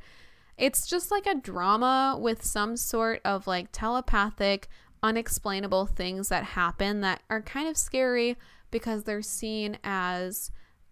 [0.59, 4.69] It's just like a drama with some sort of like telepathic
[5.03, 8.37] unexplainable things that happen that are kind of scary
[8.73, 10.51] because they're seen as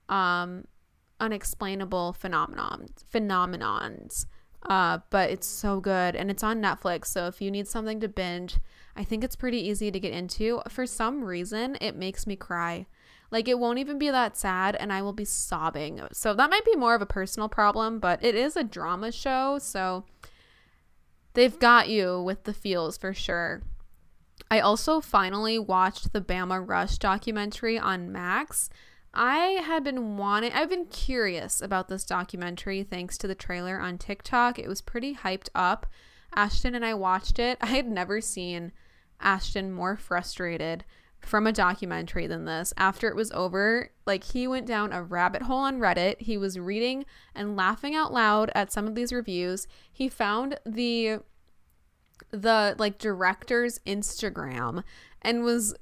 [0.08, 0.66] um,
[1.18, 4.26] unexplainable phenomenon phenomenons.
[4.68, 7.06] Uh, but it's so good and it's on Netflix.
[7.06, 8.58] So if you need something to binge,
[8.94, 10.60] I think it's pretty easy to get into.
[10.68, 12.86] For some reason, it makes me cry.
[13.30, 16.02] Like it won't even be that sad and I will be sobbing.
[16.12, 19.58] So that might be more of a personal problem, but it is a drama show,
[19.58, 20.04] so
[21.34, 23.62] they've got you with the feels for sure.
[24.50, 28.68] I also finally watched the Bama Rush documentary on Max.
[29.14, 33.96] I had been wanting, I've been curious about this documentary thanks to the trailer on
[33.98, 34.58] TikTok.
[34.58, 35.86] It was pretty hyped up.
[36.34, 37.58] Ashton and I watched it.
[37.62, 38.72] I had never seen
[39.20, 40.84] Ashton more frustrated
[41.20, 42.72] from a documentary than this.
[42.76, 46.20] After it was over, like he went down a rabbit hole on Reddit.
[46.20, 47.04] He was reading
[47.34, 49.68] and laughing out loud at some of these reviews.
[49.92, 51.20] He found the
[52.30, 54.84] the like director's Instagram
[55.22, 55.74] and was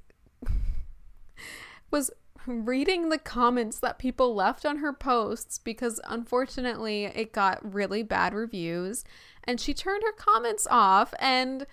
[1.91, 2.11] was
[2.49, 8.35] reading the comments that people left on her posts because unfortunately it got really bad
[8.35, 9.05] reviews.
[9.45, 11.13] And she turned her comments off.
[11.19, 11.67] And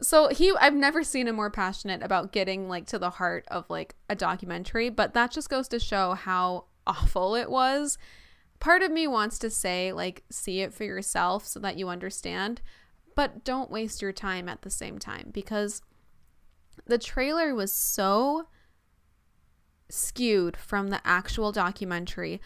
[0.00, 3.68] so he I've never seen him more passionate about getting like to the heart of
[3.68, 7.98] like a documentary but that just goes to show how awful it was.
[8.60, 12.60] Part of me wants to say like see it for yourself so that you understand
[13.18, 15.82] but don't waste your time at the same time because
[16.86, 18.46] the trailer was so
[19.88, 22.40] skewed from the actual documentary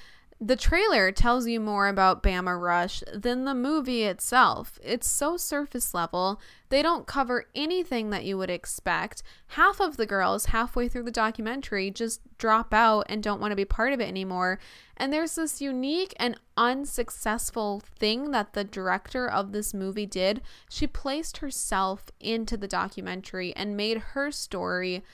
[0.45, 4.77] the trailer tells you more about Bama Rush than the movie itself.
[4.83, 6.41] It's so surface level.
[6.69, 9.23] They don't cover anything that you would expect.
[9.49, 13.57] Half of the girls, halfway through the documentary, just drop out and don't want to
[13.57, 14.59] be part of it anymore.
[14.97, 20.43] And there's this unique and unsuccessful thing that the director of this movie did.
[20.69, 25.05] She placed herself into the documentary and made her story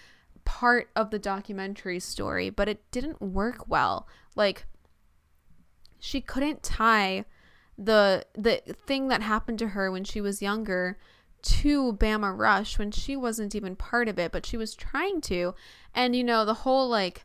[0.46, 4.08] part of the documentary story, but it didn't work well.
[4.34, 4.64] Like,
[5.98, 7.24] she couldn't tie
[7.76, 10.98] the the thing that happened to her when she was younger
[11.40, 15.54] to Bama Rush when she wasn't even part of it, but she was trying to.
[15.94, 17.24] And you know, the whole like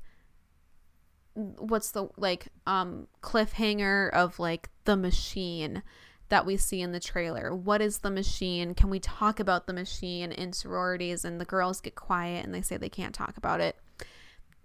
[1.33, 5.81] what's the like um cliffhanger of like the machine
[6.29, 7.53] that we see in the trailer.
[7.53, 8.75] What is the machine?
[8.75, 12.61] Can we talk about the machine in sororities and the girls get quiet and they
[12.61, 13.75] say they can't talk about it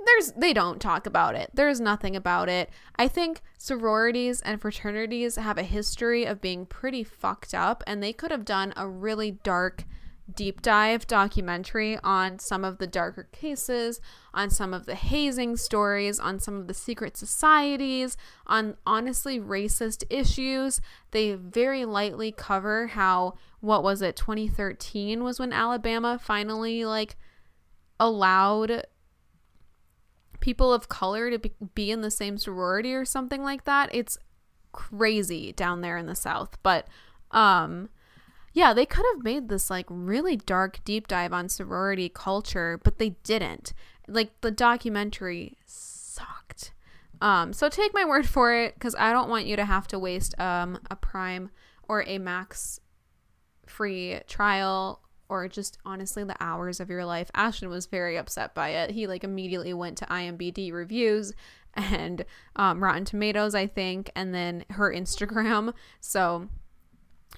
[0.05, 1.51] there's they don't talk about it.
[1.55, 2.71] There's nothing about it.
[2.97, 8.13] I think sororities and fraternities have a history of being pretty fucked up and they
[8.13, 9.85] could have done a really dark
[10.35, 14.01] deep dive documentary on some of the darker cases,
[14.35, 18.17] on some of the hazing stories, on some of the secret societies,
[18.47, 20.81] on honestly racist issues.
[21.13, 27.17] They very lightly cover how what was it 2013 was when Alabama finally like
[27.99, 28.85] allowed
[30.41, 33.91] people of color to be in the same sorority or something like that.
[33.93, 34.19] It's
[34.73, 36.87] crazy down there in the south, but
[37.31, 37.89] um
[38.53, 42.99] yeah, they could have made this like really dark deep dive on sorority culture, but
[42.99, 43.73] they didn't.
[44.09, 46.73] Like the documentary sucked.
[47.21, 49.99] Um, so take my word for it because I don't want you to have to
[49.99, 51.51] waste um, a Prime
[51.89, 52.81] or a Max
[53.67, 57.31] free trial or just honestly the hours of your life.
[57.35, 58.91] Ashton was very upset by it.
[58.91, 61.33] He like immediately went to IMBD reviews
[61.75, 62.25] and
[62.57, 65.75] um, Rotten Tomatoes, I think, and then her Instagram.
[66.01, 66.49] So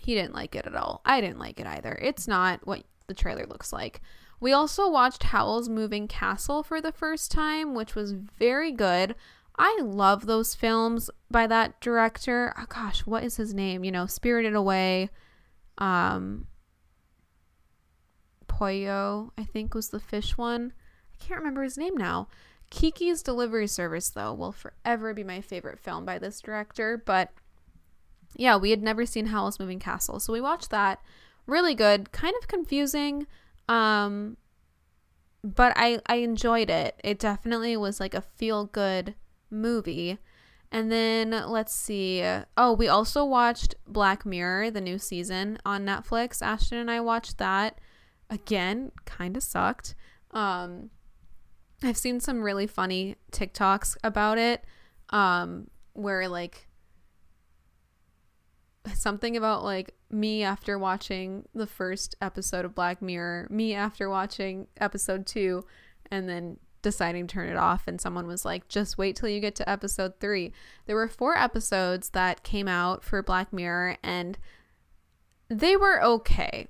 [0.00, 1.02] he didn't like it at all.
[1.04, 1.98] I didn't like it either.
[2.00, 4.00] It's not what the trailer looks like.
[4.40, 9.14] We also watched Howl's Moving Castle for the first time, which was very good.
[9.58, 12.54] I love those films by that director.
[12.56, 13.84] Oh, gosh, what is his name?
[13.84, 15.10] You know, Spirited Away.
[15.76, 16.46] Um,
[18.62, 20.72] I think was the fish one.
[21.14, 22.28] I can't remember his name now.
[22.70, 27.02] Kiki's Delivery Service, though, will forever be my favorite film by this director.
[27.04, 27.32] But
[28.36, 30.20] yeah, we had never seen Howl's Moving Castle.
[30.20, 31.00] So we watched that.
[31.46, 33.26] Really good, kind of confusing.
[33.68, 34.36] Um
[35.42, 37.00] but I I enjoyed it.
[37.02, 39.14] It definitely was like a feel good
[39.50, 40.18] movie.
[40.70, 42.22] And then let's see.
[42.56, 46.40] Oh, we also watched Black Mirror, the new season on Netflix.
[46.40, 47.78] Ashton and I watched that.
[48.30, 49.94] Again, kind of sucked.
[50.30, 50.90] Um
[51.82, 54.64] I've seen some really funny TikToks about it
[55.10, 56.68] um where like
[58.94, 64.66] something about like me after watching the first episode of Black Mirror, me after watching
[64.78, 65.64] episode 2
[66.10, 69.40] and then deciding to turn it off and someone was like just wait till you
[69.40, 70.52] get to episode 3.
[70.86, 74.38] There were 4 episodes that came out for Black Mirror and
[75.48, 76.68] they were okay.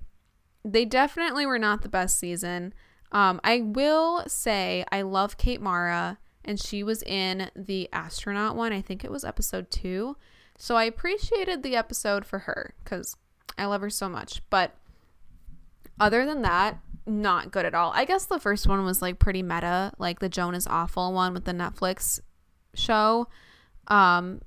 [0.64, 2.74] They definitely were not the best season.
[3.12, 8.72] Um, I will say I love Kate Mara and she was in the astronaut one.
[8.72, 10.16] I think it was episode 2
[10.60, 13.16] so I appreciated the episode for her because
[13.56, 14.42] I love her so much.
[14.50, 14.74] But
[15.98, 17.92] other than that, not good at all.
[17.94, 21.32] I guess the first one was like pretty meta, like the Joan is Awful one
[21.32, 22.20] with the Netflix
[22.74, 23.26] show.
[23.88, 24.42] Um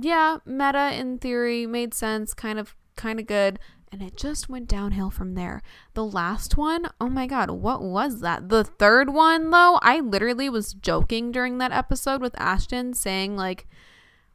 [0.00, 3.58] yeah, meta in theory made sense, kind of kind of good,
[3.92, 5.62] and it just went downhill from there.
[5.94, 8.48] The last one, oh my god, what was that?
[8.48, 13.66] The third one though, I literally was joking during that episode with Ashton saying like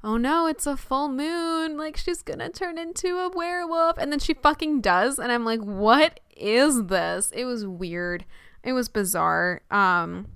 [0.04, 1.78] oh no, it's a full moon.
[1.78, 3.98] Like she's gonna turn into a werewolf.
[3.98, 5.20] And then she fucking does.
[5.20, 7.32] And I'm like, what is this?
[7.32, 8.26] It was weird.
[8.64, 9.62] It was bizarre.
[9.72, 10.28] Um,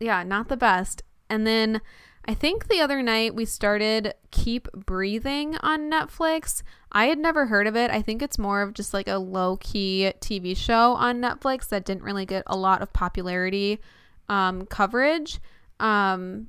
[0.00, 1.02] yeah, not the best.
[1.28, 1.80] And then
[2.24, 6.62] I think the other night we started Keep Breathing on Netflix.
[6.92, 7.90] I had never heard of it.
[7.90, 11.84] I think it's more of just like a low key TV show on Netflix that
[11.84, 13.80] didn't really get a lot of popularity
[14.28, 15.40] um, coverage.
[15.80, 16.48] Um,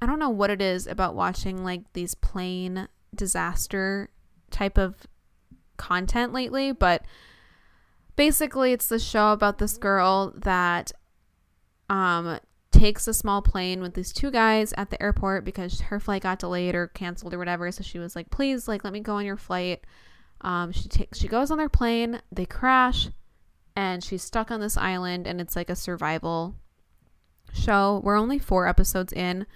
[0.00, 4.10] I don't know what it is about watching like these plane disaster
[4.50, 4.94] type of
[5.76, 7.04] content lately, but
[8.16, 10.92] basically it's the show about this girl that
[11.88, 12.38] um
[12.70, 16.38] takes a small plane with these two guys at the airport because her flight got
[16.38, 17.70] delayed or canceled or whatever.
[17.72, 19.84] So she was like, "Please, like, let me go on your flight."
[20.40, 22.20] Um, she takes, she goes on their plane.
[22.30, 23.08] They crash,
[23.74, 26.54] and she's stuck on this island, and it's like a survival
[27.52, 28.00] show.
[28.04, 29.46] We're only four episodes in,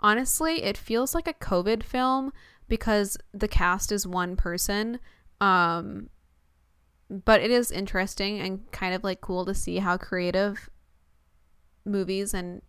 [0.00, 2.32] honestly, it feels like a COVID film
[2.68, 4.98] because the cast is one person.
[5.40, 6.08] Um,
[7.10, 10.70] but it is interesting and kind of like cool to see how creative
[11.84, 12.62] movies and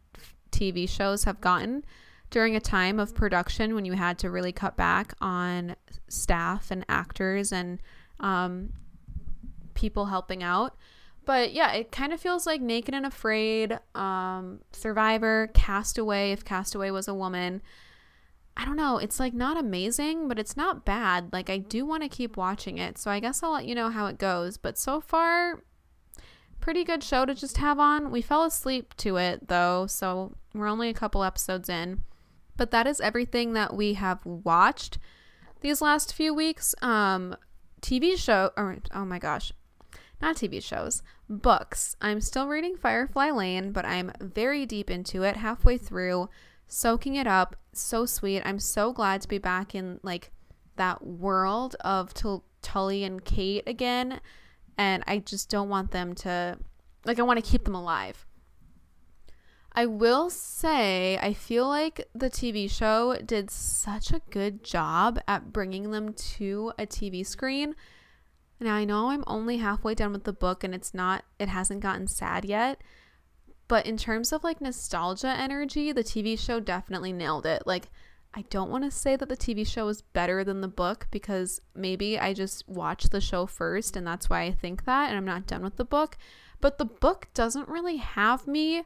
[0.51, 1.83] TV shows have gotten
[2.29, 5.75] during a time of production when you had to really cut back on
[6.07, 7.79] staff and actors and
[8.19, 8.69] um,
[9.73, 10.75] people helping out.
[11.25, 16.89] But yeah, it kind of feels like Naked and Afraid, um, Survivor, Castaway, if Castaway
[16.91, 17.61] was a woman.
[18.57, 18.97] I don't know.
[18.97, 21.31] It's like not amazing, but it's not bad.
[21.31, 22.97] Like I do want to keep watching it.
[22.97, 24.57] So I guess I'll let you know how it goes.
[24.57, 25.63] But so far,
[26.63, 28.09] pretty good show to just have on.
[28.09, 32.03] We fell asleep to it though, so we're only a couple episodes in.
[32.55, 34.97] But that is everything that we have watched
[35.59, 36.73] these last few weeks.
[36.81, 37.35] Um
[37.81, 39.51] TV show or oh my gosh,
[40.21, 41.97] not TV shows, books.
[41.99, 46.29] I'm still reading Firefly Lane, but I'm very deep into it, halfway through,
[46.65, 47.57] soaking it up.
[47.73, 48.41] So sweet.
[48.45, 50.31] I'm so glad to be back in like
[50.77, 52.13] that world of
[52.61, 54.21] Tully and Kate again.
[54.77, 56.57] And I just don't want them to
[57.05, 58.25] like I want to keep them alive.
[59.75, 65.51] I will say, I feel like the TV show did such a good job at
[65.51, 67.75] bringing them to a TV screen.
[68.59, 71.81] Now, I know I'm only halfway done with the book and it's not, it hasn't
[71.81, 72.81] gotten sad yet.
[73.67, 77.63] But in terms of like nostalgia energy, the TV show definitely nailed it.
[77.65, 77.89] Like,
[78.33, 81.61] I don't want to say that the TV show is better than the book because
[81.75, 85.25] maybe I just watched the show first and that's why I think that and I'm
[85.25, 86.17] not done with the book.
[86.59, 88.83] But the book doesn't really have me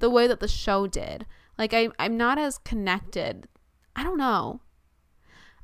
[0.00, 1.26] the way that the show did.
[1.56, 3.46] Like I I'm not as connected.
[3.94, 4.60] I don't know.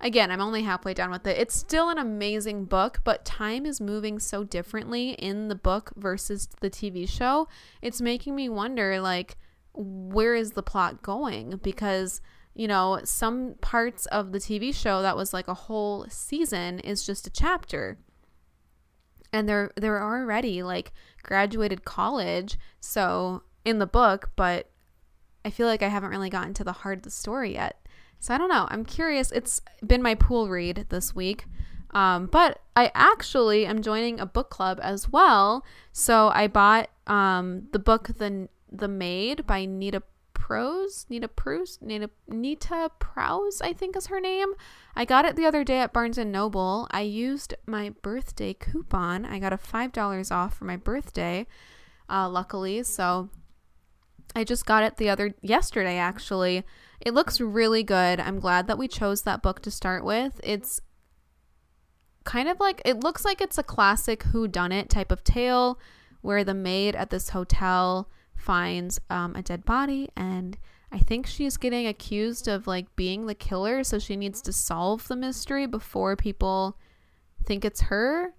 [0.01, 1.39] Again, I'm only halfway done with it.
[1.39, 6.49] It's still an amazing book, but time is moving so differently in the book versus
[6.61, 7.49] the TV show.
[7.81, 9.37] It's making me wonder like
[9.73, 12.21] where is the plot going because
[12.55, 17.05] you know, some parts of the TV show that was like a whole season is
[17.05, 17.99] just a chapter.
[19.33, 24.71] And they're they're already like graduated college, so in the book, but
[25.45, 27.87] I feel like I haven't really gotten to the heart of the story yet.
[28.21, 28.67] So I don't know.
[28.71, 29.33] I'm curious.
[29.33, 31.47] It's been my pool read this week.
[31.91, 35.65] Um, but I actually am joining a book club as well.
[35.93, 40.03] So I bought um, the book the the Maid by Nita
[40.45, 44.53] Prose, Nita Prose, Nita Nita Prowse, I think is her name.
[44.95, 46.87] I got it the other day at Barnes and Noble.
[46.91, 49.25] I used my birthday coupon.
[49.25, 51.47] I got a five dollars off for my birthday,
[52.11, 52.83] uh, luckily.
[52.83, 53.31] So
[54.37, 56.63] I just got it the other yesterday actually.
[57.01, 58.21] It looks really good.
[58.21, 60.43] I'm glad that we chose that book to start with.
[60.45, 60.79] It's
[62.25, 65.81] kind of like it looks like it's a classic who done it type of tale
[66.21, 70.57] where the maid at this hotel finds um, a dead body and
[70.93, 75.09] I think she's getting accused of like being the killer so she needs to solve
[75.09, 76.79] the mystery before people
[77.45, 78.35] think it's her.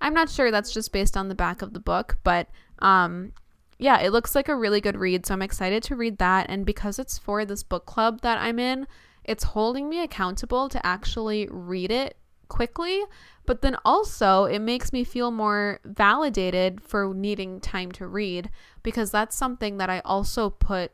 [0.00, 2.48] I'm not sure that's just based on the back of the book, but
[2.80, 3.32] um
[3.78, 5.24] yeah, it looks like a really good read.
[5.24, 6.50] So I'm excited to read that.
[6.50, 8.86] And because it's for this book club that I'm in,
[9.24, 12.16] it's holding me accountable to actually read it
[12.50, 13.02] quickly.
[13.46, 18.50] But then also, it makes me feel more validated for needing time to read
[18.82, 20.92] because that's something that I also put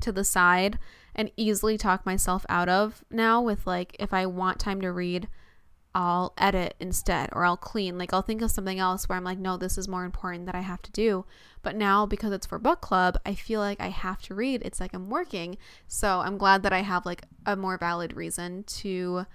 [0.00, 0.78] to the side
[1.14, 5.28] and easily talk myself out of now with like if I want time to read
[5.94, 7.98] I'll edit instead or I'll clean.
[7.98, 10.54] Like I'll think of something else where I'm like, no, this is more important that
[10.54, 11.26] I have to do.
[11.62, 14.62] But now because it's for book club, I feel like I have to read.
[14.64, 15.58] It's like I'm working.
[15.88, 19.26] So I'm glad that I have like a more valid reason to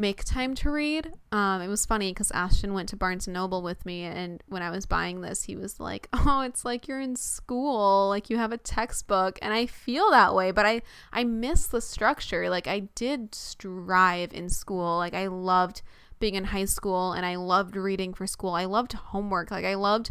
[0.00, 1.12] make time to read.
[1.30, 4.62] Um, it was funny because Ashton went to Barnes and Noble with me, and when
[4.62, 8.38] I was buying this, he was like, "Oh, it's like you're in school, like you
[8.38, 10.82] have a textbook," and I feel that way, but I
[11.12, 12.48] I miss the structure.
[12.48, 15.82] Like I did strive in school, like I loved
[16.18, 18.54] being in high school, and I loved reading for school.
[18.54, 20.10] I loved homework, like I loved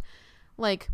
[0.57, 0.90] like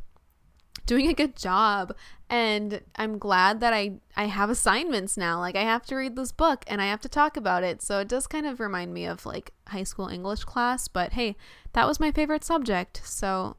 [0.86, 1.96] doing a good job
[2.30, 5.40] and i'm glad that i i have assignments now.
[5.40, 7.82] Like i have to read this book and i have to talk about it.
[7.82, 11.36] So it does kind of remind me of like high school english class but hey
[11.74, 13.02] that was my favorite subject.
[13.04, 13.58] So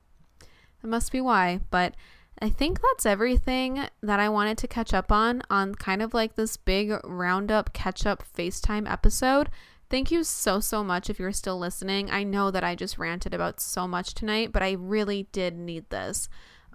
[0.82, 1.60] that must be why.
[1.70, 1.94] But
[2.40, 6.34] i think that's everything that i wanted to catch up on on kind of like
[6.34, 9.48] this big roundup catch up facetime episode.
[9.88, 12.10] Thank you so, so much if you're still listening.
[12.10, 15.88] I know that I just ranted about so much tonight, but I really did need
[15.90, 16.28] this.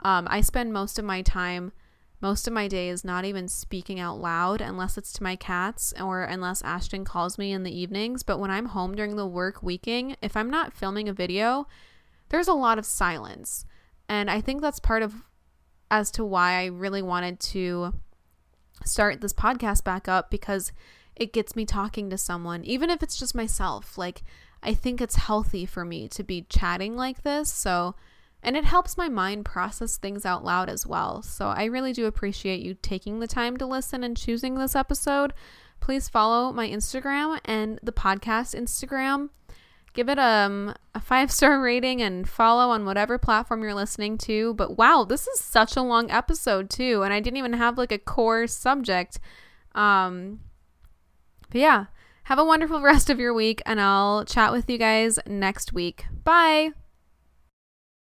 [0.03, 1.73] Um, I spend most of my time,
[2.21, 5.93] most of my day is not even speaking out loud unless it's to my cats
[5.99, 8.21] or unless Ashton calls me in the evenings.
[8.21, 11.67] But when I'm home during the work weeking, if I'm not filming a video,
[12.29, 13.65] there's a lot of silence.
[14.07, 15.15] And I think that's part of
[15.89, 17.93] as to why I really wanted to
[18.85, 20.71] start this podcast back up because
[21.15, 23.97] it gets me talking to someone, even if it's just myself.
[23.97, 24.23] Like,
[24.63, 27.51] I think it's healthy for me to be chatting like this.
[27.51, 27.95] So,
[28.43, 31.21] and it helps my mind process things out loud as well.
[31.21, 35.33] So I really do appreciate you taking the time to listen and choosing this episode.
[35.79, 39.29] Please follow my Instagram and the podcast Instagram.
[39.93, 44.53] Give it um, a five star rating and follow on whatever platform you're listening to.
[44.53, 47.91] But wow, this is such a long episode too, and I didn't even have like
[47.91, 49.19] a core subject.
[49.75, 50.39] Um,
[51.49, 51.85] but yeah,
[52.23, 56.05] have a wonderful rest of your week, and I'll chat with you guys next week.
[56.23, 56.71] Bye.